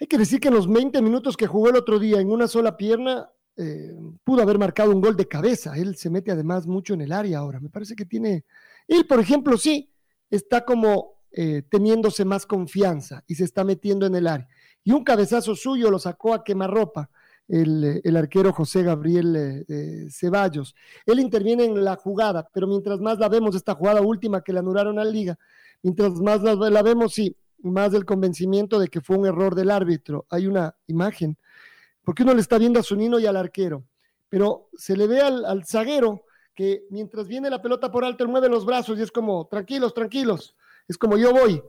hay 0.00 0.06
que 0.06 0.18
decir 0.18 0.40
que 0.40 0.48
en 0.48 0.54
los 0.54 0.66
20 0.66 1.02
minutos 1.02 1.36
que 1.36 1.46
jugó 1.46 1.68
el 1.68 1.76
otro 1.76 1.98
día 1.98 2.20
en 2.20 2.30
una 2.30 2.48
sola 2.48 2.76
pierna, 2.78 3.30
eh, 3.56 3.94
pudo 4.24 4.40
haber 4.40 4.58
marcado 4.58 4.92
un 4.92 5.02
gol 5.02 5.14
de 5.14 5.28
cabeza. 5.28 5.76
Él 5.76 5.96
se 5.96 6.08
mete 6.08 6.30
además 6.30 6.66
mucho 6.66 6.94
en 6.94 7.02
el 7.02 7.12
área 7.12 7.38
ahora. 7.38 7.60
Me 7.60 7.68
parece 7.68 7.94
que 7.94 8.06
tiene. 8.06 8.46
Él, 8.88 9.06
por 9.06 9.20
ejemplo, 9.20 9.58
sí, 9.58 9.92
está 10.30 10.64
como 10.64 11.20
eh, 11.32 11.62
teniéndose 11.70 12.24
más 12.24 12.46
confianza 12.46 13.22
y 13.26 13.34
se 13.34 13.44
está 13.44 13.62
metiendo 13.62 14.06
en 14.06 14.14
el 14.14 14.26
área. 14.26 14.48
Y 14.82 14.92
un 14.92 15.04
cabezazo 15.04 15.54
suyo 15.54 15.90
lo 15.90 15.98
sacó 15.98 16.32
a 16.32 16.42
quemarropa 16.42 17.10
el, 17.46 18.00
el 18.02 18.16
arquero 18.16 18.54
José 18.54 18.82
Gabriel 18.82 19.64
eh, 19.68 20.06
Ceballos. 20.10 20.74
Él 21.04 21.20
interviene 21.20 21.64
en 21.64 21.84
la 21.84 21.96
jugada, 21.96 22.48
pero 22.54 22.66
mientras 22.66 23.00
más 23.00 23.18
la 23.18 23.28
vemos, 23.28 23.54
esta 23.54 23.74
jugada 23.74 24.00
última 24.00 24.42
que 24.42 24.54
le 24.54 24.60
anularon 24.60 24.98
a 24.98 25.04
la 25.04 25.10
liga, 25.10 25.38
mientras 25.82 26.12
más 26.14 26.42
la, 26.42 26.54
la 26.54 26.82
vemos, 26.82 27.12
sí, 27.12 27.36
más 27.62 27.92
del 27.92 28.04
convencimiento 28.04 28.78
de 28.78 28.88
que 28.88 29.00
fue 29.00 29.16
un 29.16 29.26
error 29.26 29.54
del 29.54 29.70
árbitro. 29.70 30.26
Hay 30.30 30.46
una 30.46 30.76
imagen, 30.86 31.38
porque 32.04 32.22
uno 32.22 32.34
le 32.34 32.40
está 32.40 32.58
viendo 32.58 32.80
a 32.80 32.82
su 32.82 32.96
nino 32.96 33.18
y 33.18 33.26
al 33.26 33.36
arquero, 33.36 33.84
pero 34.28 34.68
se 34.74 34.96
le 34.96 35.06
ve 35.06 35.20
al, 35.20 35.64
zaguero 35.64 36.24
que 36.54 36.84
mientras 36.90 37.26
viene 37.26 37.50
la 37.50 37.62
pelota 37.62 37.90
por 37.90 38.04
alto, 38.04 38.24
él 38.24 38.30
mueve 38.30 38.48
los 38.48 38.64
brazos 38.64 38.98
y 38.98 39.02
es 39.02 39.12
como, 39.12 39.46
tranquilos, 39.46 39.94
tranquilos, 39.94 40.56
es 40.88 40.98
como 40.98 41.16
yo 41.16 41.32
voy. 41.32 41.62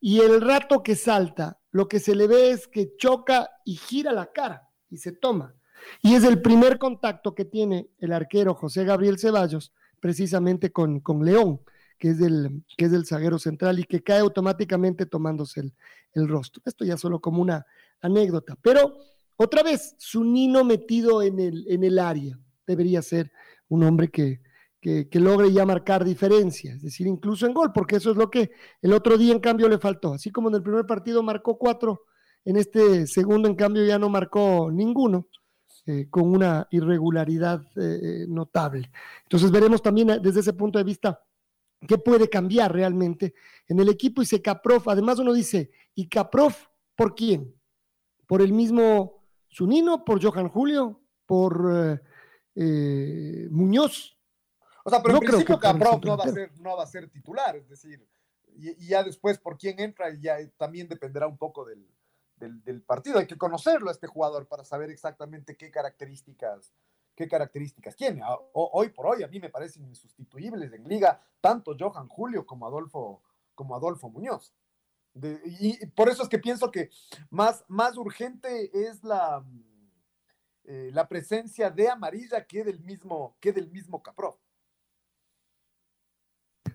Y 0.00 0.20
el 0.20 0.40
rato 0.40 0.82
que 0.82 0.96
salta, 0.96 1.58
lo 1.70 1.88
que 1.88 1.98
se 1.98 2.14
le 2.14 2.26
ve 2.26 2.50
es 2.50 2.68
que 2.68 2.96
choca 2.96 3.50
y 3.64 3.76
gira 3.76 4.12
la 4.12 4.26
cara 4.32 4.68
y 4.90 4.98
se 4.98 5.12
toma. 5.12 5.54
Y 6.02 6.14
es 6.14 6.24
el 6.24 6.40
primer 6.42 6.78
contacto 6.78 7.34
que 7.34 7.44
tiene 7.44 7.88
el 7.98 8.12
arquero 8.12 8.54
José 8.54 8.84
Gabriel 8.84 9.18
Ceballos 9.18 9.72
precisamente 10.00 10.70
con, 10.70 11.00
con 11.00 11.24
León 11.24 11.60
que 11.98 12.10
es 12.10 12.18
del, 12.18 12.64
que 12.76 12.86
es 12.86 12.92
del 12.92 13.06
zaguero 13.06 13.38
central 13.38 13.78
y 13.78 13.84
que 13.84 14.02
cae 14.02 14.20
automáticamente 14.20 15.06
tomándose 15.06 15.72
el, 16.12 16.28
rostro. 16.28 16.62
Esto 16.64 16.84
ya 16.84 16.96
solo 16.96 17.20
como 17.20 17.42
una 17.42 17.66
anécdota. 18.00 18.56
Pero 18.62 18.96
otra 19.36 19.62
vez, 19.62 19.94
su 19.98 20.24
nino 20.24 20.64
metido 20.64 21.22
en 21.22 21.40
el, 21.40 21.66
en 21.68 21.82
el 21.84 21.98
área 21.98 22.38
debería 22.66 23.02
ser 23.02 23.32
un 23.68 23.82
hombre 23.82 24.08
que, 24.08 24.40
que, 24.80 25.08
logre 25.18 25.50
ya 25.52 25.64
marcar 25.64 26.04
diferencia, 26.04 26.74
es 26.74 26.82
decir, 26.82 27.06
incluso 27.06 27.46
en 27.46 27.54
gol, 27.54 27.72
porque 27.72 27.96
eso 27.96 28.10
es 28.10 28.16
lo 28.16 28.30
que 28.30 28.50
el 28.82 28.92
otro 28.92 29.16
día 29.16 29.32
en 29.32 29.40
cambio 29.40 29.68
le 29.68 29.78
faltó. 29.78 30.12
Así 30.12 30.30
como 30.30 30.50
en 30.50 30.56
el 30.56 30.62
primer 30.62 30.86
partido 30.86 31.22
marcó 31.22 31.58
cuatro, 31.58 32.02
en 32.44 32.56
este 32.56 33.06
segundo 33.06 33.48
en 33.48 33.54
cambio 33.54 33.84
ya 33.84 33.98
no 33.98 34.08
marcó 34.08 34.70
ninguno. 34.70 35.28
Eh, 35.86 36.06
con 36.08 36.30
una 36.30 36.66
irregularidad 36.70 37.62
eh, 37.76 38.24
notable. 38.26 38.90
Entonces 39.24 39.50
veremos 39.50 39.82
también 39.82 40.18
desde 40.22 40.40
ese 40.40 40.54
punto 40.54 40.78
de 40.78 40.84
vista 40.84 41.20
qué 41.86 41.98
puede 41.98 42.28
cambiar 42.28 42.72
realmente 42.72 43.34
en 43.66 43.80
el 43.80 43.88
equipo 43.88 44.22
y 44.22 44.26
se 44.26 44.42
Caprof, 44.42 44.88
además 44.88 45.18
uno 45.18 45.32
dice, 45.32 45.70
¿y 45.94 46.08
Caprof 46.08 46.66
por 46.94 47.14
quién? 47.14 47.54
¿Por 48.26 48.42
el 48.42 48.52
mismo 48.52 49.24
Zunino, 49.52 50.04
por 50.04 50.22
Johan 50.22 50.48
Julio, 50.48 51.00
por 51.26 51.70
eh, 51.72 52.00
eh, 52.54 53.48
Muñoz? 53.50 54.16
O 54.84 54.90
sea, 54.90 55.02
pero 55.02 55.16
en 55.16 55.20
principio 55.20 55.58
Caprof 55.58 56.04
no 56.04 56.16
va, 56.16 56.24
a 56.24 56.32
ser, 56.32 56.52
no 56.60 56.76
va 56.76 56.82
a 56.82 56.86
ser 56.86 57.08
titular, 57.08 57.56
es 57.56 57.68
decir, 57.68 58.06
y, 58.56 58.86
ya 58.86 59.02
después 59.02 59.38
por 59.38 59.58
quién 59.58 59.80
entra 59.80 60.14
ya 60.20 60.36
también 60.56 60.88
dependerá 60.88 61.26
un 61.26 61.38
poco 61.38 61.64
del, 61.64 61.86
del 62.36 62.82
partido. 62.82 63.18
Hay 63.18 63.26
que 63.26 63.38
conocerlo 63.38 63.88
a 63.88 63.92
este 63.92 64.06
jugador 64.06 64.46
para 64.46 64.64
saber 64.64 64.90
exactamente 64.90 65.56
qué 65.56 65.70
características 65.70 66.72
qué 67.14 67.28
características 67.28 67.96
tiene. 67.96 68.22
Ah, 68.22 68.38
hoy 68.52 68.90
por 68.90 69.06
hoy 69.06 69.22
a 69.22 69.28
mí 69.28 69.40
me 69.40 69.50
parecen 69.50 69.86
insustituibles 69.86 70.72
en 70.72 70.88
liga 70.88 71.20
tanto 71.40 71.76
Johan 71.78 72.08
Julio 72.08 72.46
como 72.46 72.66
Adolfo, 72.66 73.22
como 73.54 73.74
Adolfo 73.74 74.08
Muñoz. 74.08 74.52
y 75.44 75.86
por 75.86 76.08
eso 76.08 76.22
es 76.24 76.28
que 76.28 76.38
pienso 76.38 76.70
que 76.70 76.90
más, 77.30 77.64
más 77.68 77.96
urgente 77.96 78.70
es 78.88 79.04
la, 79.04 79.44
eh, 80.66 80.90
la 80.94 81.06
presencia 81.06 81.70
de 81.70 81.90
Amarilla 81.90 82.46
que 82.46 82.64
del 82.64 82.80
mismo, 82.80 83.36
que 83.38 83.52
del 83.52 83.70
mismo 83.70 84.02
Capro. 84.02 84.40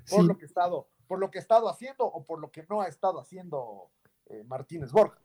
Por, 0.07 0.25
lo 0.25 0.37
que 0.37 0.45
estado, 0.45 0.87
por 1.07 1.19
lo 1.19 1.31
que 1.31 1.39
ha 1.39 1.41
estado 1.41 1.67
haciendo 1.69 2.05
o 2.05 2.23
por 2.23 2.39
lo 2.39 2.51
que 2.51 2.65
no 2.69 2.81
ha 2.81 2.87
estado 2.87 3.19
haciendo 3.19 3.91
eh, 4.27 4.43
Martínez 4.43 4.91
Borja. 4.91 5.19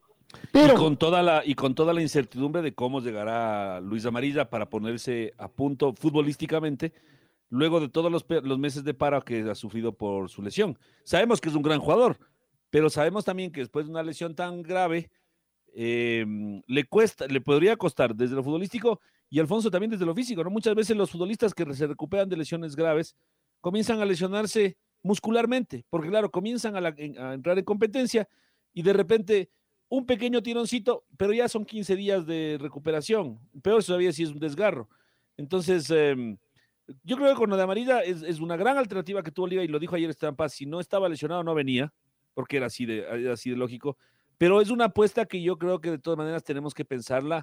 Y, 0.53 0.69
con 0.75 0.97
toda 0.97 1.23
la, 1.23 1.43
y 1.45 1.55
con 1.55 1.75
toda 1.75 1.93
la 1.93 2.03
incertidumbre 2.03 2.63
de 2.63 2.75
cómo 2.75 3.01
llegará 3.01 3.81
Luis 3.81 4.07
Amarilla 4.07 4.51
para 4.51 4.69
ponerse 4.69 5.33
a 5.39 5.49
punto 5.49 5.95
futbolísticamente 5.95 6.93
luego 7.51 7.81
de 7.81 7.89
todos 7.89 8.11
los, 8.11 8.25
los 8.43 8.59
meses 8.59 8.85
de 8.85 8.95
paro 8.95 9.25
que 9.25 9.43
ha 9.49 9.55
sufrido 9.55 9.93
por 9.93 10.29
su 10.29 10.43
lesión. 10.43 10.79
Sabemos 11.05 11.41
que 11.41 11.49
es 11.49 11.55
un 11.55 11.63
gran 11.63 11.79
jugador, 11.79 12.19
pero 12.71 12.91
sabemos 12.91 13.25
también 13.25 13.53
que 13.53 13.61
después 13.61 13.87
de 13.87 13.93
una 13.93 14.03
lesión 14.03 14.35
tan 14.35 14.63
grave, 14.63 15.11
em, 15.75 16.61
le 16.67 16.85
cuesta, 16.85 17.27
le 17.27 17.41
podría 17.41 17.77
costar 17.77 18.15
desde 18.15 18.35
lo 18.35 18.43
futbolístico 18.43 19.01
y 19.31 19.39
Alfonso 19.39 19.71
también 19.71 19.91
desde 19.91 20.07
lo 20.07 20.15
físico, 20.15 20.43
¿no? 20.43 20.51
Muchas 20.51 20.75
veces 20.75 20.97
los 20.97 21.11
futbolistas 21.11 21.55
que 21.55 21.73
se 21.75 21.87
recuperan 21.87 22.29
de 22.29 22.37
lesiones 22.37 22.75
graves 22.75 23.17
comienzan 23.61 24.01
a 24.01 24.05
lesionarse 24.05 24.77
muscularmente, 25.03 25.85
porque 25.91 26.09
claro, 26.09 26.31
comienzan 26.31 26.77
a, 26.77 26.89
entrar 27.33 27.59
en 27.59 27.65
competencia 27.65 28.29
y 28.73 28.83
de 28.83 28.93
repente 28.93 29.51
un 29.89 30.07
pequeño 30.07 30.43
tironcito, 30.43 31.05
pero 31.17 31.33
ya 31.33 31.49
son 31.49 31.65
15 31.65 31.97
días 31.97 32.27
de 32.27 32.59
recuperación. 32.61 33.39
Peor 33.63 33.85
todavía 33.85 34.13
si 34.13 34.23
es 34.23 34.31
un 34.31 34.39
desgarro. 34.39 34.89
Entonces, 35.37 35.91
em, 35.91 36.37
yo 37.03 37.17
creo 37.17 37.31
que 37.31 37.37
con 37.37 37.51
lo 37.51 37.57
de 37.57 37.63
amarilla 37.63 38.01
es, 38.01 38.41
una 38.41 38.57
gran 38.57 38.77
alternativa 38.77 39.23
que 39.23 39.31
tuvo 39.31 39.47
Liga 39.47 39.63
y 39.63 39.69
lo 39.69 39.79
dijo 39.79 39.97
ayer 39.97 40.11
Esteban 40.11 40.37
Paz. 40.37 40.53
Si 40.55 40.67
no 40.67 40.81
estaba 40.81 41.09
lesionado, 41.09 41.43
no 41.43 41.55
venía, 41.55 41.93
porque 42.35 42.57
era 42.57 42.67
así 42.67 42.87
de, 42.87 43.31
así 43.31 43.51
de 43.51 43.57
lógico. 43.57 43.97
Pero 44.39 44.61
es 44.61 44.71
una 44.71 44.87
apuesta 44.87 45.27
que 45.27 45.41
yo 45.41 45.57
creo 45.59 45.81
que 45.81 45.93
de 45.93 45.99
todas 45.99 46.19
maneras 46.19 46.43
tenemos 46.43 46.75
que 46.75 46.85
pensarla 46.85 47.43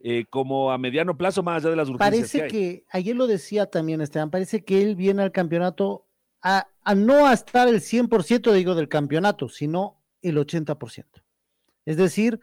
eh, 0.00 0.24
como 0.28 0.72
a 0.72 0.78
mediano 0.78 1.16
plazo, 1.16 1.42
más 1.42 1.62
allá 1.62 1.70
de 1.70 1.76
las 1.76 1.88
urgencias. 1.88 2.30
Parece 2.30 2.48
que, 2.48 2.84
ayer 2.90 3.16
lo 3.16 3.26
decía 3.26 3.66
también 3.66 4.00
Esteban, 4.00 4.30
parece 4.30 4.64
que 4.64 4.82
él 4.82 4.96
viene 4.96 5.22
al 5.22 5.32
campeonato 5.32 6.06
a, 6.42 6.68
a 6.82 6.94
no 6.94 7.26
a 7.26 7.32
estar 7.32 7.68
el 7.68 7.80
100%, 7.80 8.52
digo, 8.52 8.74
del 8.74 8.88
campeonato, 8.88 9.48
sino 9.48 10.02
el 10.20 10.36
80%. 10.36 11.04
Es 11.86 11.96
decir, 11.96 12.40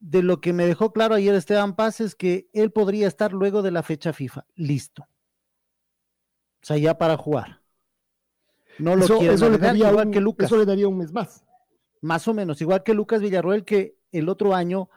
de 0.00 0.22
lo 0.22 0.40
que 0.42 0.52
me 0.52 0.66
dejó 0.66 0.92
claro 0.92 1.14
ayer 1.14 1.34
Esteban 1.34 1.76
Paz 1.76 2.00
es 2.00 2.14
que 2.14 2.48
él 2.52 2.70
podría 2.70 3.08
estar 3.08 3.32
luego 3.32 3.62
de 3.62 3.70
la 3.70 3.82
fecha 3.82 4.12
FIFA, 4.12 4.44
listo. 4.54 5.04
O 6.62 6.66
sea, 6.66 6.76
ya 6.76 6.98
para 6.98 7.16
jugar. 7.16 7.62
No 8.78 8.96
lo 8.96 9.06
quiere 9.06 9.34
eso 9.34 9.48
le 9.48 9.58
daría 9.58 9.90
igual 9.90 10.10
que 10.10 10.20
Lucas. 10.20 10.46
Eso 10.46 10.58
le 10.58 10.66
daría 10.66 10.88
un 10.88 10.98
mes 10.98 11.12
más. 11.12 11.44
Más 12.02 12.28
o 12.28 12.34
menos, 12.34 12.60
igual 12.60 12.82
que 12.82 12.92
Lucas 12.92 13.22
Villarroel, 13.22 13.64
que 13.64 13.96
el 14.12 14.28
otro 14.28 14.54
año 14.54 14.90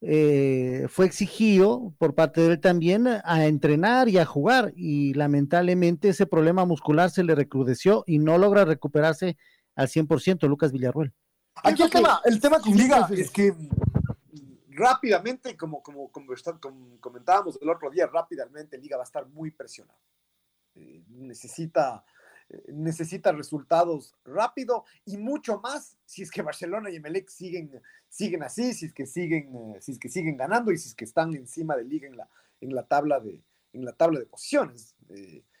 eh, 0.00 0.86
fue 0.88 1.06
exigido 1.06 1.94
por 1.98 2.14
parte 2.14 2.40
de 2.40 2.52
él 2.54 2.60
también 2.60 3.06
a 3.06 3.46
entrenar 3.46 4.08
y 4.08 4.18
a 4.18 4.24
jugar. 4.24 4.72
Y 4.74 5.14
lamentablemente 5.14 6.08
ese 6.08 6.26
problema 6.26 6.64
muscular 6.64 7.10
se 7.10 7.22
le 7.22 7.34
recrudeció 7.34 8.02
y 8.06 8.18
no 8.18 8.38
logra 8.38 8.64
recuperarse 8.64 9.36
al 9.76 9.88
100% 9.88 10.48
Lucas 10.48 10.72
Villarroel. 10.72 11.12
Aquí 11.62 11.82
el 11.82 11.90
tema, 11.90 12.20
el 12.24 12.40
tema 12.40 12.60
con 12.60 12.74
Liga 12.74 13.08
es 13.10 13.30
que 13.30 13.54
rápidamente, 14.80 15.56
como, 15.56 15.82
como, 15.82 16.10
como, 16.10 17.00
comentábamos 17.00 17.58
el 17.60 17.68
otro 17.68 17.90
día, 17.90 18.06
rápidamente 18.06 18.78
Liga 18.78 18.96
va 18.96 19.02
a 19.02 19.04
estar 19.04 19.26
muy 19.26 19.50
presionado. 19.50 19.98
Eh, 20.74 21.04
necesita, 21.08 22.04
eh, 22.48 22.64
necesita 22.68 23.32
resultados 23.32 24.14
rápido 24.24 24.84
y 25.04 25.18
mucho 25.18 25.60
más 25.60 25.96
si 26.06 26.22
es 26.22 26.30
que 26.30 26.42
Barcelona 26.42 26.90
y 26.90 26.96
Emelec 26.96 27.28
siguen, 27.28 27.82
siguen 28.08 28.42
así, 28.42 28.72
si 28.72 28.86
es 28.86 28.94
que 28.94 29.06
siguen, 29.06 29.54
eh, 29.54 29.80
si 29.80 29.92
es 29.92 29.98
que 29.98 30.08
siguen 30.08 30.36
ganando 30.36 30.72
y 30.72 30.78
si 30.78 30.88
es 30.88 30.94
que 30.94 31.04
están 31.04 31.34
encima 31.34 31.76
de 31.76 31.84
Liga 31.84 32.06
en 32.06 32.16
la, 32.16 32.28
en 32.60 32.74
la, 32.74 32.84
tabla, 32.84 33.20
de, 33.20 33.42
en 33.72 33.84
la 33.84 33.92
tabla 33.92 34.18
de 34.18 34.26
posiciones. 34.26 34.94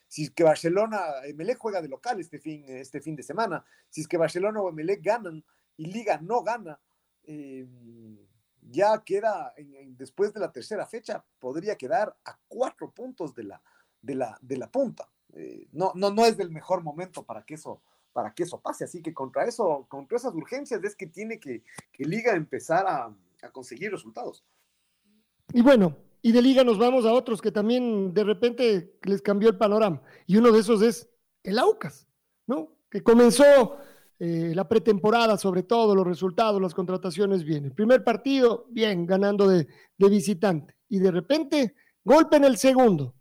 si 0.08 0.24
es 0.24 0.30
que 0.30 0.44
Barcelona, 0.44 0.98
Emelec 1.24 1.58
juega 1.58 1.82
de 1.82 1.88
local 1.88 2.18
este 2.20 2.38
fin, 2.38 2.64
este 2.68 3.00
fin 3.00 3.16
de 3.16 3.22
semana, 3.22 3.64
si 3.90 4.00
es 4.00 4.08
que 4.08 4.16
Barcelona 4.16 4.60
o 4.60 4.70
Emelec 4.70 5.02
ganan 5.02 5.44
y 5.80 5.86
Liga 5.86 6.20
no 6.20 6.42
gana, 6.42 6.78
ya 8.60 9.02
queda 9.02 9.54
después 9.96 10.34
de 10.34 10.40
la 10.40 10.52
tercera 10.52 10.86
fecha, 10.86 11.24
podría 11.38 11.76
quedar 11.76 12.14
a 12.26 12.38
cuatro 12.48 12.90
puntos 12.90 13.34
de 13.34 13.44
la, 13.44 13.62
de 14.02 14.14
la, 14.14 14.38
de 14.42 14.58
la 14.58 14.70
punta. 14.70 15.08
Eh, 15.32 15.68
no, 15.72 15.92
no, 15.94 16.10
no 16.10 16.26
es 16.26 16.36
del 16.36 16.50
mejor 16.50 16.82
momento 16.82 17.22
para 17.22 17.44
que 17.44 17.54
eso, 17.54 17.80
para 18.12 18.34
que 18.34 18.42
eso 18.42 18.60
pase. 18.60 18.84
Así 18.84 19.00
que 19.00 19.14
contra 19.14 19.46
eso, 19.46 19.86
contra 19.88 20.18
esas 20.18 20.34
urgencias 20.34 20.84
es 20.84 20.94
que 20.94 21.06
tiene 21.06 21.40
que, 21.40 21.62
que 21.92 22.04
Liga 22.04 22.34
empezar 22.34 22.86
a, 22.86 23.14
a, 23.42 23.50
conseguir 23.50 23.90
resultados. 23.90 24.44
Y 25.54 25.62
bueno, 25.62 25.96
y 26.20 26.32
de 26.32 26.42
Liga 26.42 26.62
nos 26.62 26.78
vamos 26.78 27.06
a 27.06 27.12
otros 27.14 27.40
que 27.40 27.52
también 27.52 28.12
de 28.12 28.24
repente 28.24 28.98
les 29.04 29.22
cambió 29.22 29.48
el 29.48 29.56
panorama. 29.56 30.02
Y 30.26 30.36
uno 30.36 30.52
de 30.52 30.60
esos 30.60 30.82
es 30.82 31.08
el 31.42 31.58
Aucas, 31.58 32.06
¿no? 32.46 32.76
Que 32.90 33.02
comenzó 33.02 33.78
eh, 34.20 34.52
la 34.54 34.68
pretemporada, 34.68 35.36
sobre 35.36 35.64
todo, 35.64 35.94
los 35.94 36.06
resultados, 36.06 36.62
las 36.62 36.74
contrataciones 36.74 37.42
bien. 37.42 37.64
El 37.64 37.72
primer 37.72 38.04
partido, 38.04 38.66
bien, 38.70 39.06
ganando 39.06 39.48
de, 39.48 39.66
de 39.98 40.08
visitante. 40.08 40.76
Y 40.88 41.00
de 41.00 41.10
repente, 41.10 41.74
golpe 42.04 42.36
en 42.36 42.44
el 42.44 42.56
segundo 42.56 43.16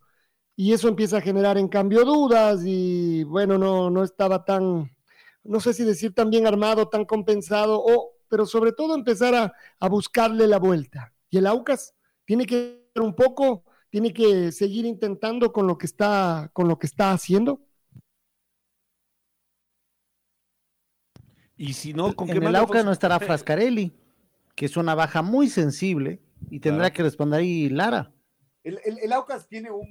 y 0.55 0.73
eso 0.73 0.89
empieza 0.89 1.17
a 1.17 1.21
generar 1.21 1.57
en 1.57 1.69
cambio 1.69 2.03
dudas 2.03 2.63
y 2.65 3.23
bueno, 3.23 3.57
no, 3.57 3.89
no 3.89 4.03
estaba 4.03 4.43
tan, 4.43 4.91
no 5.41 5.59
sé 5.61 5.73
si 5.73 5.85
decir 5.85 6.13
tan 6.13 6.29
bien 6.29 6.45
armado, 6.45 6.89
tan 6.89 7.05
compensado, 7.05 7.81
o, 7.81 8.11
pero 8.27 8.45
sobre 8.45 8.73
todo 8.73 8.93
empezar 8.93 9.33
a, 9.35 9.53
a 9.79 9.87
buscarle 9.87 10.47
la 10.47 10.59
vuelta. 10.59 11.13
Y 11.29 11.37
el 11.37 11.47
Aucas 11.47 11.95
tiene 12.25 12.45
que 12.45 12.91
un 12.95 13.15
poco, 13.15 13.63
tiene 13.89 14.11
que 14.11 14.51
seguir 14.51 14.85
intentando 14.85 15.53
con 15.53 15.65
lo 15.65 15.77
que 15.77 15.85
está, 15.85 16.49
con 16.51 16.67
lo 16.67 16.77
que 16.77 16.87
está 16.87 17.13
haciendo. 17.13 17.61
Y 21.59 21.73
si 21.73 21.93
no, 21.93 22.15
¿con 22.15 22.29
en 22.29 22.41
el 22.41 22.55
Aucas 22.55 22.85
no 22.85 22.93
estará 22.93 23.19
Frascarelli, 23.19 23.93
que 24.55 24.65
es 24.65 24.77
una 24.77 24.95
baja 24.95 25.21
muy 25.21 25.49
sensible 25.49 26.21
y 26.49 26.61
tendrá 26.61 26.89
que 26.93 27.03
responder 27.03 27.41
ahí 27.41 27.67
Lara. 27.67 28.13
El, 28.63 28.79
el, 28.85 29.11
Aucas 29.11 29.45
tiene 29.45 29.69
un, 29.69 29.89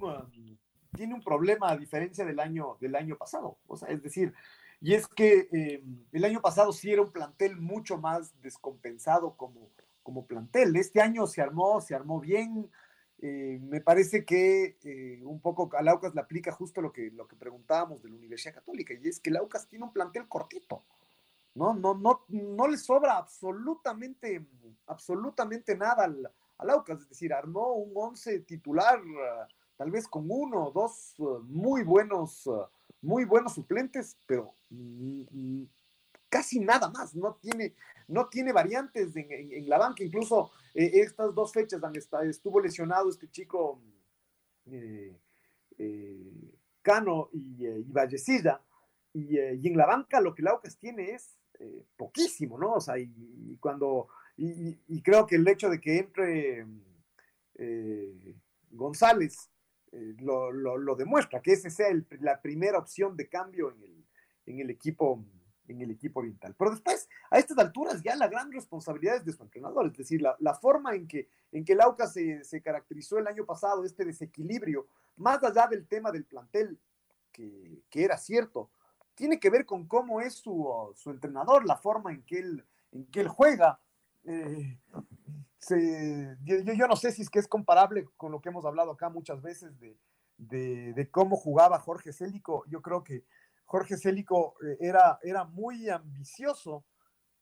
tiene 0.97 1.13
un 1.13 1.23
problema 1.23 1.69
a 1.69 1.77
diferencia 1.77 2.25
del 2.25 2.41
año, 2.41 2.79
del 2.81 2.97
año 2.97 3.19
pasado. 3.19 3.59
O 3.67 3.77
sea, 3.77 3.91
es 3.91 4.03
decir, 4.03 4.33
y 4.81 4.95
es 4.95 5.07
que 5.09 5.47
eh, 5.53 5.85
el 6.11 6.25
año 6.25 6.41
pasado 6.41 6.73
sí 6.73 6.91
era 6.91 7.03
un 7.03 7.13
plantel 7.13 7.59
mucho 7.59 7.99
más 7.99 8.33
descompensado 8.41 9.35
como, 9.37 9.69
como 10.03 10.27
plantel. 10.27 10.75
Este 10.75 11.03
año 11.03 11.27
se 11.27 11.43
armó, 11.43 11.83
se 11.83 11.95
armó 11.95 12.19
bien. 12.19 12.71
Eh, 13.21 13.59
me 13.61 13.83
parece 13.83 14.25
que 14.25 14.79
eh, 14.85 15.21
un 15.23 15.43
poco 15.43 15.69
a 15.77 15.83
Laucas 15.83 16.15
le 16.15 16.23
aplica 16.23 16.51
justo 16.51 16.81
lo 16.81 16.95
que, 16.95 17.11
lo 17.11 17.29
que 17.29 17.37
preguntábamos 17.37 18.03
de 18.03 18.09
la 18.09 18.17
Universidad 18.17 18.55
Católica, 18.55 18.95
y 18.95 19.07
es 19.07 19.21
que 19.21 19.31
Laucas 19.31 19.69
tiene 19.69 19.85
un 19.85 19.93
plantel 19.93 20.27
cortito. 20.29 20.83
No, 21.59 21.75
no, 21.75 21.95
no, 21.95 22.25
no 22.29 22.69
le 22.69 22.79
sobra 22.79 23.17
absolutamente, 23.17 24.47
absolutamente 24.87 25.77
nada 25.77 26.05
al, 26.05 26.31
al 26.59 26.71
Aucas. 26.71 27.01
Es 27.03 27.09
decir, 27.09 27.33
armó 27.33 27.73
un 27.73 27.93
once 27.95 28.41
titular 28.41 29.01
tal 29.77 29.91
vez 29.91 30.07
con 30.09 30.27
uno 30.29 30.67
o 30.67 30.71
dos 30.73 31.15
muy 31.49 31.83
buenos, 31.83 32.49
muy 33.01 33.25
buenos 33.25 33.55
suplentes, 33.55 34.17
pero 34.27 34.55
mm, 34.71 35.65
casi 36.29 36.61
nada 36.61 36.91
más, 36.91 37.15
no 37.15 37.37
tiene, 37.37 37.75
no 38.09 38.29
tiene 38.29 38.53
variantes 38.53 39.15
en, 39.17 39.69
la 39.69 39.79
banca, 39.79 40.03
incluso 40.03 40.51
eh, 40.75 40.91
estas 40.95 41.35
dos 41.35 41.53
fechas 41.53 41.81
donde 41.81 42.01
estuvo 42.29 42.61
lesionado 42.61 43.09
este 43.09 43.31
chico 43.31 43.81
eh, 44.67 45.17
eh, 45.79 46.55
Cano 46.83 47.31
y, 47.33 47.67
y 47.67 47.93
Vallecilla, 47.93 48.61
y, 49.13 49.39
en 49.39 49.77
la 49.77 49.87
banca 49.87 50.21
lo 50.21 50.35
que 50.35 50.43
Laucas 50.43 50.77
tiene 50.79 51.11
es 51.13 51.38
poquísimo, 51.97 52.59
¿no? 52.59 52.75
O 52.75 52.81
sea, 52.81 52.99
y, 52.99 53.57
cuando, 53.61 54.09
y, 54.37 55.03
creo 55.03 55.27
que 55.27 55.37
el 55.37 55.49
hecho 55.49 55.69
de 55.69 55.81
que 55.81 55.99
entre 55.99 56.67
González 58.71 59.51
eh, 59.93 60.17
lo, 60.21 60.97
demuestra, 60.97 61.41
que 61.41 61.53
ese 61.53 61.71
sea 61.71 61.89
la 62.21 62.41
primera 62.41 62.79
opción 62.79 63.17
de 63.17 63.29
cambio 63.29 63.73
en 63.73 63.83
el, 63.83 64.05
en 64.47 64.61
el 64.61 64.71
equipo 64.71 65.25
en 65.67 65.83
el 65.83 65.91
equipo 65.91 66.21
oriental. 66.21 66.55
Pero 66.59 66.71
después, 66.71 67.07
a 67.31 67.39
estas 67.39 67.59
alturas, 67.59 68.03
ya 68.03 68.17
la 68.17 68.27
gran 68.27 68.51
responsabilidad 68.51 69.17
es 69.17 69.25
de 69.27 69.35
su 69.35 69.43
entrenador, 69.43 69.87
es 69.87 69.99
decir, 69.99 70.23
la, 70.23 70.55
forma 70.55 70.95
en 70.95 71.07
que, 71.07 71.29
en 71.53 71.63
que 71.63 71.75
el 71.75 71.83
AUCA 71.83 72.07
se, 72.07 72.43
se, 72.43 72.63
caracterizó 72.63 73.19
el 73.19 73.27
año 73.27 73.45
pasado, 73.45 73.85
este 73.85 74.07
desequilibrio, 74.07 74.87
más 75.17 75.45
allá 75.45 75.67
del 75.67 75.87
tema 75.87 76.11
del 76.11 76.25
plantel, 76.25 76.79
que, 77.33 77.83
que 77.91 78.03
era 78.03 78.17
cierto, 78.17 78.71
tiene 79.19 79.41
que 79.41 79.51
ver 79.51 79.67
con 79.67 79.87
cómo 79.87 80.21
es 80.21 80.35
su, 80.35 80.93
su 80.95 81.11
entrenador, 81.11 81.67
la 81.67 81.77
forma 81.77 82.13
en 82.13 82.23
que 82.23 82.39
él, 82.39 82.65
en 82.93 83.05
que 83.07 83.21
él 83.21 83.29
juega. 83.29 83.81
Eh, 84.25 84.79
yo, 86.45 86.87
no 86.87 86.95
sé 86.95 87.11
si 87.11 87.23
es 87.23 87.29
que 87.29 87.41
es 87.41 87.49
comparable 87.49 88.09
con 88.17 88.31
lo 88.31 88.41
que 88.41 88.49
hemos 88.49 88.65
hablado 88.65 88.93
acá 88.93 89.09
muchas 89.09 89.43
veces 89.43 89.73
de, 90.37 91.09
cómo 91.11 91.37
jugaba 91.37 91.81
Jorge 91.81 92.13
Célico. 92.13 92.65
Yo 92.69 92.81
creo 92.81 93.03
que 93.03 93.25
Jorge 93.65 93.97
Célico 93.97 94.55
eh, 94.65 94.79
era, 94.81 95.19
era 95.23 95.45
muy 95.45 95.91
ambicioso. 95.91 96.85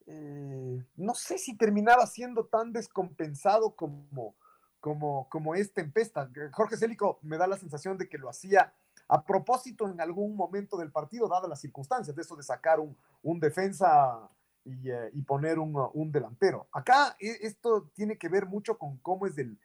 Eh, 0.07 0.83
no 0.97 1.15
sé 1.15 1.37
si 1.37 1.59
terminaba 1.59 2.07
siendo 2.07 2.47
tan 2.47 2.73
descompensado 2.73 3.77
como, 3.77 4.35
como, 4.81 5.29
como 5.29 5.55
es 5.55 5.75
Tempesta. 5.75 6.31
Jorge 6.53 6.79
Célico 6.79 7.19
me 7.21 7.37
da 7.37 7.47
la 7.47 7.59
sensación 7.59 7.99
de 7.99 8.09
que 8.09 8.17
lo 8.17 8.31
hacía 8.31 8.73
a 9.09 9.25
propósito 9.25 9.89
en 9.89 10.01
algún 10.01 10.37
momento 10.37 10.77
del 10.77 10.91
partido, 10.91 11.29
dadas 11.29 11.49
las 11.49 11.61
circunstancias, 11.61 12.15
de 12.15 12.23
eso 12.23 12.37
de 12.37 12.43
sacar 12.43 12.81
un, 12.81 12.97
un 13.23 13.39
defensa 13.39 14.29
y, 14.67 14.91
eh, 14.91 15.11
poner 15.27 15.59
un, 15.59 16.13
delantero. 16.13 16.69
Acá 16.73 17.17
e, 17.21 17.39
esto 17.47 17.91
tiene 17.95 18.19
que 18.19 18.29
ver 18.29 18.47
mucho 18.47 18.77
con 18.77 18.99
cómo 18.99 19.27
es 19.27 19.39
el, 19.39 19.59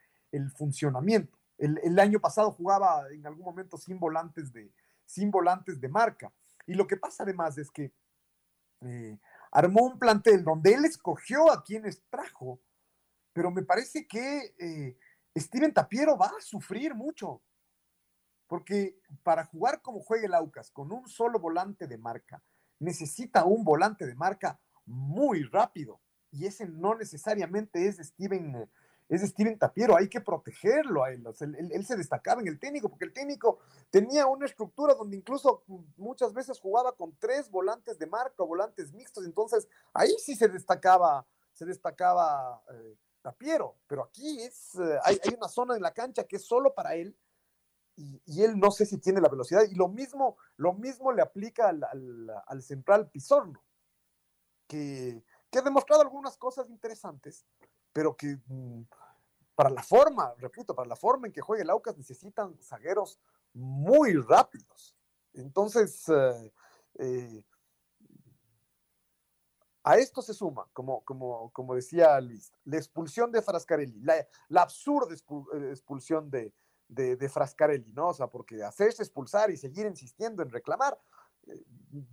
funcionamiento. 0.55 1.37
El, 1.57 1.99
año 1.99 2.19
pasado 2.19 2.51
jugaba 2.51 3.03
en 3.11 3.25
algún 3.27 3.45
momento 3.45 3.77
sin 3.77 3.99
volantes 3.99 4.51
de, 4.53 4.71
sin 5.05 5.29
volantes 5.29 5.79
de 5.81 5.89
marca. 5.89 6.31
Y 6.65 6.73
lo 6.73 6.87
que 6.87 6.97
pasa 6.97 7.23
además 7.23 7.57
es 7.57 7.69
que 7.69 7.91
eh, 8.81 9.19
armó 9.51 9.83
un 9.83 9.99
plantel 9.99 10.43
donde 10.43 10.73
él 10.73 10.85
escogió 10.85 11.51
a 11.51 11.63
quienes 11.63 12.03
trajo, 12.09 12.59
pero 13.33 13.51
me 13.51 13.63
parece 13.63 14.07
que 14.07 14.55
eh, 14.57 14.97
Steven 15.35 15.73
Tapiero 15.73 16.17
va 16.17 16.27
a 16.27 16.41
sufrir 16.41 16.95
mucho, 16.95 17.41
porque 18.51 18.99
para 19.23 19.45
jugar 19.45 19.81
como 19.81 20.01
juega 20.01 20.25
el 20.25 20.33
Aucas, 20.33 20.71
con 20.71 20.91
un 20.91 21.07
solo 21.07 21.39
volante 21.39 21.87
de 21.87 21.97
marca, 21.97 22.43
necesita 22.79 23.45
un 23.45 23.63
volante 23.63 24.05
de 24.05 24.13
marca 24.13 24.59
muy 24.85 25.43
rápido, 25.43 26.01
y 26.31 26.45
ese 26.45 26.67
no 26.67 26.93
necesariamente 26.95 27.87
es 27.87 27.95
Steven 28.05 28.69
es 29.07 29.21
Steven 29.21 29.57
Tapiero, 29.57 29.95
hay 29.95 30.09
que 30.09 30.19
protegerlo 30.19 31.05
a 31.05 31.11
él. 31.11 31.23
él. 31.71 31.85
se 31.85 31.95
destacaba 31.95 32.41
en 32.41 32.49
el 32.49 32.59
técnico, 32.59 32.89
porque 32.89 33.05
el 33.05 33.13
técnico 33.13 33.59
tenía 33.89 34.27
una 34.27 34.47
estructura 34.47 34.95
donde 34.95 35.15
incluso 35.15 35.63
muchas 35.95 36.33
veces 36.33 36.59
jugaba 36.59 36.91
con 36.91 37.15
tres 37.19 37.49
volantes 37.49 37.97
de 37.99 38.07
marca, 38.07 38.43
volantes 38.43 38.91
mixtos, 38.91 39.25
entonces 39.25 39.65
ahí 39.93 40.13
sí 40.19 40.35
se 40.35 40.49
destacaba, 40.49 41.25
se 41.53 41.63
destacaba 41.63 42.61
eh, 42.69 42.97
Tapiero, 43.21 43.77
pero 43.87 44.03
aquí 44.03 44.41
es, 44.41 44.75
eh, 44.75 44.99
hay, 45.05 45.17
una 45.37 45.47
zona 45.47 45.77
en 45.77 45.81
la 45.81 45.93
cancha 45.93 46.25
que 46.25 46.35
es 46.35 46.45
solo 46.45 46.73
para 46.73 46.95
él, 46.95 47.15
y, 47.95 48.41
él 48.41 48.57
no 48.57 48.71
sé 48.71 48.85
si 48.85 48.97
tiene 48.97 49.21
la 49.21 49.29
velocidad, 49.29 49.63
y 49.69 49.75
lo 49.75 49.87
mismo, 49.87 50.37
lo 50.57 50.73
mismo 50.73 51.11
le 51.11 51.21
aplica 51.21 51.69
al, 51.69 52.63
central 52.63 53.09
Pizorno, 53.09 53.63
que, 54.67 55.23
que 55.49 55.59
ha 55.59 55.61
demostrado 55.61 56.01
algunas 56.01 56.37
cosas 56.37 56.69
interesantes, 56.69 57.45
pero 57.93 58.15
que 58.15 58.39
mm, 58.47 58.83
para 59.55 59.69
la 59.69 59.83
forma, 59.83 60.33
repito, 60.37 60.73
para 60.73 60.87
la 60.87 60.95
forma 60.95 61.27
en 61.27 61.33
que 61.33 61.41
juega 61.41 61.63
el 61.63 61.69
Aucas 61.69 61.97
necesitan 61.97 62.57
zagueros 62.63 63.19
muy 63.53 64.13
rápidos. 64.13 64.95
Entonces, 65.33 66.07
eh, 66.09 66.53
eh, 66.95 67.43
a 69.83 69.97
esto 69.97 70.21
se 70.21 70.33
suma, 70.33 70.67
como, 70.73 71.03
como, 71.03 71.51
como 71.51 71.75
decía 71.75 72.19
Luis, 72.21 72.51
la 72.65 72.77
expulsión 72.77 73.31
de 73.31 73.41
Frascarelli, 73.41 74.01
la, 74.01 74.61
absurda 74.61 75.13
eh, 75.13 75.69
expulsión 75.69 76.29
de, 76.29 76.53
de, 76.91 77.29
Frascarelli, 77.29 77.93
¿no? 77.93 78.09
O 78.09 78.13
sea, 78.13 78.27
porque 78.27 78.63
hacerse 78.63 79.01
expulsar 79.01 79.49
y 79.49 79.57
seguir 79.57 79.85
insistiendo 79.85 80.43
en 80.43 80.51
reclamar, 80.51 80.99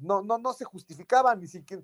no, 0.00 0.22
no, 0.22 0.38
no 0.38 0.52
se 0.52 0.64
justificaba 0.64 1.34
ni 1.34 1.48
siquiera, 1.48 1.82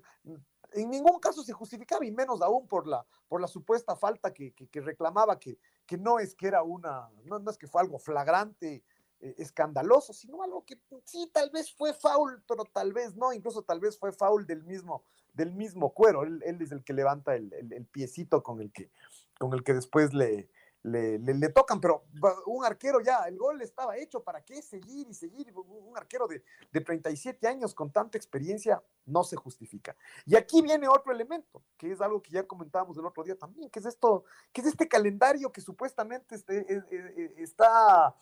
en 0.71 0.89
ningún 0.89 1.19
caso 1.19 1.43
se 1.43 1.53
justificaba, 1.53 2.05
y 2.05 2.11
menos 2.11 2.41
aún 2.41 2.67
por 2.67 2.87
la, 2.87 3.05
por 3.27 3.41
la 3.41 3.47
supuesta 3.47 3.95
falta 3.95 4.33
que, 4.33 4.53
reclamaba, 4.73 5.37
que, 5.39 5.59
que, 5.85 5.97
no 5.97 6.19
es 6.19 6.35
que 6.35 6.47
era 6.47 6.63
una, 6.63 7.09
no, 7.25 7.39
no 7.39 7.51
es 7.51 7.57
que 7.57 7.67
fue 7.67 7.81
algo 7.81 7.99
flagrante, 7.99 8.83
eh, 9.19 9.35
escandaloso, 9.37 10.13
sino 10.13 10.41
algo 10.41 10.65
que 10.65 10.79
sí, 11.03 11.29
tal 11.33 11.49
vez 11.49 11.73
fue 11.73 11.93
foul, 11.93 12.43
pero 12.47 12.65
tal 12.65 12.93
vez 12.93 13.15
no, 13.15 13.31
incluso 13.31 13.61
tal 13.61 13.79
vez 13.79 13.97
fue 13.97 14.11
foul 14.11 14.45
del 14.45 14.63
mismo, 14.63 15.03
del 15.33 15.51
mismo 15.51 15.93
cuero, 15.93 16.23
él, 16.23 16.41
es 16.43 16.71
el 16.71 16.83
que 16.83 16.93
levanta 16.93 17.35
el, 17.35 17.53
el, 17.53 17.85
piecito 17.85 18.41
con 18.41 18.61
el 18.61 18.71
que, 18.71 18.91
con 19.37 19.53
el 19.53 19.63
que 19.63 19.73
después 19.73 20.13
le, 20.13 20.49
le, 20.85 21.17
le, 21.17 21.49
tocan, 21.49 21.81
pero 21.81 22.05
un 22.45 22.63
arquero 22.63 23.01
ya, 23.01 23.23
el 23.23 23.37
gol 23.37 23.59
estaba 23.61 23.97
hecho, 23.97 24.23
¿para 24.23 24.43
qué 24.43 24.61
seguir 24.61 25.07
y 25.09 25.13
seguir? 25.15 25.51
Un 25.55 25.97
arquero 25.97 26.27
de, 26.27 26.43
de 26.71 26.81
37 26.81 27.47
años 27.47 27.73
con 27.73 27.91
tanta 27.91 28.17
experiencia 28.17 28.83
no 29.05 29.23
se 29.23 29.35
justifica. 29.35 29.95
Y 30.25 30.35
aquí 30.35 30.61
viene 30.61 30.87
otro 30.87 31.11
elemento, 31.11 31.63
que 31.75 31.91
es 31.91 32.01
algo 32.01 32.21
que 32.21 32.31
ya 32.31 32.45
comentábamos 32.45 32.97
el 32.97 33.05
otro 33.05 33.23
día 33.23 33.35
también, 33.35 33.69
que 33.71 33.79
es 33.79 33.85
esto, 33.87 34.25
que 34.53 34.61
es 34.61 34.67
este 34.67 34.87
calendario 34.87 35.51
que 35.51 35.61
supuestamente 35.61 36.35
este, 36.35 36.57
e, 36.71 36.83
e, 36.91 36.95
e, 36.95 37.43
está 37.43 38.15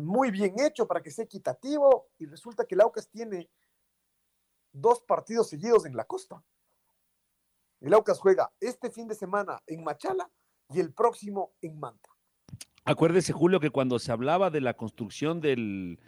muy 0.00 0.30
bien 0.30 0.58
hecho 0.58 0.86
para 0.86 1.02
que 1.02 1.10
sea 1.10 1.26
equitativo 1.26 2.08
y 2.18 2.24
resulta 2.24 2.64
que 2.64 2.74
el 2.74 2.80
Aucas 2.80 3.08
tiene 3.10 3.50
dos 4.72 5.02
partidos 5.02 5.50
seguidos 5.50 5.84
en 5.84 5.94
la 5.94 6.04
costa. 6.04 6.42
El 7.80 7.92
Aucas 7.92 8.18
juega 8.18 8.50
este 8.58 8.90
fin 8.90 9.06
de 9.06 9.14
semana 9.14 9.62
en 9.66 9.84
Machala 9.84 10.30
y 10.72 10.80
el 10.80 10.92
próximo 10.92 11.52
en 11.62 11.78
Manta. 11.78 12.10
Acuérdese, 12.84 13.32
Julio, 13.32 13.58
que 13.58 13.70
cuando 13.70 13.98
se 13.98 14.12
hablaba 14.12 14.50
de 14.50 14.60
la 14.60 14.74
construcción 14.74 15.40
del, 15.40 15.98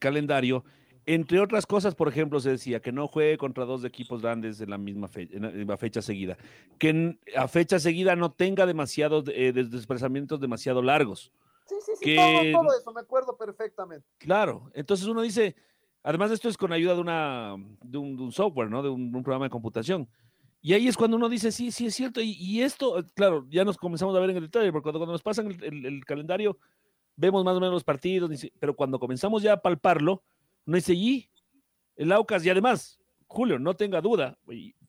calendario, 0.00 0.64
entre 1.06 1.40
otras 1.40 1.64
cosas, 1.64 1.94
por 1.94 2.08
ejemplo, 2.08 2.40
se 2.40 2.50
decía 2.50 2.80
que 2.80 2.92
no 2.92 3.06
juegue 3.06 3.38
contra 3.38 3.64
dos 3.64 3.84
equipos 3.84 4.20
grandes 4.20 4.60
en 4.60 4.70
la 4.70 4.78
misma 4.78 5.08
fecha, 5.08 5.36
en 5.36 5.66
la 5.66 5.76
fecha 5.76 6.02
seguida, 6.02 6.36
que 6.78 7.18
a 7.36 7.46
fecha 7.48 7.78
seguida 7.78 8.16
no 8.16 8.32
tenga 8.32 8.66
demasiados 8.66 9.24
eh, 9.28 9.52
desplazamientos 9.52 10.40
demasiado 10.40 10.82
largos. 10.82 11.32
Sí, 11.66 11.76
sí, 11.86 11.92
sí, 12.00 12.16
todo, 12.52 12.76
eso, 12.76 12.92
me 12.92 13.00
acuerdo 13.00 13.36
perfectamente. 13.36 14.06
Claro, 14.18 14.70
entonces 14.74 15.06
uno 15.06 15.22
dice, 15.22 15.54
además 16.02 16.30
de 16.30 16.34
esto 16.34 16.48
es 16.48 16.56
con 16.56 16.72
ayuda 16.72 16.94
de, 16.94 17.00
una, 17.00 17.54
de, 17.82 17.98
un, 17.98 18.32
software, 18.32 18.70
¿no? 18.70 18.82
De 18.82 18.88
un 18.88 19.22
programa 19.22 19.46
de 19.46 19.50
computación. 19.50 20.08
Y 20.60 20.72
ahí 20.74 20.88
es 20.88 20.96
cuando 20.96 21.16
uno 21.16 21.28
dice, 21.28 21.52
sí, 21.52 21.70
sí 21.70 21.86
es 21.86 21.94
cierto. 21.94 22.20
Y, 22.20 22.62
esto, 22.62 23.04
claro, 23.14 23.46
ya 23.48 23.64
nos 23.64 23.76
comenzamos 23.76 24.14
a 24.16 24.20
ver 24.20 24.30
en 24.30 24.36
el 24.36 24.42
detalle, 24.44 24.72
porque 24.72 24.90
cuando, 24.90 25.06
nos 25.06 25.22
pasan 25.22 25.56
el, 25.62 26.04
calendario, 26.04 26.58
vemos 27.16 27.44
más 27.44 27.56
o 27.56 27.60
menos 27.60 27.74
los 27.74 27.84
partidos, 27.84 28.30
pero 28.58 28.74
cuando 28.74 28.98
comenzamos 28.98 29.42
ya 29.42 29.54
a 29.54 29.62
palparlo, 29.62 30.22
no 30.66 30.76
dice, 30.76 30.94
y 30.94 31.30
el 31.96 32.10
Aucas, 32.12 32.44
y 32.44 32.50
además, 32.50 32.98
Julio, 33.26 33.58
no 33.58 33.74
tenga 33.74 34.00
duda, 34.00 34.36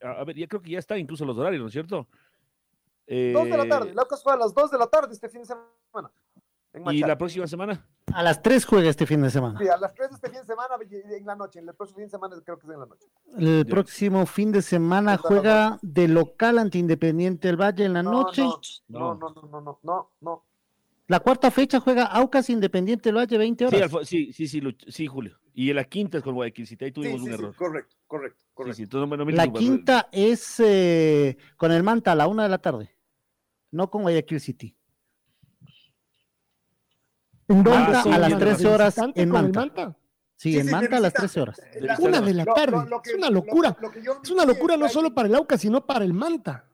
a, 0.02 0.24
ver, 0.24 0.36
ya 0.36 0.48
creo 0.48 0.62
que 0.62 0.72
ya 0.72 0.80
está 0.80 0.98
incluso 0.98 1.26
los 1.26 1.38
horarios, 1.38 1.62
¿no 1.62 1.68
es 1.68 1.74
cierto? 1.74 2.08
dos 3.08 3.50
de 3.50 3.58
la 3.58 3.68
tarde, 3.68 3.90
eh, 3.90 3.92
el 3.92 4.00
Aucas 4.00 4.22
fue 4.22 4.34
a 4.34 4.38
las 4.38 4.54
dos 4.54 4.70
de 4.70 4.78
la 4.78 4.88
tarde 4.88 5.14
este 5.14 5.30
fin 5.30 5.42
de 5.42 5.48
semana. 5.48 6.12
¿Y 6.92 7.00
la 7.00 7.18
próxima 7.18 7.48
semana? 7.48 7.86
A 8.14 8.22
las 8.22 8.42
3 8.42 8.66
juega 8.66 8.90
este 8.90 9.06
fin 9.06 9.22
de 9.22 9.30
semana. 9.30 9.60
Sí, 9.60 9.68
a 9.68 9.78
las 9.78 9.94
3 9.94 10.12
este 10.14 10.30
fin 10.30 10.40
de 10.40 10.46
semana 10.46 10.76
en 10.80 11.26
la 11.26 11.36
noche. 11.36 11.60
El 11.60 11.74
próximo 11.74 11.96
fin 11.96 12.06
de 12.06 12.10
semana 12.10 12.36
creo 12.44 12.60
que 12.60 12.68
es 12.68 12.74
en 12.74 12.80
la 12.80 12.86
noche. 12.86 13.08
El 13.38 13.66
próximo 13.66 14.26
fin 14.26 14.52
de 14.52 14.62
semana 14.62 15.18
juega 15.18 15.80
de 15.82 16.08
local 16.08 16.60
ante 16.60 16.78
Independiente 16.78 17.48
del 17.48 17.58
Valle 17.58 17.86
en 17.86 17.94
la 17.94 18.04
noche. 18.04 18.44
No, 18.88 19.16
no, 19.16 19.30
no, 19.30 19.42
no, 19.50 19.62
no, 19.62 19.80
no, 19.82 20.12
no. 20.22 20.46
La 21.08 21.20
cuarta 21.22 21.50
fecha 21.50 21.80
juega 21.80 22.06
Aucas 22.06 22.52
Independiente 22.52 23.10
del 23.10 23.18
Valle 23.18 23.38
20 23.38 23.66
horas. 23.66 23.92
Sí, 24.04 24.32
sí, 24.32 24.48
sí, 24.48 24.62
sí, 24.88 25.08
Julio. 25.08 25.40
Y 25.56 25.74
la 25.74 25.84
quinta 25.84 26.20
es 26.20 26.24
con 26.24 26.36
Guayaquil 26.36 26.68
City. 26.68 26.86
Ahí 26.86 26.92
tuvimos 26.92 27.22
un 27.22 27.34
error. 27.34 27.56
correcto, 27.56 27.96
correcto, 28.06 28.46
correcto. 28.54 29.08
la 29.32 29.52
quinta 29.52 30.08
es 30.12 30.60
eh, 30.60 31.36
con 31.58 31.72
el 31.72 31.82
Manta 31.82 32.12
a 32.12 32.16
la 32.16 32.28
una 32.28 32.44
de 32.44 32.50
la 32.50 32.60
tarde. 32.60 32.96
No 33.72 33.90
con 33.90 34.04
Guayaquil 34.04 34.40
City. 34.40 34.79
¿En 37.50 37.64
Manta 37.64 38.02
a 38.04 38.18
las 38.18 38.38
13 38.38 38.68
horas 38.68 38.96
en 39.16 39.30
Manta. 39.30 39.96
Sí, 40.36 40.58
en 40.58 40.70
Manta 40.72 40.98
a 40.98 41.00
las 41.02 41.14
13 41.14 41.42
horas. 41.42 41.62
Una 42.00 42.22
de 42.22 42.34
la 42.34 42.46
tarde. 42.46 42.78
es 43.04 43.14
una 43.16 43.30
locura. 43.30 43.76
es 44.24 44.32
una 44.32 44.46
locura 44.46 44.78
no 44.78 44.88
solo 44.88 45.14
para 45.14 45.28
el 45.28 45.36
Auca, 45.36 45.58
sino 45.58 45.86
para 45.86 46.06
el 46.06 46.14
Manta. 46.14 46.66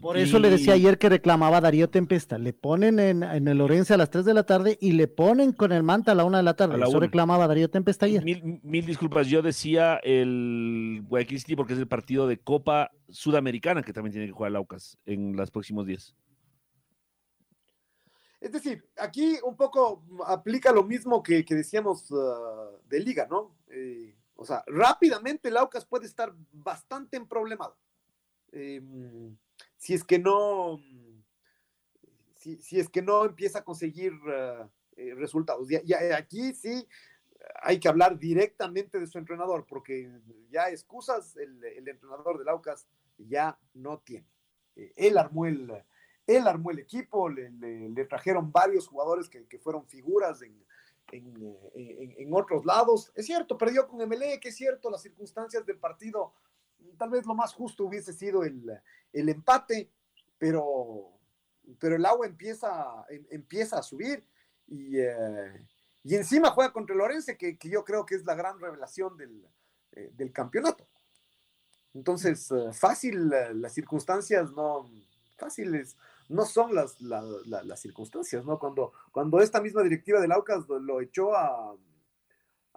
Por 0.00 0.16
eso 0.16 0.38
le 0.38 0.48
decía 0.48 0.74
ayer 0.74 0.98
que 0.98 1.08
reclamaba 1.10 1.60
Darío 1.60 1.90
Tempesta. 1.90 2.38
Le 2.38 2.52
ponen 2.52 2.98
en, 2.98 3.22
el 3.22 3.58
Lorenzo 3.58 3.94
a 3.94 3.96
las 3.98 4.10
3 4.10 4.24
de 4.24 4.34
la 4.34 4.44
tarde 4.44 4.78
y 4.80 4.92
le 4.92 5.08
ponen 5.08 5.52
con 5.52 5.72
el 5.72 5.82
Manta 5.82 6.12
a 6.12 6.14
la 6.14 6.24
1 6.24 6.38
de 6.38 6.42
la 6.42 6.54
tarde. 6.54 6.82
Eso 6.82 7.00
reclamaba 7.00 7.46
Darío 7.46 7.68
Tempesta 7.68 8.06
ayer. 8.06 8.24
Mil, 8.24 8.86
disculpas. 8.86 9.26
Yo 9.26 9.42
decía 9.42 9.96
el 10.02 11.02
Guayaquil 11.06 11.40
City 11.40 11.56
porque 11.56 11.74
es 11.74 11.78
el 11.78 11.88
partido 11.88 12.26
de 12.26 12.38
Copa 12.38 12.92
Sudamericana 13.08 13.82
que 13.82 13.92
también 13.92 14.12
tiene 14.12 14.26
que 14.26 14.32
jugar 14.32 14.50
el 14.50 14.56
Aucas 14.56 14.98
en 15.04 15.36
los 15.36 15.50
próximos 15.50 15.86
días. 15.86 16.14
Es 18.40 18.52
decir, 18.52 18.84
aquí 18.96 19.38
un 19.44 19.56
poco 19.56 20.02
aplica 20.26 20.72
lo 20.72 20.82
mismo 20.82 21.22
que, 21.22 21.44
decíamos 21.48 22.10
uh, 22.10 22.78
de 22.88 23.00
liga, 23.00 23.26
¿no? 23.30 23.54
Eh, 23.68 24.16
o 24.34 24.46
sea, 24.46 24.64
rápidamente 24.66 25.48
el 25.48 25.58
Aucas 25.58 25.84
puede 25.84 26.06
estar 26.06 26.32
bastante 26.50 27.18
en 27.18 27.26
problemado. 27.26 27.76
Em, 28.52 29.36
si 29.76 29.92
es 29.92 30.02
que 30.02 30.18
no, 30.18 30.80
si, 32.36 32.80
es 32.80 32.88
que 32.88 33.02
no 33.02 33.26
empieza 33.26 33.58
a 33.58 33.64
conseguir 33.64 34.14
uh, 34.14 34.66
eh, 34.96 35.14
resultados. 35.14 35.70
Y, 35.70 35.92
aquí 35.92 36.54
sí 36.54 36.88
hay 37.62 37.78
que 37.78 37.88
hablar 37.88 38.18
directamente 38.18 38.98
de 38.98 39.06
su 39.06 39.18
entrenador, 39.18 39.66
porque 39.66 40.10
ya 40.50 40.70
excusas 40.70 41.36
el, 41.36 41.62
el 41.62 41.86
entrenador 41.88 42.38
del 42.38 42.48
Aucas 42.48 42.86
ya 43.18 43.58
no 43.74 43.98
tiene. 43.98 44.26
Eh, 44.76 44.92
él 44.96 45.18
armó 45.18 45.46
el, 45.46 45.70
él 46.36 46.46
armó 46.46 46.70
el 46.70 46.78
equipo, 46.78 47.28
le, 47.28 48.04
trajeron 48.06 48.52
varios 48.52 48.86
jugadores 48.86 49.28
que, 49.28 49.58
fueron 49.58 49.86
figuras 49.86 50.40
en, 50.42 52.32
otros 52.32 52.64
lados. 52.64 53.12
Es 53.14 53.26
cierto, 53.26 53.58
perdió 53.58 53.88
con 53.88 53.98
que 54.08 54.48
es 54.48 54.56
cierto, 54.56 54.90
las 54.90 55.02
circunstancias 55.02 55.66
del 55.66 55.78
partido, 55.78 56.32
tal 56.96 57.10
vez 57.10 57.26
lo 57.26 57.34
más 57.34 57.52
justo 57.52 57.84
hubiese 57.84 58.12
sido 58.12 58.44
el, 58.44 58.80
empate, 59.12 59.90
pero, 60.38 61.10
pero 61.78 61.96
el 61.96 62.06
agua 62.06 62.26
empieza, 62.26 63.04
em, 63.10 63.26
empieza 63.30 63.78
a 63.78 63.82
subir 63.82 64.24
y, 64.66 64.98
eh, 64.98 65.66
y 66.02 66.14
encima 66.14 66.50
juega 66.50 66.72
contra 66.72 66.94
el 66.94 66.98
Lorense, 66.98 67.36
que, 67.36 67.58
yo 67.62 67.84
creo 67.84 68.06
que 68.06 68.14
es 68.14 68.24
la 68.24 68.34
gran 68.34 68.58
revelación 68.58 69.16
del, 69.16 69.46
eh, 69.92 70.10
del 70.16 70.32
campeonato. 70.32 70.86
Entonces, 71.92 72.50
eh, 72.50 72.72
fácil, 72.72 73.28
las 73.28 73.74
circunstancias 73.74 74.52
no, 74.52 74.88
fáciles 75.36 75.96
no 76.30 76.46
son 76.46 76.74
las, 76.74 77.00
las 77.00 77.80
circunstancias, 77.80 78.44
¿no? 78.44 78.58
Cuando, 78.58 78.92
cuando 79.10 79.40
esta 79.40 79.60
misma 79.60 79.82
directiva 79.82 80.20
del 80.20 80.30
Aucas 80.30 80.64
lo, 80.68 81.00
echó 81.00 81.34
a, 81.34 81.74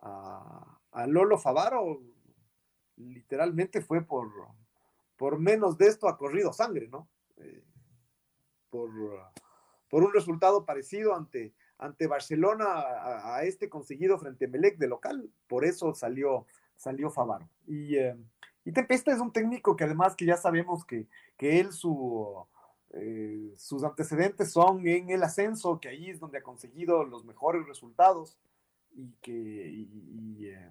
a, 0.02 1.08
Lolo 1.08 1.38
Favaro, 1.38 2.02
literalmente 2.96 3.82
fue 3.82 4.02
por, 4.02 4.32
por 5.18 5.38
menos 5.38 5.78
de 5.78 5.86
esto 5.86 6.08
ha 6.08 6.18
corrido 6.18 6.52
sangre, 6.52 6.88
¿no? 6.88 7.08
Eh, 7.38 7.64
por, 8.72 8.90
por, 9.88 10.04
un 10.04 10.12
resultado 10.14 10.66
parecido 10.66 11.16
ante, 11.16 11.54
ante 11.78 12.08
Barcelona 12.08 12.66
a, 12.66 13.44
este 13.44 13.70
conseguido 13.70 14.18
frente 14.18 14.46
a 14.46 14.48
Melec 14.48 14.80
de 14.80 14.88
local, 14.88 15.30
por 15.46 15.64
eso 15.64 15.94
salió, 15.94 16.48
salió 16.76 17.12
Favaro. 17.12 17.48
Y, 17.68 17.98
eh, 17.98 18.18
y 18.66 18.72
Tempesta 18.72 19.12
es 19.14 19.20
un 19.20 19.32
técnico 19.32 19.76
que 19.76 19.84
además 19.84 20.16
que 20.16 20.26
ya 20.26 20.38
sabemos 20.38 20.84
que, 20.86 21.08
que 21.38 21.60
él 21.60 21.72
su 21.72 22.48
eh, 22.96 23.54
sus 23.58 23.84
antecedentes 23.84 24.52
son 24.52 24.88
en 24.88 25.10
el 25.10 25.24
ascenso, 25.24 25.80
que 25.80 25.90
ahí 25.90 26.12
es 26.12 26.20
donde 26.20 26.38
ha 26.38 26.44
conseguido 26.44 27.04
los 27.04 27.26
mejores 27.26 27.66
resultados 27.66 28.38
y 28.96 29.14
que, 29.20 29.82
eh, 30.52 30.70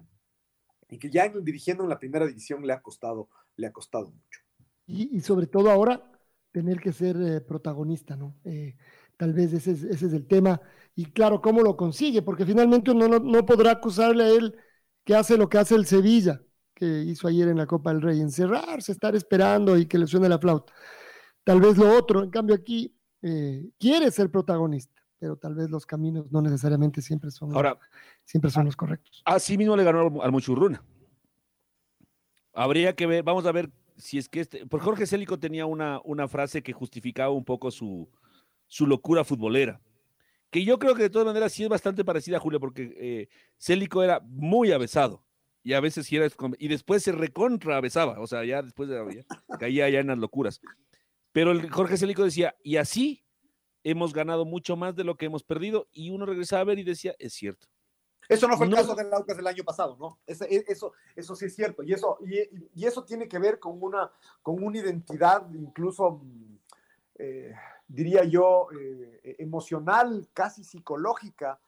y, 0.89 0.97
que 0.97 1.09
ya 1.09 1.27
dirigiendo 1.27 1.83
en 1.83 1.89
la 1.89 1.99
primera 1.99 2.25
división 2.25 2.65
le 2.65 2.71
ha 2.71 2.81
costado, 2.81 3.27
le 3.57 3.67
ha 3.67 3.73
costado 3.73 4.09
mucho. 4.09 4.39
Y, 4.85 5.19
sobre 5.19 5.47
todo 5.47 5.69
ahora 5.69 6.11
tener 6.53 6.79
que 6.79 6.93
ser 6.93 7.17
eh, 7.17 7.41
protagonista, 7.41 8.15
¿no? 8.15 8.35
tal 9.17 9.33
vez 9.33 9.51
ese 9.53 9.71
es, 9.71 9.83
ese 9.83 10.05
es, 10.05 10.13
el 10.13 10.25
tema. 10.25 10.61
Y 10.95 11.05
claro, 11.05 11.41
¿cómo 11.41 11.61
lo 11.61 11.75
consigue? 11.75 12.21
Porque 12.21 12.45
finalmente 12.45 12.91
uno 12.91 13.07
no, 13.07 13.19
no 13.19 13.45
podrá 13.45 13.71
acusarle 13.71 14.23
a 14.23 14.29
él 14.29 14.55
que 15.03 15.15
hace 15.15 15.35
lo 15.35 15.49
que 15.49 15.57
hace 15.57 15.75
el 15.75 15.85
Sevilla, 15.85 16.41
que 16.73 16.85
hizo 16.85 17.27
ayer 17.27 17.49
en 17.49 17.57
la 17.57 17.65
Copa 17.65 17.91
del 17.91 18.01
Rey, 18.01 18.21
encerrarse, 18.21 18.93
estar 18.93 19.15
esperando 19.15 19.77
y 19.77 19.87
que 19.87 19.97
le 19.97 20.07
suene 20.07 20.29
la 20.29 20.39
flauta 20.39 20.71
tal 21.43 21.61
vez 21.61 21.77
lo 21.77 21.95
otro. 21.97 22.23
En 22.23 22.29
cambio, 22.29 22.55
aquí 22.55 22.95
eh, 23.21 23.69
quiere 23.79 24.11
ser 24.11 24.29
protagonista, 24.29 25.01
pero 25.19 25.35
tal 25.35 25.55
vez 25.55 25.69
los 25.69 25.85
caminos 25.85 26.31
no 26.31 26.41
necesariamente 26.41 27.01
siempre 27.01 27.31
son, 27.31 27.53
Ahora, 27.53 27.77
siempre 28.25 28.51
son 28.51 28.65
los 28.65 28.75
correctos. 28.75 29.21
Así 29.25 29.57
mismo 29.57 29.75
le 29.75 29.83
ganó 29.83 30.21
al 30.21 30.31
Muchurruna. 30.31 30.83
Habría 32.53 32.95
que 32.95 33.07
ver, 33.07 33.23
vamos 33.23 33.45
a 33.45 33.51
ver 33.51 33.71
si 33.97 34.17
es 34.17 34.29
que 34.29 34.41
este, 34.41 34.65
por 34.67 34.81
Jorge 34.81 35.07
Célico 35.07 35.39
tenía 35.39 35.65
una, 35.65 36.01
una 36.03 36.27
frase 36.27 36.61
que 36.61 36.73
justificaba 36.73 37.31
un 37.31 37.45
poco 37.45 37.71
su, 37.71 38.09
su 38.67 38.85
locura 38.85 39.23
futbolera 39.23 39.81
que 40.53 40.63
yo 40.63 40.77
creo 40.77 40.93
que 40.93 41.01
de 41.01 41.09
todas 41.09 41.25
maneras 41.25 41.51
sí 41.51 41.63
es 41.63 41.69
bastante 41.69 42.05
parecida 42.05 42.37
a 42.37 42.39
Julio, 42.39 42.59
porque 42.59 42.93
eh, 42.95 43.27
Célico 43.57 44.03
era 44.03 44.19
muy 44.19 44.71
avesado, 44.71 45.25
y 45.63 45.73
a 45.73 45.79
veces 45.79 46.05
sí 46.05 46.15
era, 46.15 46.27
y 46.59 46.67
después 46.67 47.01
se 47.01 47.11
recontra 47.11 47.77
avesaba, 47.77 48.19
o 48.19 48.27
sea, 48.27 48.45
ya 48.45 48.61
después 48.61 48.87
de, 48.87 49.25
caía 49.59 49.89
ya 49.89 49.99
en 49.99 50.07
las 50.07 50.19
locuras. 50.19 50.61
Pero 51.33 51.51
el 51.51 51.69
Jorge 51.69 51.97
Celico 51.97 52.23
decía, 52.23 52.55
y 52.63 52.77
así 52.77 53.25
hemos 53.83 54.13
ganado 54.13 54.45
mucho 54.45 54.77
más 54.77 54.95
de 54.95 55.03
lo 55.03 55.17
que 55.17 55.25
hemos 55.25 55.43
perdido, 55.43 55.89
y 55.91 56.11
uno 56.11 56.25
regresaba 56.25 56.61
a 56.61 56.65
ver 56.65 56.79
y 56.79 56.83
decía, 56.83 57.15
es 57.19 57.33
cierto. 57.33 57.67
Eso 58.29 58.47
no 58.47 58.55
fue 58.55 58.67
el 58.67 58.73
caso 58.73 58.95
del 58.95 59.13
Aucas 59.13 59.35
del 59.35 59.47
año 59.47 59.63
pasado, 59.65 59.97
¿no? 59.99 60.19
E, 60.25 60.63
eso, 60.67 60.93
eso, 61.15 61.35
sí 61.35 61.45
es 61.45 61.55
cierto, 61.55 61.83
y 61.83 61.91
eso, 61.91 62.19
y, 62.21 62.85
eso 62.85 63.03
tiene 63.03 63.27
que 63.27 63.39
ver 63.39 63.59
con 63.59 63.83
una, 63.83 64.09
con 64.41 64.63
una 64.63 64.77
identidad 64.77 65.45
incluso, 65.51 66.21
eh, 67.15 67.53
diría 67.87 68.23
yo, 68.23 68.69
eh, 68.79 69.35
emocional, 69.39 70.29
casi 70.33 70.63
psicológica, 70.63 71.59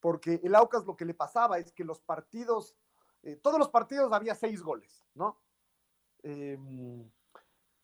porque 0.00 0.40
el 0.42 0.54
Aucas 0.56 0.84
lo 0.84 0.96
que 0.96 1.06
le 1.06 1.14
pasaba 1.14 1.58
es 1.58 1.72
que 1.72 1.84
los 1.84 2.00
partidos, 2.00 2.76
eh, 3.22 3.36
todos 3.36 3.58
los 3.58 3.70
partidos 3.70 4.12
había 4.12 4.34
seis 4.34 4.60
goles, 4.60 5.06
¿no? 5.14 5.38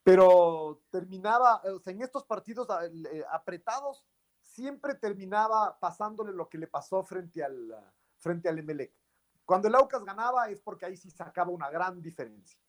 Pero 0.05 0.82
terminaba, 0.90 1.62
o 1.64 1.78
sea, 1.80 1.94
en 1.94 2.02
estos 2.02 2.24
partidos 2.24 2.68
ah, 2.68 2.84
eh, 2.84 3.24
apretados, 3.30 4.07
siempre 4.38 4.94
terminaba 4.94 5.78
pasándole 5.80 6.32
lo 6.32 6.48
que 6.48 6.59
le 6.59 6.66
pasó 6.66 7.02
frente 7.02 7.42
al, 7.42 7.74
frente 8.18 8.48
al 8.48 8.59
Emelec. 8.59 8.92
Cuando 9.46 9.68
el 9.68 9.74
Aucas 9.74 10.05
ganaba 10.05 10.48
es 10.50 10.61
porque 10.61 10.84
ahí 10.84 10.96
sí 10.96 11.11
sacaba 11.11 11.50
una 11.50 11.70
gran 11.70 12.02
diferencia. 12.02 12.61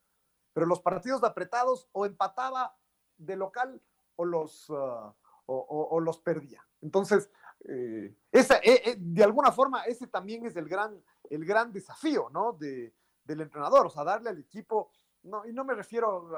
Pero 0.53 0.65
los 0.65 0.79
partidos 0.79 1.23
apretados 1.25 1.89
o 1.91 2.05
empataba 2.05 2.77
de 3.17 3.35
local 3.35 3.81
o 4.15 4.23
los, 4.23 4.67
ah, 4.69 5.13
o, 5.45 5.99
los 5.99 6.19
perdía. 6.19 6.65
Entonces, 6.81 7.29
eh, 7.67 8.15
esa, 8.31 8.59
eh, 8.63 8.95
de 8.97 9.23
alguna 9.23 9.51
forma, 9.51 9.83
ese 9.83 10.07
también 10.07 10.45
es 10.45 10.55
el 10.55 10.69
gran, 10.69 11.03
el 11.29 11.45
gran 11.45 11.73
desafío 11.73 12.29
¿no? 12.29 12.53
de, 12.53 12.93
del 13.25 13.41
entrenador, 13.41 13.85
o 13.85 13.89
sea, 13.89 14.05
darle 14.05 14.29
al 14.29 14.39
equipo 14.39 14.89
no, 15.25 15.45
y 15.45 15.53
no 15.53 15.65
me 15.65 15.73
refiero 15.73 16.29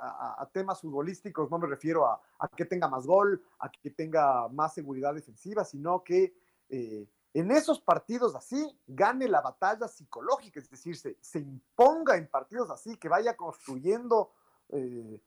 a, 0.00 0.48
temas 0.52 0.80
futbolísticos, 0.80 1.50
no 1.50 1.58
me 1.58 1.66
refiero 1.66 2.06
a, 2.06 2.20
que 2.56 2.64
tenga 2.64 2.88
más 2.88 3.06
gol, 3.06 3.42
a 3.58 3.70
que 3.70 3.90
tenga 3.90 4.48
más 4.48 4.74
seguridad 4.74 5.14
defensiva, 5.14 5.64
sino 5.64 6.02
que 6.02 6.34
eh, 6.68 7.06
en 7.34 7.50
esos 7.50 7.80
partidos 7.80 8.34
así 8.34 8.76
gane 8.86 9.28
la 9.28 9.40
batalla 9.40 9.86
psicológica, 9.86 10.58
es 10.58 10.70
decir, 10.70 10.96
se, 10.96 11.38
imponga 11.38 12.16
en 12.16 12.28
partidos 12.28 12.70
así, 12.70 12.96
que 12.96 13.08
vaya 13.08 13.36
construyendo 13.36 14.32
eh, 14.70 15.20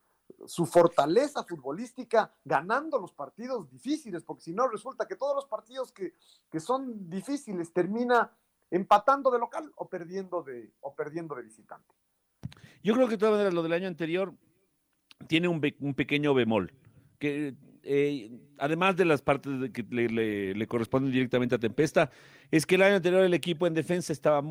su 0.46 0.66
fortaleza 0.66 1.44
futbolística, 1.44 2.34
ganando 2.44 2.98
los 3.00 3.14
partidos 3.14 3.70
difíciles, 3.70 4.24
porque 4.24 4.44
si 4.44 4.54
no 4.54 4.68
resulta 4.68 5.08
que 5.08 5.16
todos 5.16 5.36
los 5.36 5.46
partidos 5.46 5.92
que, 5.92 6.14
que 6.50 6.60
son 6.60 7.10
difíciles 7.10 7.72
termina 7.72 8.36
empatando 8.72 9.30
de 9.30 9.38
local 9.40 9.72
o 9.76 9.88
perdiendo 9.88 10.42
de, 10.42 10.74
o 10.82 10.96
perdiendo 10.96 11.36
de 11.36 11.44
visitante. 11.44 11.94
Yo 12.84 12.94
creo 12.94 13.08
que 13.08 13.14
de 13.14 13.18
todas 13.18 13.34
maneras 13.34 13.54
lo 13.54 13.64
del 13.64 13.74
año 13.74 13.88
anterior 13.88 14.34
tiene 15.28 15.48
un, 15.48 15.62
pequeño 15.62 16.34
bemol, 16.34 16.74
que 17.18 17.56
eh, 17.84 18.30
además 18.58 18.98
de 18.98 19.06
las 19.06 19.22
partes 19.22 19.72
que 19.72 19.84
le, 19.84 20.68
corresponden 20.68 21.12
directamente 21.12 21.56
a 21.56 21.60
Tempesta, 21.60 22.12
es 22.52 22.66
que 22.66 22.76
el 22.76 22.82
año 22.82 22.96
anterior 22.96 23.24
el 23.24 23.34
equipo 23.34 23.66
en 23.68 23.74
defensa 23.74 24.12
estaba 24.12 24.42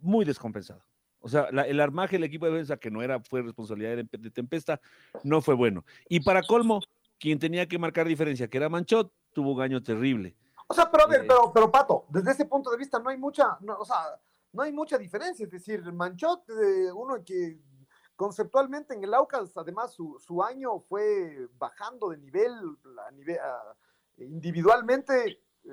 muy 0.00 0.24
descompensado. 0.24 0.82
O 1.20 1.28
sea, 1.28 1.44
el 1.44 1.80
armaje 1.80 2.16
del 2.16 2.24
equipo 2.24 2.46
de 2.46 2.52
defensa, 2.52 2.76
que 2.76 2.90
no 2.90 3.02
era, 3.02 3.20
fue 3.20 3.42
responsabilidad 3.42 3.96
de, 3.96 4.30
Tempesta, 4.30 4.80
no 5.22 5.42
fue 5.42 5.54
bueno. 5.54 5.84
Y 6.08 6.20
para 6.20 6.42
colmo, 6.42 6.80
quien 7.18 7.38
tenía 7.38 7.66
que 7.66 7.78
marcar 7.78 8.06
diferencia, 8.06 8.48
que 8.48 8.56
era 8.56 8.68
Manchot, 8.68 9.12
tuvo 9.32 9.52
un 9.52 9.60
año 9.60 9.82
terrible. 9.82 10.34
O 10.68 10.74
sea, 10.74 10.90
pero 10.90 11.04
a 11.04 11.06
ver, 11.08 11.22
eh, 11.22 11.24
pero, 11.28 11.52
pero 11.52 11.70
Pato, 11.70 12.06
desde 12.08 12.30
ese 12.30 12.46
punto 12.46 12.70
de 12.70 12.78
vista 12.78 12.98
no 13.00 13.10
hay 13.10 13.18
mucha, 13.18 13.58
o 13.78 13.84
sea, 13.84 14.18
no 14.56 14.62
hay 14.62 14.72
mucha 14.72 14.98
diferencia. 14.98 15.44
Es 15.44 15.52
decir, 15.52 15.82
Manchot, 15.92 16.48
eh, 16.48 16.90
uno 16.92 17.22
que 17.24 17.60
conceptualmente 18.16 18.94
en 18.94 19.04
el 19.04 19.12
Aucas, 19.14 19.56
además, 19.56 19.92
su, 19.94 20.42
año 20.42 20.80
fue 20.80 21.48
bajando 21.58 22.08
de 22.08 22.16
nivel, 22.16 22.52
a 23.06 23.10
nivel 23.10 23.38
individualmente 24.16 25.42
eh, 25.64 25.70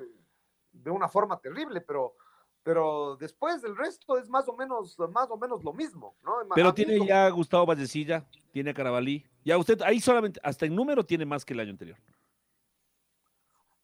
de 0.72 0.92
una 0.92 1.08
forma 1.08 1.40
terrible, 1.40 1.82
pero 1.82 2.16
pero 2.66 3.18
después 3.18 3.62
del 3.62 3.76
resto 3.76 4.18
es 4.18 4.30
más 4.30 4.48
o 4.48 4.56
menos 4.56 4.98
más 5.12 5.30
o 5.30 5.38
menos 5.38 5.64
lo 5.66 5.74
mismo, 5.74 6.16
¿no? 6.24 6.36
Pero 6.56 6.74
tiene 6.74 7.06
ya 7.06 7.30
Gustavo 7.30 7.66
Vallecilla, 7.66 8.26
tiene 8.54 8.70
a 8.70 8.74
Carabalí, 8.74 9.26
ya 9.44 9.58
usted 9.58 9.82
ahí 9.82 10.00
solamente 10.00 10.40
hasta 10.42 10.66
en 10.66 10.74
número 10.74 11.06
tiene 11.06 11.26
más 11.26 11.44
que 11.44 11.54
el 11.54 11.60
año 11.60 11.72
anterior. 11.72 11.98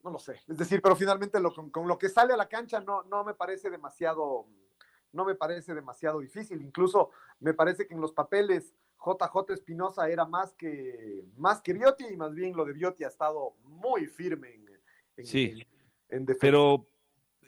No 0.01 0.11
lo 0.11 0.19
sé, 0.19 0.39
es 0.47 0.57
decir, 0.57 0.81
pero 0.81 0.95
finalmente 0.95 1.41
con, 1.53 1.69
con, 1.69 1.87
lo 1.89 1.97
que 1.97 2.07
sale 2.07 2.33
a 2.33 2.37
la 2.37 2.47
cancha 2.47 2.79
no, 2.79 3.03
no 3.03 3.25
me 3.25 3.33
parece 3.33 3.69
demasiado 3.69 4.47
no 5.11 5.25
me 5.25 5.35
parece 5.35 5.73
demasiado 5.73 6.19
difícil. 6.19 6.61
Incluso 6.61 7.11
me 7.39 7.53
parece 7.53 7.87
que 7.87 7.93
en 7.93 8.01
los 8.01 8.13
papeles 8.13 8.73
JJ 9.03 9.53
Espinosa 9.53 10.09
era 10.09 10.25
más 10.25 10.53
que, 10.53 11.25
más 11.37 11.61
que 11.61 11.73
Biotti 11.73 12.05
y 12.11 12.17
más 12.17 12.33
bien 12.33 12.55
lo 12.55 12.65
de 12.65 12.73
Biotti 12.73 13.03
ha 13.03 13.07
estado 13.07 13.55
muy 13.63 14.07
firme 14.07 14.53
en, 15.15 15.25
sí, 15.25 15.65
defensa. 16.09 16.37
Pero, 16.41 16.87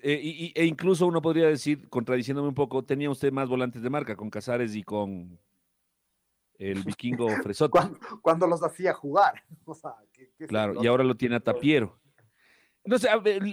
eh, 0.01 0.51
e 0.55 0.66
incluso 0.66 1.05
uno 1.05 1.22
podría 1.22 1.47
decir, 1.47 1.89
contradiciéndome 1.89 2.47
un 2.47 2.55
poco, 2.55 2.84
tenía 2.84 3.09
usted 3.09 3.32
más 3.32 3.49
volantes 3.49 3.82
de 3.82 3.89
marca 3.89 4.16
con 4.16 4.30
Casares 4.30 4.76
y 4.76 4.84
con 4.84 5.38
el 6.57 6.84
vikingo 6.95 7.30
Fresote. 7.43 7.80
cuando, 8.22 8.47
los 8.47 8.64
hacía 8.64 8.93
jugar. 8.93 9.43
claro, 10.47 10.82
y 10.82 10.88
ahora 10.88 11.03
lo 11.03 11.16
tiene 11.16 11.36
a 11.36 11.39
Tapiero. 11.39 11.99
No 12.84 12.98
sé, 12.98 13.10
a 13.10 13.18
ver, 13.18 13.44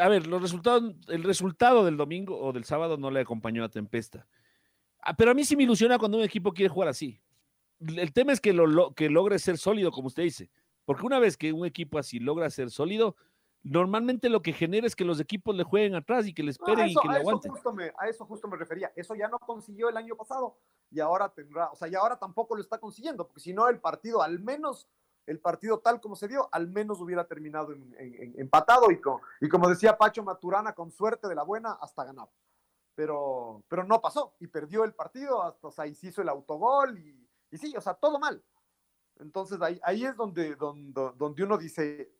a 0.00 0.08
ver, 0.08 0.26
los 0.26 0.40
resultados, 0.40 0.94
el 1.08 1.24
resultado 1.24 1.84
del 1.84 1.96
domingo 1.96 2.38
o 2.38 2.52
del 2.52 2.64
sábado 2.64 2.96
no 2.96 3.10
le 3.10 3.20
acompañó 3.20 3.64
a 3.64 3.68
Tempesta. 3.68 4.26
Ah, 5.00 5.16
pero 5.16 5.32
a 5.32 5.34
mí 5.34 5.44
sí 5.44 5.56
me 5.56 5.64
ilusiona 5.64 5.98
cuando 5.98 6.18
un 6.18 6.24
equipo 6.24 6.52
quiere 6.52 6.68
jugar 6.68 6.88
así. 6.88 7.20
El 7.80 8.12
tema 8.12 8.32
es 8.32 8.40
que, 8.40 8.52
lo, 8.52 8.92
que 8.94 9.10
logre 9.10 9.38
ser 9.38 9.58
sólido, 9.58 9.90
como 9.90 10.08
usted 10.08 10.22
dice. 10.22 10.50
Porque 10.84 11.04
una 11.04 11.18
vez 11.18 11.36
que 11.36 11.52
un 11.52 11.66
equipo 11.66 11.98
así 11.98 12.18
logra 12.18 12.48
ser 12.50 12.70
sólido, 12.70 13.16
normalmente 13.62 14.28
lo 14.28 14.40
que 14.40 14.52
genera 14.52 14.86
es 14.86 14.96
que 14.96 15.04
los 15.04 15.20
equipos 15.20 15.54
le 15.54 15.64
jueguen 15.64 15.94
atrás 15.94 16.26
y 16.26 16.32
que 16.32 16.42
le 16.42 16.52
esperen 16.52 16.88
y 16.88 16.94
que 16.94 17.08
le 17.08 17.16
aguanten. 17.16 17.52
a 17.98 18.08
eso 18.08 18.24
justo 18.24 18.48
me 18.48 18.56
refería. 18.56 18.92
Eso 18.96 19.14
ya 19.14 19.28
no 19.28 19.38
consiguió 19.38 19.88
el 19.88 19.96
año 19.96 20.16
pasado 20.16 20.56
y 20.90 21.00
ahora 21.00 21.28
tendrá, 21.28 21.70
o 21.70 21.76
sea, 21.76 21.88
y 21.88 21.94
ahora 21.94 22.18
tampoco 22.18 22.54
lo 22.54 22.62
está 22.62 22.78
consiguiendo, 22.78 23.26
porque 23.26 23.40
si 23.40 23.52
no 23.52 23.68
el 23.68 23.80
partido 23.80 24.22
al 24.22 24.40
menos 24.40 24.88
el 25.28 25.40
partido 25.40 25.78
tal 25.80 26.00
como 26.00 26.16
se 26.16 26.26
dio, 26.26 26.48
al 26.52 26.68
menos 26.68 27.00
hubiera 27.00 27.26
terminado 27.26 27.72
empatado 27.98 28.90
y, 28.90 29.00
y 29.40 29.48
como 29.48 29.68
decía 29.68 29.98
Pacho 29.98 30.22
Maturana, 30.22 30.74
con 30.74 30.90
suerte 30.90 31.28
de 31.28 31.34
la 31.34 31.42
buena, 31.42 31.72
hasta 31.80 32.04
ganado. 32.04 32.30
pero, 32.94 33.62
pero 33.68 33.84
no 33.84 34.00
pasó 34.00 34.34
y 34.40 34.48
perdió 34.48 34.82
el 34.82 34.92
partido, 34.92 35.42
hasta 35.42 35.68
o 35.68 35.70
se 35.70 35.86
hizo 35.86 36.20
el 36.20 36.28
autogol 36.28 36.98
y, 36.98 37.28
y, 37.50 37.56
sí, 37.58 37.72
o 37.76 37.80
sea, 37.80 37.94
todo 37.94 38.18
mal. 38.18 38.42
Entonces 39.20 39.60
ahí, 39.62 39.80
ahí 39.84 40.04
es 40.04 40.16
donde, 40.16 40.56
donde, 40.56 41.12
donde 41.16 41.44
uno 41.44 41.56
dice, 41.58 42.12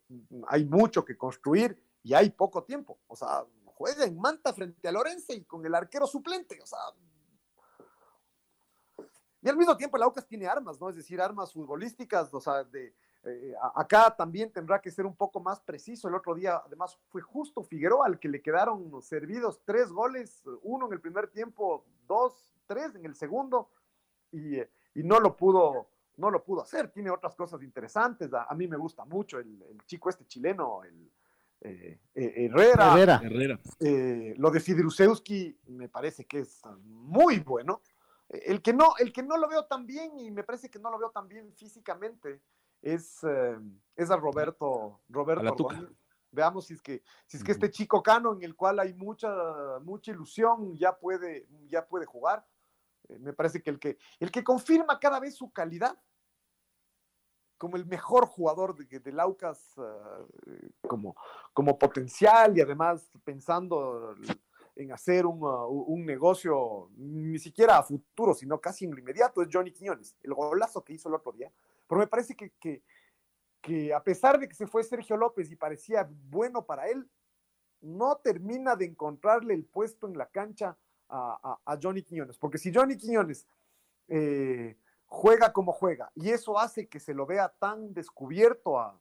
hay 0.47 0.65
mucho 0.65 1.05
que 1.05 1.17
construir 1.17 1.83
y 2.03 2.15
hay 2.15 2.31
poco 2.31 2.63
tiempo. 2.63 2.99
O 3.09 3.17
sea, 3.17 3.45
juega 3.65 4.05
en 4.05 4.21
Manta 4.21 4.53
frente 4.53 4.87
a 4.87 4.93
Lorense 4.93 5.35
y 5.35 5.45
con 5.45 5.65
el 5.67 5.75
arquero 5.75 6.07
suplente, 6.07 6.61
o 6.63 6.67
sea. 6.67 6.79
Y 9.41 9.49
al 9.49 9.57
mismo 9.57 9.77
tiempo 9.77 9.97
el 9.97 10.03
Aucas 10.03 10.27
tiene 10.27 10.47
armas, 10.47 10.81
¿no? 10.81 10.89
Es 10.89 10.97
decir, 10.97 11.21
armas 11.21 11.53
futbolísticas, 11.53 12.33
o 12.35 12.41
sea, 12.41 12.65
de, 12.65 12.95
eh, 13.25 13.55
acá 13.75 14.15
también 14.17 14.51
tendrá 14.53 14.81
que 14.81 14.91
ser 14.91 15.07
un 15.07 15.15
poco 15.15 15.41
más 15.41 15.61
preciso. 15.61 16.09
El 16.09 16.15
otro 16.15 16.35
día, 16.35 16.63
además, 16.65 16.99
fue 17.09 17.21
justo 17.23 17.63
Figueroa 17.63 18.07
al 18.07 18.19
que 18.19 18.29
le 18.29 18.43
quedaron 18.43 19.01
servidos 19.03 19.61
tres 19.65 19.91
goles, 19.91 20.43
uno 20.63 20.87
en 20.87 20.93
el 20.93 21.01
primer 21.01 21.29
tiempo, 21.29 21.85
dos, 22.07 22.55
tres 22.67 22.95
en 22.95 23.05
el 23.05 23.15
segundo, 23.15 23.71
y, 24.33 24.59
y 24.59 25.03
no 25.05 25.21
lo 25.21 25.37
pudo, 25.37 25.89
no 26.17 26.31
lo 26.31 26.43
pudo 26.43 26.63
hacer. 26.63 26.91
Tiene 26.91 27.11
otras 27.11 27.35
cosas 27.37 27.63
interesantes. 27.63 28.33
A, 28.33 28.45
a 28.45 28.55
mí 28.55 28.67
me 28.67 28.77
gusta 28.77 29.05
mucho 29.05 29.39
el, 29.39 29.63
el, 29.63 29.85
chico 29.87 30.09
este 30.11 30.27
chileno, 30.27 30.83
el 30.85 31.11
eh, 31.61 31.99
eh, 32.15 32.47
Herrera. 32.47 32.93
Herrera. 32.93 33.21
Herrera. 33.23 33.59
Eh, 33.81 34.35
lo 34.37 34.51
de 34.51 34.61
Fidrusewski 34.61 35.59
me 35.69 35.89
parece 35.89 36.25
que 36.25 36.41
es 36.41 36.63
muy 36.85 37.41
bueno. 37.41 37.83
El 38.29 38.61
que, 38.61 38.75
no, 38.75 38.95
el 38.99 39.13
que 39.13 39.23
no 39.23 39.39
lo 39.39 39.49
veo 39.49 39.65
tan 39.65 39.87
bien 39.87 40.19
y 40.19 40.31
me 40.31 40.45
parece 40.45 40.71
que 40.71 40.79
no 40.79 40.91
lo 40.91 40.99
veo 40.99 41.11
tan 41.11 41.29
bien 41.29 41.53
físicamente 41.55 42.43
es, 42.83 43.25
eh, 43.25 43.59
es 43.97 44.11
a 44.11 44.17
Roberto, 44.17 45.01
Roberto 45.09 45.69
Veamos 46.31 46.67
si 46.67 46.75
es 46.75 46.83
que, 46.83 47.03
si 47.27 47.39
es 47.39 47.45
que 47.45 47.53
este 47.53 47.71
chico 47.71 48.03
cano 48.03 48.35
en 48.35 48.43
el 48.43 48.55
cual 48.55 48.81
hay 48.81 48.93
mucha, 48.93 49.31
mucha 49.83 50.11
ilusión 50.11 50.77
ya 50.77 50.95
puede, 50.95 51.49
ya 51.69 51.87
puede 51.87 52.05
jugar. 52.05 52.47
Eh, 53.09 53.19
me 53.19 53.33
parece 53.33 53.63
que 53.63 53.71
el, 53.71 53.79
que 53.79 53.97
el 54.21 54.31
que 54.31 54.45
confirma 54.45 55.01
cada 55.01 55.21
vez 55.21 55.35
su 55.35 55.51
calidad 55.51 55.99
como 57.57 57.77
el 57.77 57.87
mejor 57.87 58.27
jugador 58.27 58.77
de, 58.77 59.01
de 59.01 59.13
Laucas 59.13 59.77
uh, 59.79 60.27
como, 60.87 61.17
como 61.53 61.79
potencial 61.79 62.57
y 62.57 62.61
además 62.61 63.11
pensando 63.25 64.15
hacer 64.93 65.27
un, 65.27 65.43
uh, 65.43 65.67
un, 65.67 66.05
negocio 66.05 66.91
ni 66.97 67.39
siquiera 67.39 67.79
a 67.79 67.83
futuro, 67.83 68.35
sino 68.35 68.61
casi 68.61 68.85
en 68.85 68.93
lo 68.93 68.99
inmediato, 68.99 69.43
es 69.43 69.49
Johnny 69.53 69.73
Quiñones, 69.73 70.17
el 70.23 70.35
golazo 70.35 70.85
que 70.85 70.95
hizo 70.95 71.09
el 71.09 71.15
otro 71.15 71.33
día. 71.33 71.53
Pero 71.87 72.01
me 72.01 72.07
parece 72.07 72.35
que, 72.37 72.53
que, 73.61 73.95
a 73.95 74.03
pesar 74.03 74.39
de 74.39 74.49
que 74.49 74.55
se 74.55 74.67
fue 74.67 74.83
Sergio 74.83 75.17
López 75.17 75.51
y 75.51 75.57
parecía 75.57 76.09
bueno 76.11 76.65
para 76.65 76.89
él, 76.89 77.09
no 77.81 78.17
termina 78.17 78.77
de 78.77 78.87
encontrarle 78.87 79.55
el 79.55 79.65
puesto 79.65 80.07
en 80.07 80.17
la 80.17 80.27
cancha 80.27 80.77
a 81.09 81.79
Johnny 81.83 82.03
Quiñones. 82.03 82.37
Porque 82.37 82.59
si 82.59 82.73
Johnny 82.73 82.97
Quiñones 82.97 83.47
eh, 84.09 84.77
juega 85.07 85.53
como 85.53 85.73
juega 85.73 86.11
y 86.15 86.31
eso 86.31 86.59
hace 86.59 86.89
que 86.89 87.01
se 87.01 87.15
lo 87.15 87.27
vea 87.27 87.49
tan 87.59 87.93
descubierto 87.95 88.79
a, 88.79 88.99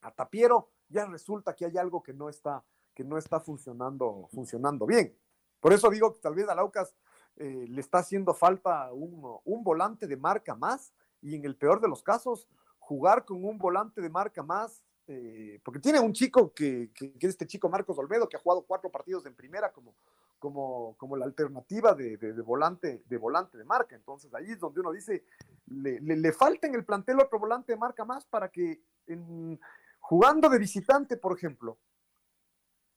a 0.00 0.10
Tapiero, 0.12 0.70
ya 0.88 1.06
resulta 1.06 1.54
que 1.54 1.64
hay 1.64 1.76
algo 1.78 2.02
que 2.02 2.12
no 2.12 2.28
está 2.28 2.64
que 2.94 3.04
no 3.04 3.18
está 3.18 3.40
funcionando, 3.40 4.28
funcionando 4.32 4.86
bien. 4.86 5.16
Por 5.60 5.72
eso 5.72 5.90
digo 5.90 6.14
que 6.14 6.20
tal 6.20 6.34
vez 6.34 6.48
a 6.48 6.54
Laucas 6.54 6.94
eh, 7.36 7.66
le 7.68 7.80
está 7.80 7.98
haciendo 7.98 8.34
falta 8.34 8.92
un, 8.92 9.38
un, 9.44 9.64
volante 9.64 10.06
de 10.06 10.16
marca 10.16 10.54
más 10.54 10.92
y 11.20 11.34
en 11.34 11.44
el 11.44 11.56
peor 11.56 11.80
de 11.80 11.88
los 11.88 12.02
casos 12.02 12.48
jugar 12.78 13.24
con 13.24 13.44
un 13.44 13.58
volante 13.58 14.00
de 14.00 14.10
marca 14.10 14.42
más, 14.42 14.84
eh, 15.06 15.60
porque 15.64 15.80
tiene 15.80 16.00
un 16.00 16.12
chico 16.12 16.52
que, 16.52 16.90
que, 16.94 17.12
que, 17.12 17.26
es 17.26 17.30
este 17.30 17.46
chico 17.46 17.68
Marcos 17.68 17.96
Olmedo 17.98 18.28
que 18.28 18.36
ha 18.36 18.40
jugado 18.40 18.62
cuatro 18.62 18.90
partidos 18.90 19.24
en 19.24 19.34
primera 19.34 19.72
como, 19.72 19.94
como, 20.38 20.94
como 20.98 21.16
la 21.16 21.24
alternativa 21.24 21.94
de, 21.94 22.16
de, 22.16 22.42
volante, 22.42 23.02
de 23.06 23.16
volante 23.16 23.56
de 23.56 23.64
marca. 23.64 23.94
Entonces 23.94 24.34
ahí 24.34 24.50
es 24.50 24.58
donde 24.58 24.80
uno 24.80 24.92
dice, 24.92 25.24
le, 25.66 26.00
le, 26.00 26.16
le 26.16 26.32
falta 26.32 26.66
en 26.66 26.74
el 26.74 26.84
plantel 26.84 27.20
otro 27.20 27.38
volante 27.38 27.72
de 27.72 27.78
marca 27.78 28.04
más 28.04 28.26
para 28.26 28.50
que 28.50 28.82
en, 29.06 29.58
jugando 30.00 30.48
de 30.48 30.58
visitante, 30.58 31.16
por 31.16 31.36
ejemplo, 31.36 31.78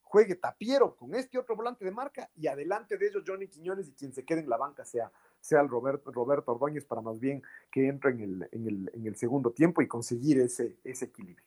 juegue 0.05 0.35
Tapiero 0.35 0.95
con 0.95 1.13
este 1.13 1.37
otro 1.37 1.55
volante 1.55 1.83
de 1.83 1.91
marca 1.91 2.29
y 2.35 2.47
adelante 2.47 2.97
de 2.97 3.07
ellos 3.07 3.23
Johnny 3.27 3.47
Quiñones 3.47 3.89
y 3.89 3.93
quien 3.93 4.13
se 4.13 4.23
quede 4.23 4.39
en 4.39 4.49
la 4.49 4.55
banca 4.55 4.85
sea, 4.85 5.11
sea 5.41 5.59
el 5.61 5.67
Roberto, 5.67 6.11
Roberto 6.11 6.53
Ordóñez 6.53 6.85
para 6.85 7.01
más 7.01 7.19
bien 7.19 7.43
que 7.71 7.87
entre 7.87 8.11
en 8.11 8.21
el, 8.21 8.49
en 8.51 8.67
el, 8.67 8.91
en 8.93 9.07
el 9.07 9.15
segundo 9.15 9.51
tiempo 9.51 9.81
y 9.81 9.87
conseguir 9.87 10.39
ese, 10.39 10.77
ese 10.83 11.05
equilibrio. 11.05 11.45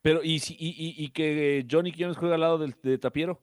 Pero, 0.00 0.22
¿y, 0.22 0.36
y, 0.36 0.68
y, 0.68 1.04
y 1.04 1.10
que 1.10 1.66
Johnny 1.70 1.92
Quiñones 1.92 2.16
juega 2.16 2.36
al 2.36 2.40
lado 2.40 2.58
de, 2.58 2.74
de 2.82 2.98
Tapiero? 2.98 3.40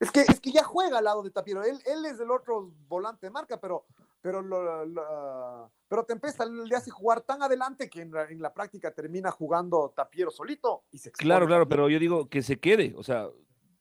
Es 0.00 0.10
que, 0.10 0.20
es 0.20 0.40
que 0.40 0.52
ya 0.52 0.64
juega 0.64 0.98
al 0.98 1.04
lado 1.04 1.22
de 1.22 1.30
Tapiero. 1.30 1.62
Él, 1.62 1.78
él 1.86 2.04
es 2.06 2.20
el 2.20 2.30
otro 2.30 2.72
volante 2.88 3.26
de 3.26 3.30
marca, 3.30 3.60
pero, 3.60 3.86
pero, 4.28 4.42
lo, 4.42 4.84
lo, 4.84 5.72
pero 5.88 6.04
Tempesta 6.04 6.44
le 6.44 6.76
hace 6.76 6.90
jugar 6.90 7.22
tan 7.22 7.42
adelante 7.42 7.88
que 7.88 8.02
en 8.02 8.12
la, 8.12 8.24
en 8.24 8.42
la, 8.42 8.52
práctica 8.52 8.92
termina 8.92 9.30
jugando 9.30 9.94
Tapiero 9.96 10.30
solito 10.30 10.84
y 10.90 10.98
se 10.98 11.10
Claro, 11.12 11.46
claro, 11.46 11.66
pero 11.66 11.88
yo 11.88 11.98
digo 11.98 12.28
que 12.28 12.42
se 12.42 12.60
quede, 12.60 12.92
o 12.94 13.02
sea, 13.02 13.26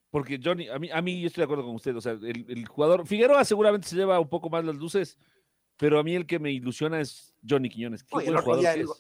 porque 0.10 0.40
Johnny, 0.42 0.70
a 0.70 0.80
mí, 0.80 0.90
a 0.90 1.02
mí 1.02 1.20
yo 1.20 1.28
estoy 1.28 1.42
de 1.42 1.46
acuerdo 1.46 1.66
con 1.66 1.76
usted, 1.76 1.98
o 1.98 2.00
sea, 2.00 2.14
el, 2.14 2.46
el 2.48 2.66
jugador, 2.66 3.06
Figueroa 3.06 3.44
seguramente 3.44 3.90
se 3.90 3.98
lleva 3.98 4.22
un 4.22 4.30
poco 4.30 4.50
más 4.50 4.64
las 4.64 4.78
luces, 4.78 5.20
pero 5.76 6.00
a 6.00 6.04
mí 6.04 6.16
el 6.16 6.26
que 6.26 6.40
me 6.40 6.50
ilusiona 6.50 7.02
es 7.02 7.36
Johnny 7.48 7.68
Quiñones. 7.68 8.06
Oye, 8.12 8.30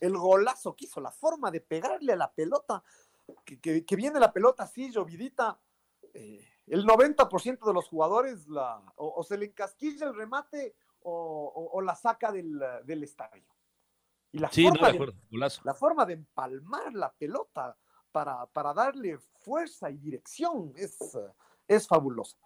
el, 0.01 0.17
golazo 0.17 0.75
que 0.75 0.83
hizo, 0.83 0.99
la 0.99 1.11
forma 1.11 1.49
de 1.49 1.61
pegarle 1.61 2.11
a 2.11 2.17
la 2.17 2.33
pelota, 2.33 2.83
que, 3.45 3.57
que, 3.61 3.85
que 3.85 3.95
viene 3.95 4.19
la 4.19 4.33
pelota 4.33 4.63
así, 4.63 4.91
llovidita. 4.91 5.57
Eh, 6.13 6.45
el 6.67 6.85
90% 6.85 7.65
de 7.65 7.73
los 7.73 7.87
jugadores 7.87 8.49
la, 8.49 8.83
o, 8.97 9.13
o, 9.15 9.23
se 9.23 9.37
le 9.37 9.45
encasquilla 9.45 10.07
el 10.07 10.13
remate 10.13 10.75
o, 11.03 11.51
o, 11.55 11.77
o 11.77 11.81
la 11.81 11.95
saca 11.95 12.31
del, 12.31 12.59
del, 12.83 13.03
estadio. 13.03 13.43
Y 14.31 14.39
la, 14.39 14.49
sí, 14.51 14.63
forma 14.63 14.91
no, 14.91 15.05
de, 15.05 15.11
de 15.11 15.49
la 15.63 15.73
forma 15.73 16.05
de 16.05 16.13
empalmar 16.13 16.93
la 16.93 17.11
pelota 17.13 17.77
para, 18.11 18.45
para 18.47 18.73
darle 18.73 19.17
fuerza 19.39 19.89
y 19.89 19.97
dirección 19.97 20.73
es, 20.75 20.97
es 21.67 21.87
fabulosa. 21.87 22.37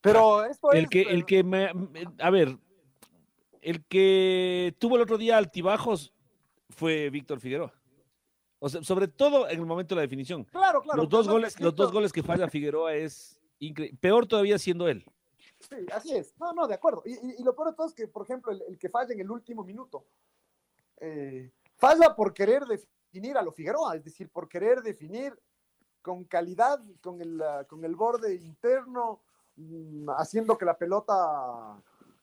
Pero 0.00 0.44
esto 0.44 0.72
el 0.72 0.84
es, 0.84 0.90
que, 0.90 1.02
el 1.02 1.26
que 1.26 1.44
me, 1.44 1.70
a 2.18 2.30
ver, 2.30 2.58
el 3.60 3.84
que 3.84 4.74
tuvo 4.78 4.96
el 4.96 5.02
otro 5.02 5.18
día 5.18 5.36
altibajos 5.36 6.14
fue 6.70 7.10
Víctor 7.10 7.40
Figueroa. 7.40 7.74
O 8.58 8.68
sea, 8.68 8.82
sobre 8.82 9.08
todo 9.08 9.48
en 9.48 9.58
el 9.58 9.66
momento 9.66 9.94
de 9.94 10.00
la 10.00 10.02
definición. 10.02 10.44
Claro, 10.44 10.82
claro. 10.82 11.02
Los 11.02 11.08
dos, 11.08 11.28
goles, 11.28 11.58
los 11.60 11.74
dos 11.74 11.92
goles 11.92 12.12
que 12.12 12.22
falla 12.22 12.48
Figueroa 12.48 12.94
es 12.94 13.40
increíble. 13.58 13.98
Peor 14.00 14.26
todavía 14.26 14.58
siendo 14.58 14.88
él. 14.88 15.04
Sí, 15.60 15.76
así 15.92 16.16
es. 16.16 16.34
No, 16.38 16.52
no, 16.52 16.66
de 16.66 16.74
acuerdo. 16.74 17.02
Y, 17.04 17.12
y, 17.38 17.42
lo 17.42 17.54
peor 17.54 17.70
de 17.70 17.76
todo 17.76 17.86
es 17.86 17.94
que, 17.94 18.08
por 18.08 18.24
ejemplo, 18.24 18.52
el, 18.52 18.78
que 18.78 18.88
falla 18.88 19.12
en 19.12 19.20
el 19.20 19.30
último 19.30 19.62
minuto, 19.62 20.06
eh, 20.98 21.52
falla 21.76 22.14
por 22.14 22.32
querer 22.32 22.64
definir 22.64 23.36
a 23.36 23.42
lo 23.42 23.52
Figueroa, 23.52 23.96
es 23.96 24.04
decir, 24.04 24.30
por 24.30 24.48
querer 24.48 24.82
definir 24.82 25.38
con 26.00 26.24
calidad, 26.24 26.80
con 27.02 27.20
el, 27.20 27.42
con 27.68 27.84
el 27.84 27.94
borde 27.94 28.34
interno, 28.34 29.20
um, 29.58 30.08
haciendo 30.16 30.56
que 30.56 30.64
la 30.64 30.78
pelota 30.78 31.82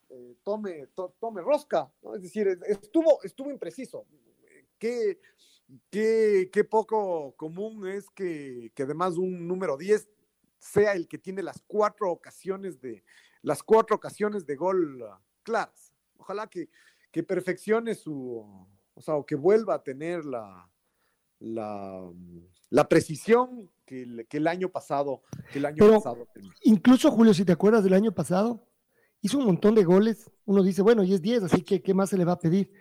eh, 0.10 0.36
tome, 0.44 0.88
to, 0.88 1.14
tome 1.20 1.42
rosca. 1.42 1.92
Es 2.16 2.24
decir, 2.24 2.60
estuvo, 2.66 3.22
estuvo 3.24 3.52
impreciso. 3.52 4.06
Qué, 4.80 5.20
qué, 5.92 6.50
qué 6.52 6.64
poco 6.64 7.36
común 7.36 7.88
es 7.88 8.10
que, 8.10 8.72
que 8.74 8.84
además 8.84 9.18
un 9.18 9.48
número 9.48 9.78
10 9.78 10.08
sea 10.60 10.94
el 10.94 11.08
que 11.08 11.18
tiene 11.18 11.44
las 11.44 11.62
cuatro 11.68 12.12
ocasiones 12.12 12.82
de 12.82 13.04
las 13.48 13.64
cuatro 13.64 13.96
ocasiones 13.96 14.46
de 14.46 14.58
gol 14.58 15.02
uh, 15.02 15.06
claras. 15.42 15.94
Ojalá 16.18 16.48
que, 16.48 16.70
que, 17.12 17.24
perfeccione 17.24 17.96
su, 17.96 18.46
o 18.94 19.02
sea, 19.02 19.16
o 19.16 19.26
que 19.26 19.36
vuelva 19.36 19.76
a 19.76 19.84
tener 19.84 20.26
la, 20.26 20.70
la, 21.40 22.12
la 22.70 22.90
precisión 22.90 23.72
que 23.86 24.04
el, 24.04 24.28
que 24.28 24.38
el, 24.38 24.48
año 24.48 24.68
pasado, 24.68 25.22
que 25.54 25.60
el 25.60 25.66
año 25.66 25.78
Pero, 25.80 25.94
pasado 25.94 26.28
tenía. 26.34 26.52
Incluso 26.64 27.10
Julio, 27.10 27.34
si 27.34 27.46
te 27.46 27.54
acuerdas 27.54 27.86
del 27.86 27.94
año 27.94 28.12
pasado, 28.12 28.68
hizo 29.22 29.38
un 29.38 29.46
montón 29.46 29.76
de 29.76 29.86
goles. 29.86 30.30
Uno 30.44 30.62
dice, 30.62 30.82
bueno, 30.82 31.04
y 31.04 31.14
es 31.14 31.22
10, 31.22 31.44
así 31.44 31.62
que 31.62 31.82
¿qué 31.82 31.94
más 31.94 32.10
se 32.10 32.18
le 32.18 32.26
va 32.26 32.34
a 32.34 32.40
pedir? 32.40 32.74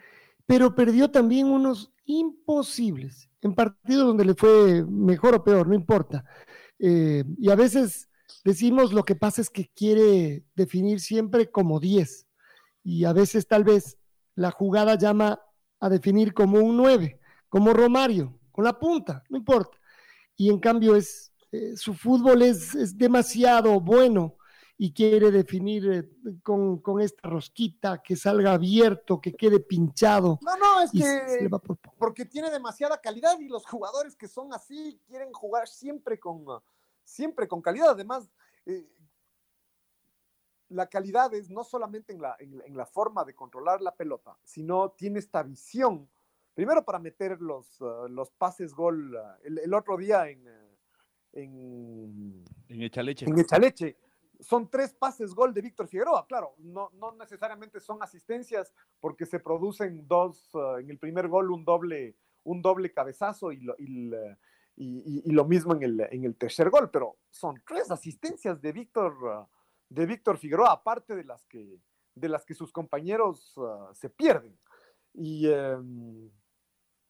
Pero 0.47 0.75
perdió 0.75 1.13
también 1.13 1.47
unos 1.47 1.93
imposibles 2.07 3.31
en 3.41 3.55
partidos 3.55 4.09
donde 4.09 4.25
le 4.25 4.35
fue 4.35 4.85
mejor 4.85 5.37
o 5.37 5.45
peor, 5.45 5.69
no 5.69 5.75
importa. 5.75 6.25
Eh, 6.81 7.23
y 7.39 7.51
a 7.51 7.55
veces 7.55 8.09
decimos 8.45 8.93
lo 8.93 9.05
que 9.05 9.15
pasa 9.15 9.41
es 9.41 9.51
que 9.51 9.69
quiere 9.75 10.45
definir 10.55 11.01
siempre 11.01 11.51
como 11.51 11.81
10 11.81 12.27
y 12.85 13.05
a 13.05 13.13
veces 13.13 13.47
tal 13.49 13.65
vez 13.65 13.99
la 14.35 14.51
jugada 14.51 14.97
llama 14.97 15.41
a 15.81 15.89
definir 15.89 16.33
como 16.33 16.61
un 16.61 16.77
9, 16.77 17.21
como 17.49 17.73
Romario, 17.73 18.39
con 18.53 18.65
la 18.65 18.79
punta, 18.79 19.25
no 19.29 19.37
importa. 19.37 19.77
Y 20.37 20.51
en 20.51 20.59
cambio 20.59 20.95
es 20.95 21.33
eh, 21.53 21.77
su 21.77 21.95
fútbol 21.95 22.43
es, 22.43 22.75
es, 22.75 22.99
demasiado 22.99 23.81
bueno 23.81 24.37
y 24.77 24.93
quiere 24.93 25.31
definir 25.31 25.91
eh, 25.91 26.41
con, 26.43 26.79
con, 26.79 27.01
esta 27.01 27.29
rosquita 27.29 28.03
que 28.03 28.17
salga 28.17 28.53
abierto, 28.53 29.21
que 29.21 29.33
quede 29.33 29.61
pinchado. 29.61 30.39
No, 30.43 30.57
no, 30.57 30.81
es 30.83 30.91
que 30.91 31.49
por... 31.49 31.79
porque 31.99 32.25
tiene 32.25 32.51
demasiada 32.51 33.01
calidad 33.01 33.39
y 33.39 33.49
los 33.49 33.65
jugadores 33.65 34.17
que 34.17 34.29
son 34.29 34.53
así 34.53 35.01
quieren 35.07 35.33
jugar 35.33 35.69
siempre 35.69 36.19
con, 36.19 36.45
siempre 37.07 37.49
con 37.49 37.63
calidad. 37.63 37.91
Además, 37.91 38.29
eh, 38.67 38.87
la 40.69 40.89
calidad 40.89 41.33
es 41.33 41.49
no 41.49 41.65
solamente 41.65 42.13
en 42.13 42.21
la, 42.21 42.37
en, 42.39 42.77
la 42.77 42.85
forma 42.85 43.25
de 43.25 43.35
controlar 43.35 43.81
la 43.81 43.95
pelota, 43.95 44.37
sino 44.45 44.91
tiene 44.91 45.21
esta 45.21 45.43
visión, 45.43 46.09
primero 46.55 46.85
para 46.85 46.99
meter 46.99 47.41
los, 47.41 47.81
uh, 47.81 48.09
los 48.09 48.31
pases 48.33 48.75
gol, 48.75 49.15
uh, 49.15 49.37
el, 49.45 49.73
otro 49.73 49.97
día 49.97 50.29
en, 50.29 50.47
uh, 50.47 50.77
en, 51.33 52.45
en 52.69 52.83
Echaleche. 52.83 53.27
En 53.27 53.39
Echaleche. 53.39 53.97
Son 54.41 54.69
tres 54.69 54.93
pases 54.93 55.35
gol 55.35 55.55
de 55.55 55.63
Víctor 55.63 55.89
Figueroa, 55.89 56.27
claro, 56.27 56.57
no, 56.59 56.91
no 56.95 57.13
necesariamente 57.13 57.81
son 57.81 58.03
asistencias 58.03 58.71
porque 59.01 59.25
se 59.25 59.41
producen 59.41 60.07
dos, 60.07 60.51
en 60.79 60.91
el 60.91 60.99
primer 60.99 61.29
gol 61.29 61.51
un 61.53 61.65
doble, 61.65 62.17
un 62.45 62.61
doble 62.61 62.93
cabezazo 62.93 63.51
y, 63.53 63.67
y, 63.79 64.11
y, 64.77 65.31
lo 65.33 65.45
mismo 65.47 65.75
en 65.75 65.83
el, 65.83 66.01
en 66.11 66.25
el 66.25 66.37
tercer 66.37 66.69
gol, 66.71 66.91
pero 66.91 67.17
son 67.31 67.63
tres 67.67 67.91
asistencias 67.91 68.61
de 68.61 68.73
Víctor 68.73 69.49
de 69.89 70.07
Víctor 70.07 70.39
Figueroa, 70.39 70.73
aparte 70.73 71.15
de 71.15 71.25
las 71.25 71.45
que, 71.47 71.81
de 72.15 72.29
las 72.29 72.45
que 72.45 72.55
sus 72.55 72.73
compañeros 72.73 73.55
ah, 73.59 73.91
se 73.95 74.11
pierden. 74.11 74.59
Y, 75.15 75.47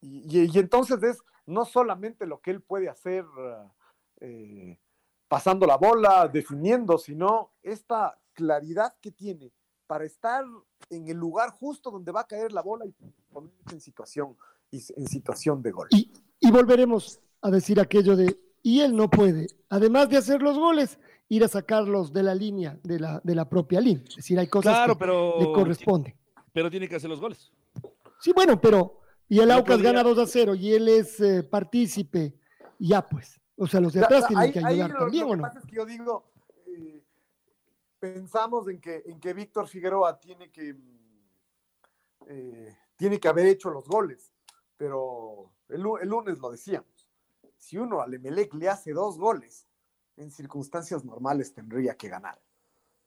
y, 0.00 0.58
entonces 0.58 1.02
es 1.02 1.18
no 1.46 1.64
solamente 1.64 2.26
lo 2.26 2.40
que 2.40 2.52
él 2.52 2.62
puede 2.62 2.88
hacer 2.88 3.24
ah, 3.38 3.72
eh, 4.20 4.78
pasando 5.28 5.66
la 5.66 5.76
bola, 5.76 6.28
definiendo, 6.28 6.98
sino 6.98 7.52
esta 7.62 8.18
claridad 8.32 8.94
que 9.00 9.10
tiene 9.10 9.52
para 9.86 10.04
estar 10.04 10.44
en 10.90 11.08
el 11.08 11.16
lugar 11.16 11.50
justo 11.50 11.90
donde 11.90 12.12
va 12.12 12.20
a 12.20 12.26
caer 12.26 12.52
la 12.52 12.60
bola 12.60 12.84
y 12.86 12.92
ponerse 13.32 13.74
en 13.74 13.80
situación, 13.80 14.36
en 14.70 15.08
situación 15.08 15.62
de 15.62 15.70
gol. 15.70 15.88
Y, 15.90 16.12
y 16.40 16.50
volveremos 16.50 17.20
a 17.42 17.50
decir 17.50 17.80
aquello 17.80 18.16
de, 18.16 18.38
y 18.62 18.80
él 18.80 18.96
no 18.96 19.10
puede, 19.10 19.46
además 19.68 20.08
de 20.08 20.16
hacer 20.16 20.42
los 20.42 20.58
goles, 20.58 20.98
ir 21.28 21.44
a 21.44 21.48
sacarlos 21.48 22.12
de 22.12 22.22
la 22.22 22.34
línea, 22.34 22.78
de 22.82 23.00
la, 23.00 23.20
de 23.22 23.34
la 23.34 23.48
propia 23.48 23.80
línea. 23.80 24.04
Es 24.08 24.16
decir, 24.16 24.38
hay 24.38 24.48
cosas 24.48 24.86
que 24.86 25.06
le 25.06 25.52
corresponden. 25.52 26.14
Pero 26.52 26.70
tiene 26.70 26.88
que 26.88 26.96
hacer 26.96 27.10
los 27.10 27.20
goles. 27.20 27.52
Sí, 28.20 28.32
bueno, 28.32 28.60
pero 28.60 29.00
y 29.28 29.40
el 29.40 29.50
Aucas 29.50 29.82
gana 29.82 30.02
2 30.02 30.18
a 30.18 30.26
0 30.26 30.54
y 30.54 30.72
él 30.72 30.88
es 30.88 31.20
eh, 31.20 31.42
partícipe, 31.42 32.34
ya 32.78 33.06
pues. 33.06 33.40
O 33.56 33.66
sea, 33.66 33.80
los 33.80 33.92
de 33.92 34.04
atrás 34.04 34.26
tienen 34.28 34.52
que 34.52 34.58
ayudar 34.64 34.92
también, 34.96 35.24
¿o 35.24 35.28
no? 35.28 35.36
Lo 35.36 35.42
que 35.42 35.42
pasa 35.42 35.58
es 35.58 35.66
que 35.66 35.76
yo 35.76 35.86
digo, 35.86 36.30
eh, 36.66 37.02
pensamos 37.98 38.68
en 38.68 38.80
que, 38.80 39.02
en 39.06 39.18
que 39.18 39.32
Víctor 39.32 39.66
Figueroa 39.66 40.20
tiene 40.20 40.50
que, 40.50 40.76
eh, 42.28 42.76
tiene 42.96 43.18
que 43.18 43.28
haber 43.28 43.46
hecho 43.46 43.70
los 43.70 43.86
goles, 43.88 44.32
pero 44.76 45.52
el, 45.68 45.82
el 46.02 46.08
lunes 46.08 46.38
lo 46.38 46.50
decíamos. 46.50 46.95
Si 47.66 47.76
uno 47.76 48.00
al 48.00 48.14
Emelec 48.14 48.54
le 48.54 48.68
hace 48.68 48.92
dos 48.92 49.18
goles 49.18 49.66
en 50.16 50.30
circunstancias 50.30 51.04
normales 51.04 51.52
tendría 51.52 51.96
que 51.96 52.08
ganar. 52.08 52.40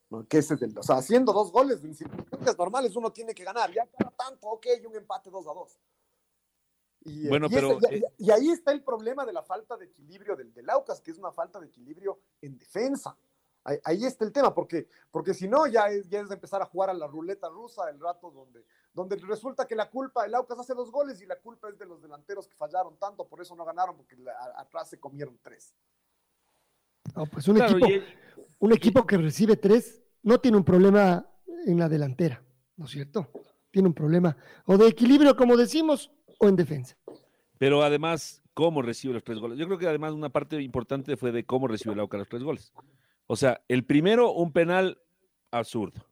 ¿no? 0.09 0.27
Que 0.27 0.39
ese 0.39 0.55
es 0.55 0.61
el, 0.61 0.77
o 0.77 0.83
sea, 0.83 0.97
haciendo 0.97 1.31
dos 1.31 1.49
goles 1.49 1.81
en 1.85 1.95
circunstancias 1.95 2.57
normales 2.57 2.93
uno 2.97 3.09
tiene 3.09 3.33
que 3.33 3.45
ganar. 3.45 3.71
Ya 3.71 3.87
cada 3.87 4.11
tanto, 4.11 4.47
ok, 4.47 4.67
un 4.85 4.97
empate 4.97 5.29
2 5.29 5.47
a 5.47 5.53
2. 5.53 5.79
Y, 7.05 7.29
bueno, 7.29 7.47
pero, 7.49 7.79
eh, 7.89 8.03
y, 8.17 8.31
ahí 8.31 8.49
está 8.49 8.73
el 8.73 8.83
problema 8.83 9.25
de 9.25 9.31
la 9.31 9.43
falta 9.43 9.77
de 9.77 9.85
equilibrio 9.85 10.35
del, 10.35 10.53
del 10.53 10.69
Aucas, 10.69 10.99
que 10.99 11.11
es 11.11 11.17
una 11.17 11.31
falta 11.31 11.57
de 11.61 11.67
equilibrio 11.67 12.19
en 12.41 12.57
defensa. 12.57 13.17
Ahí, 13.63 14.03
está 14.03 14.25
el 14.25 14.33
tema, 14.33 14.53
porque, 14.53 14.89
porque 15.09 15.33
si 15.33 15.47
no, 15.47 15.67
ya 15.67 15.87
es, 15.87 16.09
ya 16.09 16.19
es 16.19 16.31
empezar 16.31 16.61
a 16.61 16.65
jugar 16.65 16.89
a 16.89 16.93
la 16.93 17.07
ruleta 17.07 17.47
rusa 17.47 17.89
el 17.89 17.99
rato 17.99 18.29
donde, 18.29 18.65
donde 18.93 19.15
resulta 19.17 19.67
que 19.67 19.75
la 19.75 19.89
culpa, 19.89 20.25
el 20.25 20.35
Aucas 20.35 20.59
hace 20.59 20.73
dos 20.73 20.91
goles 20.91 21.21
y 21.21 21.25
la 21.25 21.37
culpa 21.37 21.69
es 21.69 21.77
de 21.77 21.85
los 21.85 22.01
delanteros 22.01 22.47
que 22.47 22.55
fallaron 22.55 22.97
tanto, 22.97 23.27
por 23.27 23.41
eso 23.41 23.55
no 23.55 23.65
ganaron, 23.65 23.95
porque 23.95 24.15
atrás 24.55 24.89
se 24.89 24.99
comieron 24.99 25.39
tres 25.41 25.75
pues 27.31 27.47
un, 27.47 27.61
equipo, 27.61 27.87
un 28.59 28.73
equipo 28.73 29.05
que 29.05 29.17
recibe 29.17 29.55
tres 29.57 30.01
no 30.23 30.39
tiene 30.39 30.57
un 30.57 30.63
problema 30.63 31.25
en 31.65 31.79
la 31.79 31.89
delantera, 31.89 32.43
¿no 32.77 32.85
es 32.85 32.91
cierto? 32.91 33.31
Tiene 33.71 33.87
un 33.87 33.93
problema 33.93 34.35
o 34.65 34.77
de 34.77 34.87
equilibrio, 34.87 35.35
como 35.35 35.55
decimos, 35.57 36.11
o 36.39 36.47
en 36.47 36.55
defensa. 36.55 36.97
Pero 37.57 37.83
además, 37.83 38.41
¿cómo 38.53 38.81
recibe 38.81 39.13
los 39.13 39.23
tres 39.23 39.39
goles? 39.39 39.57
Yo 39.57 39.65
creo 39.65 39.77
que 39.77 39.87
además 39.87 40.13
una 40.13 40.29
parte 40.29 40.61
importante 40.61 41.17
fue 41.17 41.31
de 41.31 41.45
cómo 41.45 41.67
recibe 41.67 41.93
el 41.93 41.99
Auca 41.99 42.17
los 42.17 42.29
tres 42.29 42.43
goles. 42.43 42.73
O 43.27 43.35
sea, 43.35 43.61
el 43.67 43.85
primero, 43.85 44.31
un 44.31 44.51
penal 44.51 45.01
absurdo. 45.51 46.05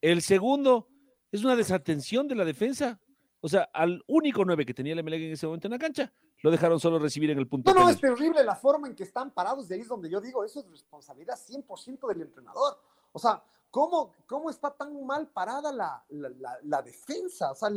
El 0.00 0.22
segundo, 0.22 0.88
es 1.32 1.42
una 1.42 1.56
desatención 1.56 2.28
de 2.28 2.34
la 2.34 2.44
defensa. 2.44 3.00
O 3.40 3.48
sea, 3.48 3.62
al 3.72 4.04
único 4.06 4.44
nueve 4.44 4.64
que 4.64 4.74
tenía 4.74 4.92
el 4.92 5.02
MLG 5.02 5.14
en 5.14 5.32
ese 5.32 5.46
momento 5.46 5.66
en 5.66 5.72
la 5.72 5.78
cancha, 5.78 6.12
lo 6.42 6.50
dejaron 6.50 6.78
solo 6.78 6.98
recibir 6.98 7.30
en 7.30 7.38
el 7.38 7.48
punto. 7.48 7.74
No, 7.74 7.80
no, 7.80 7.88
es 7.88 8.00
terrible 8.00 8.44
la 8.44 8.54
forma 8.54 8.86
en 8.86 8.94
que 8.94 9.02
están 9.02 9.32
parados. 9.32 9.66
De 9.66 9.74
ahí 9.74 9.80
es 9.80 9.88
donde 9.88 10.08
yo 10.08 10.20
digo, 10.20 10.44
eso 10.44 10.60
es 10.60 10.70
responsabilidad 10.70 11.34
100% 11.36 12.06
del 12.08 12.20
entrenador. 12.20 12.78
O 13.10 13.18
sea, 13.18 13.42
¿cómo, 13.70 14.12
cómo 14.26 14.50
está 14.50 14.70
tan 14.70 15.04
mal 15.04 15.26
parada 15.28 15.72
la, 15.72 16.04
la, 16.62 16.82
defensa? 16.82 17.50
O 17.50 17.54
sea, 17.54 17.70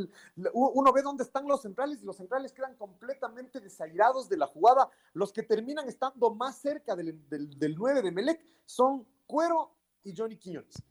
uno 0.53 0.93
ve 0.93 1.01
dónde 1.01 1.23
están 1.23 1.47
los 1.47 1.61
centrales 1.61 2.03
y 2.03 2.05
los 2.05 2.17
centrales 2.17 2.51
quedan 2.51 2.75
completamente 2.75 3.59
desairados 3.59 4.29
de 4.29 4.37
la 4.37 4.45
jugada. 4.45 4.89
Los 5.13 5.31
que 5.31 5.41
terminan 5.41 5.87
estando 5.87 6.33
más 6.35 6.57
cerca 6.57 6.95
del, 6.95 7.27
del, 7.29 7.75
9 7.75 8.03
de 8.03 8.11
Melec 8.11 8.45
son 8.65 9.07
Cuero 9.25 9.71
y 10.03 10.15
Johnny 10.15 10.37
Quiñones. 10.37 10.83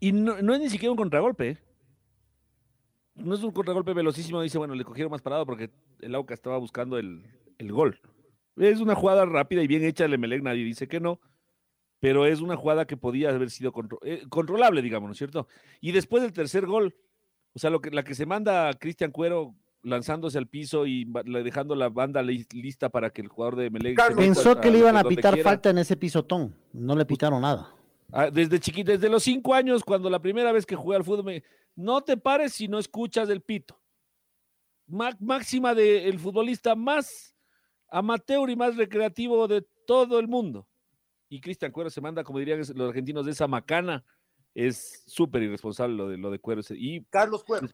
Y 0.00 0.12
no, 0.12 0.42
no 0.42 0.54
es 0.54 0.60
ni 0.60 0.70
siquiera 0.70 0.90
un 0.90 0.98
contragolpe, 0.98 1.50
¿eh? 1.50 1.65
No 3.16 3.34
es 3.34 3.42
un 3.42 3.50
contragolpe 3.50 3.92
velocísimo, 3.92 4.42
dice, 4.42 4.58
bueno, 4.58 4.74
le 4.74 4.84
cogieron 4.84 5.10
más 5.10 5.22
parado 5.22 5.46
porque 5.46 5.70
el 6.00 6.14
Auca 6.14 6.34
estaba 6.34 6.58
buscando 6.58 6.98
el, 6.98 7.22
gol. 7.60 8.00
Es 8.56 8.80
una 8.80 8.94
jugada 8.94 9.24
rápida 9.24 9.62
y 9.62 9.66
bien 9.66 9.84
hecha 9.84 10.04
el 10.04 10.14
Emelec, 10.14 10.42
nadie 10.42 10.64
dice 10.64 10.88
que 10.88 11.00
no, 11.00 11.20
pero 12.00 12.26
es 12.26 12.40
una 12.40 12.56
jugada 12.56 12.86
que 12.86 12.96
podía 12.96 13.30
haber 13.30 13.50
sido 13.50 13.72
eh, 14.02 14.22
controlable, 14.28 14.82
digamos, 14.82 15.08
¿no 15.08 15.12
es 15.12 15.18
cierto? 15.18 15.48
Y 15.80 15.92
después 15.92 16.22
del 16.22 16.32
tercer 16.32 16.66
gol, 16.66 16.94
o 17.54 17.58
sea, 17.58 17.70
lo 17.70 17.80
que, 17.80 17.90
la 17.90 18.04
que 18.04 18.14
se 18.14 18.26
manda 18.26 18.68
a 18.68 18.74
Cristian 18.74 19.10
Cuero 19.10 19.54
lanzándose 19.82 20.36
al 20.36 20.48
piso 20.48 20.86
y 20.86 21.06
dejando 21.42 21.76
la 21.76 21.88
banda 21.88 22.20
lista 22.22 22.88
para 22.88 23.10
que 23.10 23.22
el 23.22 23.28
jugador 23.28 23.56
de 23.56 23.66
Emelec... 23.66 24.16
Pensó 24.16 24.60
que 24.60 24.70
le 24.70 24.78
iban 24.78 24.96
a 24.96 25.04
pitar 25.04 25.38
falta 25.38 25.70
en 25.70 25.78
ese 25.78 25.96
pisotón, 25.96 26.54
no 26.72 26.96
le 26.96 27.06
pitaron 27.06 27.42
nada. 27.42 27.72
Ah, 28.12 28.30
desde 28.30 28.60
chiquito, 28.60 28.92
desde 28.92 29.08
los 29.08 29.22
cinco 29.22 29.54
años, 29.54 29.82
cuando 29.84 30.08
la 30.08 30.20
primera 30.20 30.52
vez 30.52 30.64
que 30.64 30.76
jugué 30.76 30.96
al 30.96 31.04
fútbol, 31.04 31.24
me, 31.24 31.42
no 31.76 32.02
te 32.02 32.16
pares 32.16 32.54
si 32.54 32.66
no 32.66 32.78
escuchas 32.78 33.28
el 33.28 33.42
pito. 33.42 33.78
máxima 34.86 35.74
del 35.74 36.18
futbolista 36.18 36.74
más 36.74 37.34
amateur 37.88 38.50
y 38.50 38.56
más 38.56 38.76
recreativo 38.76 39.46
de 39.46 39.62
todo 39.86 40.18
el 40.18 40.26
mundo. 40.26 40.66
Y 41.28 41.40
Cristian 41.40 41.72
Cuero 41.72 41.90
se 41.90 42.00
manda, 42.00 42.24
como 42.24 42.38
dirían 42.38 42.58
los 42.58 42.88
argentinos, 42.88 43.26
de 43.26 43.32
esa 43.32 43.46
macana. 43.46 44.04
Es 44.54 45.02
súper 45.06 45.42
irresponsable 45.42 45.94
lo 45.94 46.08
de, 46.08 46.16
lo 46.16 46.30
de 46.30 46.38
Cuero. 46.38 46.62
Y 46.70 47.04
Carlos 47.04 47.44
Cuero. 47.44 47.68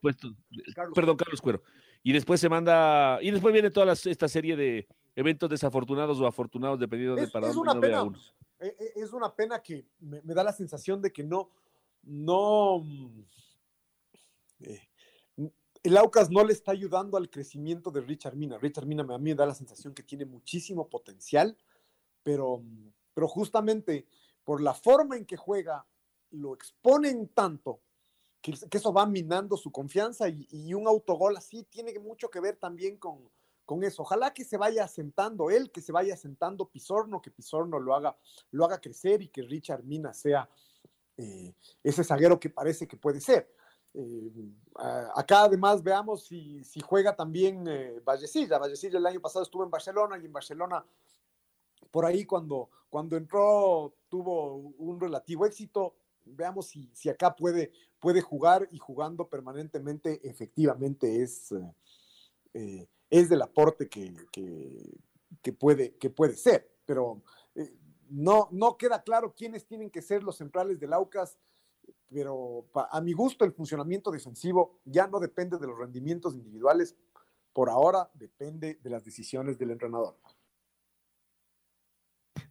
perdón, 0.94 1.16
Carlos 1.16 1.40
Cuero. 1.40 1.62
Y 2.02 2.12
después 2.12 2.40
se 2.40 2.48
manda, 2.48 3.22
y 3.22 3.30
después 3.30 3.52
viene 3.52 3.70
toda 3.70 3.92
esta 3.92 4.26
serie 4.26 4.56
de 4.56 4.88
eventos 5.14 5.48
desafortunados 5.48 6.20
o 6.20 6.26
afortunados, 6.26 6.80
dependiendo 6.80 7.14
de 7.14 7.28
para 7.28 7.48
dónde 7.48 7.60
uno 7.60 7.80
vea 7.80 8.02
uno. 8.02 8.18
E, 8.58 8.66
e, 8.66 9.00
es 9.00 9.12
una 9.12 9.32
pena 9.34 9.60
que 9.60 9.86
me, 10.00 10.20
da 10.22 10.42
la 10.42 10.52
sensación 10.52 11.00
de 11.00 11.12
que 11.12 11.22
no, 11.22 11.50
no, 12.02 12.84
eh, 14.64 14.88
el 15.82 15.96
Aucas 15.96 16.30
no 16.30 16.44
le 16.44 16.52
está 16.52 16.72
ayudando 16.72 17.16
al 17.16 17.28
crecimiento 17.28 17.90
de 17.90 18.00
Richard 18.00 18.36
Mina. 18.36 18.58
Richard 18.58 18.86
Mina 18.86 19.02
a 19.02 19.18
mí 19.18 19.30
me 19.30 19.34
da 19.34 19.46
la 19.46 19.54
sensación 19.54 19.94
que 19.94 20.02
tiene 20.02 20.24
muchísimo 20.24 20.88
potencial, 20.88 21.56
pero, 22.22 22.62
pero 23.14 23.26
justamente 23.26 24.06
por 24.44 24.60
la 24.60 24.74
forma 24.74 25.16
en 25.16 25.26
que 25.26 25.36
juega, 25.36 25.86
lo 26.30 26.54
exponen 26.54 27.28
tanto 27.28 27.80
que, 28.42 28.54
eso 28.70 28.92
va 28.92 29.06
minando 29.06 29.56
su 29.56 29.70
confianza 29.70 30.28
y, 30.28 30.74
un 30.74 30.86
autogol 30.86 31.36
así 31.36 31.62
tiene 31.64 31.96
mucho 31.98 32.28
que 32.28 32.40
ver 32.40 32.56
también 32.56 32.96
con, 32.96 33.30
con 33.64 33.84
eso. 33.84 34.02
Ojalá 34.02 34.34
que 34.34 34.44
se 34.44 34.56
vaya 34.56 34.84
asentando 34.84 35.50
él, 35.50 35.70
que 35.70 35.80
se 35.80 35.92
vaya 35.92 36.14
asentando 36.14 36.68
Pisorno, 36.68 37.22
que 37.22 37.30
Pisorno 37.30 37.78
lo 37.78 37.94
haga, 37.94 38.16
lo 38.50 38.64
haga 38.64 38.80
crecer 38.80 39.22
y 39.22 39.28
que 39.28 39.42
Richard 39.42 39.84
Mina 39.84 40.12
sea 40.12 40.48
eh, 41.16 41.54
ese 41.82 42.02
zaguero 42.02 42.40
que 42.40 42.50
parece 42.50 42.88
que 42.88 42.96
puede 42.96 43.20
ser. 43.20 43.54
Eh, 43.94 44.32
acá 45.14 45.44
además 45.44 45.82
veamos 45.82 46.24
si, 46.24 46.62
juega 46.82 47.14
también 47.14 47.66
eh, 47.68 48.00
Vallecilla. 48.04 48.58
Vallecilla 48.58 48.98
el 48.98 49.06
año 49.06 49.20
pasado 49.20 49.42
estuvo 49.42 49.64
en 49.64 49.70
Barcelona 49.70 50.18
y 50.18 50.24
en 50.24 50.32
Barcelona 50.32 50.84
por 51.90 52.06
ahí 52.06 52.24
cuando, 52.24 52.70
cuando 52.88 53.16
entró 53.16 53.94
tuvo 54.08 54.54
un 54.78 55.00
relativo 55.00 55.44
éxito. 55.46 55.94
Veamos 56.24 56.68
si, 56.68 56.88
si 56.94 57.08
acá 57.08 57.34
puede, 57.34 57.72
puede 57.98 58.20
jugar 58.20 58.68
y 58.70 58.78
jugando 58.78 59.28
permanentemente 59.28 60.20
efectivamente 60.26 61.22
es, 61.22 61.52
eh, 62.54 62.88
es 63.10 63.28
del 63.28 63.42
aporte 63.42 63.88
que, 63.88 64.14
que, 65.42 65.52
puede, 65.52 65.96
que 65.96 66.10
puede 66.10 66.36
ser. 66.36 66.70
Pero 66.86 67.22
no, 68.08 68.48
no 68.52 68.76
queda 68.76 69.02
claro 69.02 69.34
quiénes 69.34 69.66
tienen 69.66 69.90
que 69.90 70.02
ser 70.02 70.22
los 70.22 70.36
centrales 70.36 70.78
del 70.78 70.92
Aucas 70.92 71.38
pero 72.12 72.66
a 72.74 73.00
mi 73.00 73.12
gusto 73.12 73.44
el 73.44 73.52
funcionamiento 73.52 74.10
defensivo 74.10 74.80
ya 74.84 75.06
no 75.06 75.18
depende 75.18 75.58
de 75.58 75.66
los 75.66 75.78
rendimientos 75.78 76.34
individuales, 76.34 76.96
por 77.52 77.70
ahora 77.70 78.10
depende 78.14 78.78
de 78.82 78.90
las 78.90 79.04
decisiones 79.04 79.58
del 79.58 79.70
entrenador. 79.70 80.16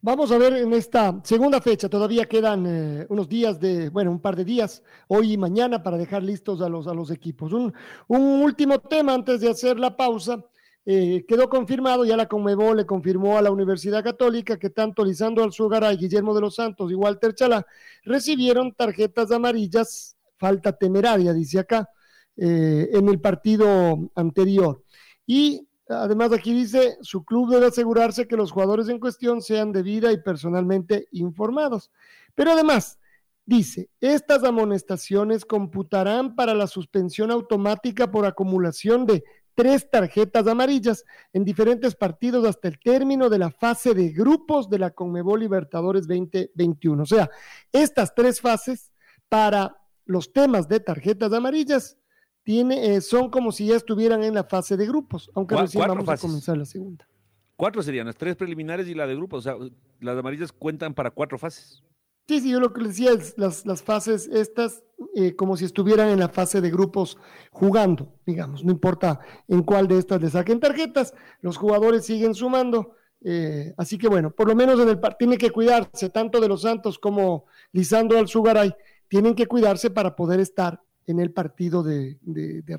Vamos 0.04 0.32
a 0.32 0.38
ver 0.40 0.54
en 0.54 0.74
esta 0.74 1.22
segunda 1.24 1.62
fecha, 1.62 1.88
todavía 1.88 2.26
quedan 2.26 2.66
eh, 2.66 3.06
unos 3.10 3.30
días 3.30 3.60
de, 3.60 3.90
bueno, 3.90 4.10
un 4.10 4.20
par 4.20 4.36
de 4.36 4.44
días, 4.44 4.82
hoy 5.08 5.34
y 5.34 5.38
mañana, 5.38 5.84
para 5.84 5.96
dejar 5.96 6.24
listos 6.24 6.60
a 6.62 6.70
los, 6.70 6.88
a 6.88 6.94
los 6.96 7.12
equipos. 7.12 7.54
Un, 7.54 7.72
último 8.10 8.80
tema 8.80 9.14
antes 9.14 9.42
de 9.42 9.50
hacer 9.50 9.80
la 9.80 9.96
pausa. 9.96 10.44
Eh, 10.86 11.26
quedó 11.28 11.48
confirmado, 11.48 12.06
ya 12.06 12.18
la 12.18 12.28
Conmebol 12.28 12.78
le 12.78 12.86
confirmó 12.86 13.38
a 13.38 13.42
la 13.42 13.52
Universidad 13.52 14.04
Católica 14.04 14.58
que 14.58 14.72
tanto 14.72 15.06
Lisandro 15.06 15.44
Alzugaray, 15.44 15.96
Guillermo 15.96 16.34
de 16.34 16.42
los 16.42 16.56
Santos 16.56 16.92
y 16.92 16.96
Walter 16.96 17.36
Chalá 17.36 17.66
recibieron 18.04 18.74
tarjetas 18.74 19.32
amarillas, 19.32 20.16
falta 20.38 20.72
temeraria, 20.72 21.34
dice 21.34 21.60
acá, 21.60 21.88
eh, 22.36 22.90
en 22.94 23.10
el 23.10 23.20
partido 23.20 24.12
anterior. 24.16 24.84
Y 25.28 25.68
Además, 25.92 26.32
aquí 26.32 26.54
dice, 26.54 26.98
su 27.02 27.26
club 27.26 27.52
debe 27.52 27.66
asegurarse 27.68 28.28
que 28.28 28.38
los 28.38 28.52
jugadores 28.52 28.88
en 28.88 29.00
cuestión 29.00 29.42
sean 29.42 29.72
debida 29.72 30.12
y 30.12 30.22
personalmente 30.22 31.08
informados. 31.12 31.92
Pero 32.34 32.52
además, 32.52 32.98
dice, 33.46 33.90
estas 34.00 34.44
amonestaciones 34.44 35.44
computarán 35.44 36.36
para 36.36 36.54
la 36.54 36.68
suspensión 36.68 37.30
automática 37.30 38.10
por 38.10 38.26
acumulación 38.26 39.06
de 39.06 39.24
tres 39.56 39.90
tarjetas 39.90 40.48
amarillas 40.48 41.04
en 41.34 41.44
diferentes 41.44 41.96
partidos 41.96 42.46
hasta 42.46 42.68
el 42.68 42.80
término 42.80 43.30
de 43.30 43.40
la 43.40 43.52
fase 43.52 43.94
de 43.94 44.10
grupos 44.10 44.70
de 44.70 44.80
la 44.80 44.92
Conmebol 44.92 45.40
Libertadores 45.40 46.08
2021. 46.08 47.04
O 47.04 47.06
sea, 47.06 47.30
estas 47.72 48.14
tres 48.16 48.42
fases 48.42 48.92
para 49.30 49.78
los 50.06 50.34
temas 50.34 50.68
de 50.68 50.80
tarjetas 50.80 51.32
amarillas 51.34 51.98
tiene, 52.44 52.96
eh, 52.96 53.02
son 53.02 53.30
como 53.30 53.52
si 53.52 53.68
ya 53.68 53.76
estuvieran 53.76 54.24
en 54.24 54.34
la 54.34 54.44
fase 54.44 54.76
de 54.78 54.86
grupos, 54.86 55.30
aunque 55.36 55.56
recién 55.56 55.88
vamos 55.88 56.10
a 56.10 56.18
comenzar 56.18 56.58
la 56.58 56.66
segunda. 56.66 57.08
Cuatro 57.56 57.84
serían 57.84 58.08
las 58.08 58.18
tres 58.18 58.36
preliminares 58.36 58.88
y 58.88 58.96
la 58.96 59.06
de 59.06 59.16
grupos, 59.16 59.46
o 59.46 59.50
sea, 59.50 59.72
las 60.00 60.18
amarillas 60.18 60.52
cuentan 60.52 60.94
para 60.94 61.12
cuatro 61.12 61.38
fases. 61.38 61.84
Sí, 62.28 62.40
sí, 62.40 62.50
yo 62.50 62.60
lo 62.60 62.74
que 62.74 62.84
decía 62.84 63.12
es 63.12 63.38
las, 63.38 63.66
las 63.66 63.84
fases 63.84 64.28
estas, 64.28 64.84
eh, 65.16 65.36
como 65.36 65.58
si 65.58 65.66
estuvieran 65.66 66.10
en 66.10 66.20
la 66.20 66.30
fase 66.30 66.62
de 66.62 66.70
grupos 66.70 67.18
jugando, 67.52 68.14
digamos, 68.26 68.64
no 68.64 68.72
importa 68.72 69.20
en 69.48 69.64
cuál 69.64 69.88
de 69.88 69.98
estas 69.98 70.22
le 70.22 70.30
saquen 70.30 70.60
tarjetas, 70.60 71.14
los 71.42 71.58
jugadores 71.58 72.06
siguen 72.06 72.34
sumando, 72.34 72.96
eh, 73.24 73.74
así 73.78 73.98
que 73.98 74.08
bueno, 74.08 74.32
por 74.32 74.48
lo 74.48 74.56
menos 74.56 74.80
en 74.80 74.90
el 74.90 75.00
tiene 75.18 75.38
que 75.38 75.52
cuidarse 75.52 76.10
tanto 76.10 76.40
de 76.40 76.48
los 76.48 76.62
Santos 76.62 76.98
como 76.98 77.46
Lisandro 77.72 78.18
Alzugaray, 78.18 78.74
tienen 79.08 79.36
que 79.36 79.48
cuidarse 79.48 79.90
para 79.90 80.16
poder 80.16 80.40
estar 80.40 80.82
en 81.08 81.20
el 81.20 81.32
partido 81.32 81.84
de, 81.84 82.18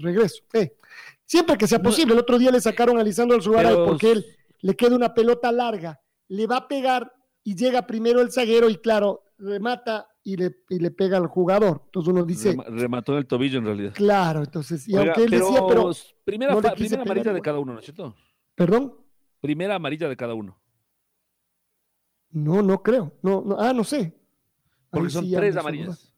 regreso. 0.00 0.42
Eh, 0.52 0.74
siempre 1.24 1.58
que 1.58 1.66
sea 1.66 1.82
posible. 1.82 2.14
El 2.14 2.20
otro 2.20 2.38
día 2.38 2.50
le 2.50 2.60
sacaron 2.60 2.98
a 2.98 3.02
Lisandro 3.02 3.36
Alzugaray 3.36 3.74
porque 3.84 4.12
él 4.12 4.26
le 4.60 4.74
queda 4.74 4.96
una 4.96 5.12
pelota 5.12 5.52
larga, 5.52 6.00
le 6.28 6.46
va 6.46 6.56
a 6.56 6.68
pegar 6.68 7.12
y 7.44 7.54
llega 7.54 7.86
primero 7.86 8.20
el 8.20 8.32
zaguero 8.32 8.70
y 8.70 8.76
claro, 8.76 9.24
remata 9.38 10.08
y 10.24 10.36
le, 10.36 10.56
le 10.68 10.90
pega 10.90 11.16
al 11.16 11.26
jugador. 11.26 11.82
Entonces 11.86 12.12
uno 12.12 12.24
dice... 12.24 12.56
Remató 12.68 13.12
en 13.12 13.18
el 13.18 13.26
tobillo 13.26 13.58
en 13.58 13.64
realidad. 13.64 13.92
Claro, 13.94 14.40
entonces, 14.40 14.88
y 14.88 14.96
aunque 14.96 15.24
él 15.24 15.30
decía, 15.30 15.60
pero... 15.68 15.90
Primera, 16.24 16.56
primera 16.74 17.02
amarilla 17.02 17.32
de 17.32 17.40
cada 17.40 17.58
uno, 17.58 17.72
¿no 17.72 17.78
es 17.78 17.84
cierto? 17.84 18.14
¿Perdón? 18.54 18.94
Primera 19.40 19.74
amarilla 19.74 20.08
de 20.08 20.16
cada 20.16 20.34
uno. 20.34 20.58
No, 22.30 22.62
no 22.62 22.82
creo. 22.82 23.12
No, 23.22 23.56
ah, 23.58 23.72
no 23.72 23.84
sé. 23.84 24.14
Porque 24.90 25.10
son 25.10 25.30
tres 25.30 25.56
amarillas. 25.56 26.14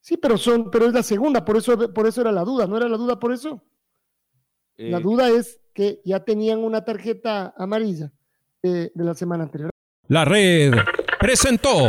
Sí, 0.00 0.16
pero 0.16 0.38
son, 0.38 0.70
pero 0.70 0.86
es 0.86 0.94
la 0.94 1.02
segunda, 1.02 1.44
por 1.44 1.56
eso, 1.56 1.92
por 1.92 2.06
eso 2.06 2.20
era 2.20 2.32
la 2.32 2.44
duda, 2.44 2.66
¿no 2.66 2.76
era 2.76 2.88
la 2.88 2.96
duda 2.96 3.18
por 3.18 3.32
eso? 3.32 3.62
la 4.76 4.98
eh, 4.98 5.02
duda 5.02 5.28
es 5.28 5.60
que 5.74 6.00
ya 6.04 6.24
tenían 6.24 6.60
una 6.60 6.84
tarjeta 6.84 7.52
amarilla 7.56 8.12
de 8.62 8.90
la 8.94 9.14
semana 9.14 9.42
anterior. 9.44 9.70
La 10.06 10.24
red 10.24 10.72
presentó 11.18 11.88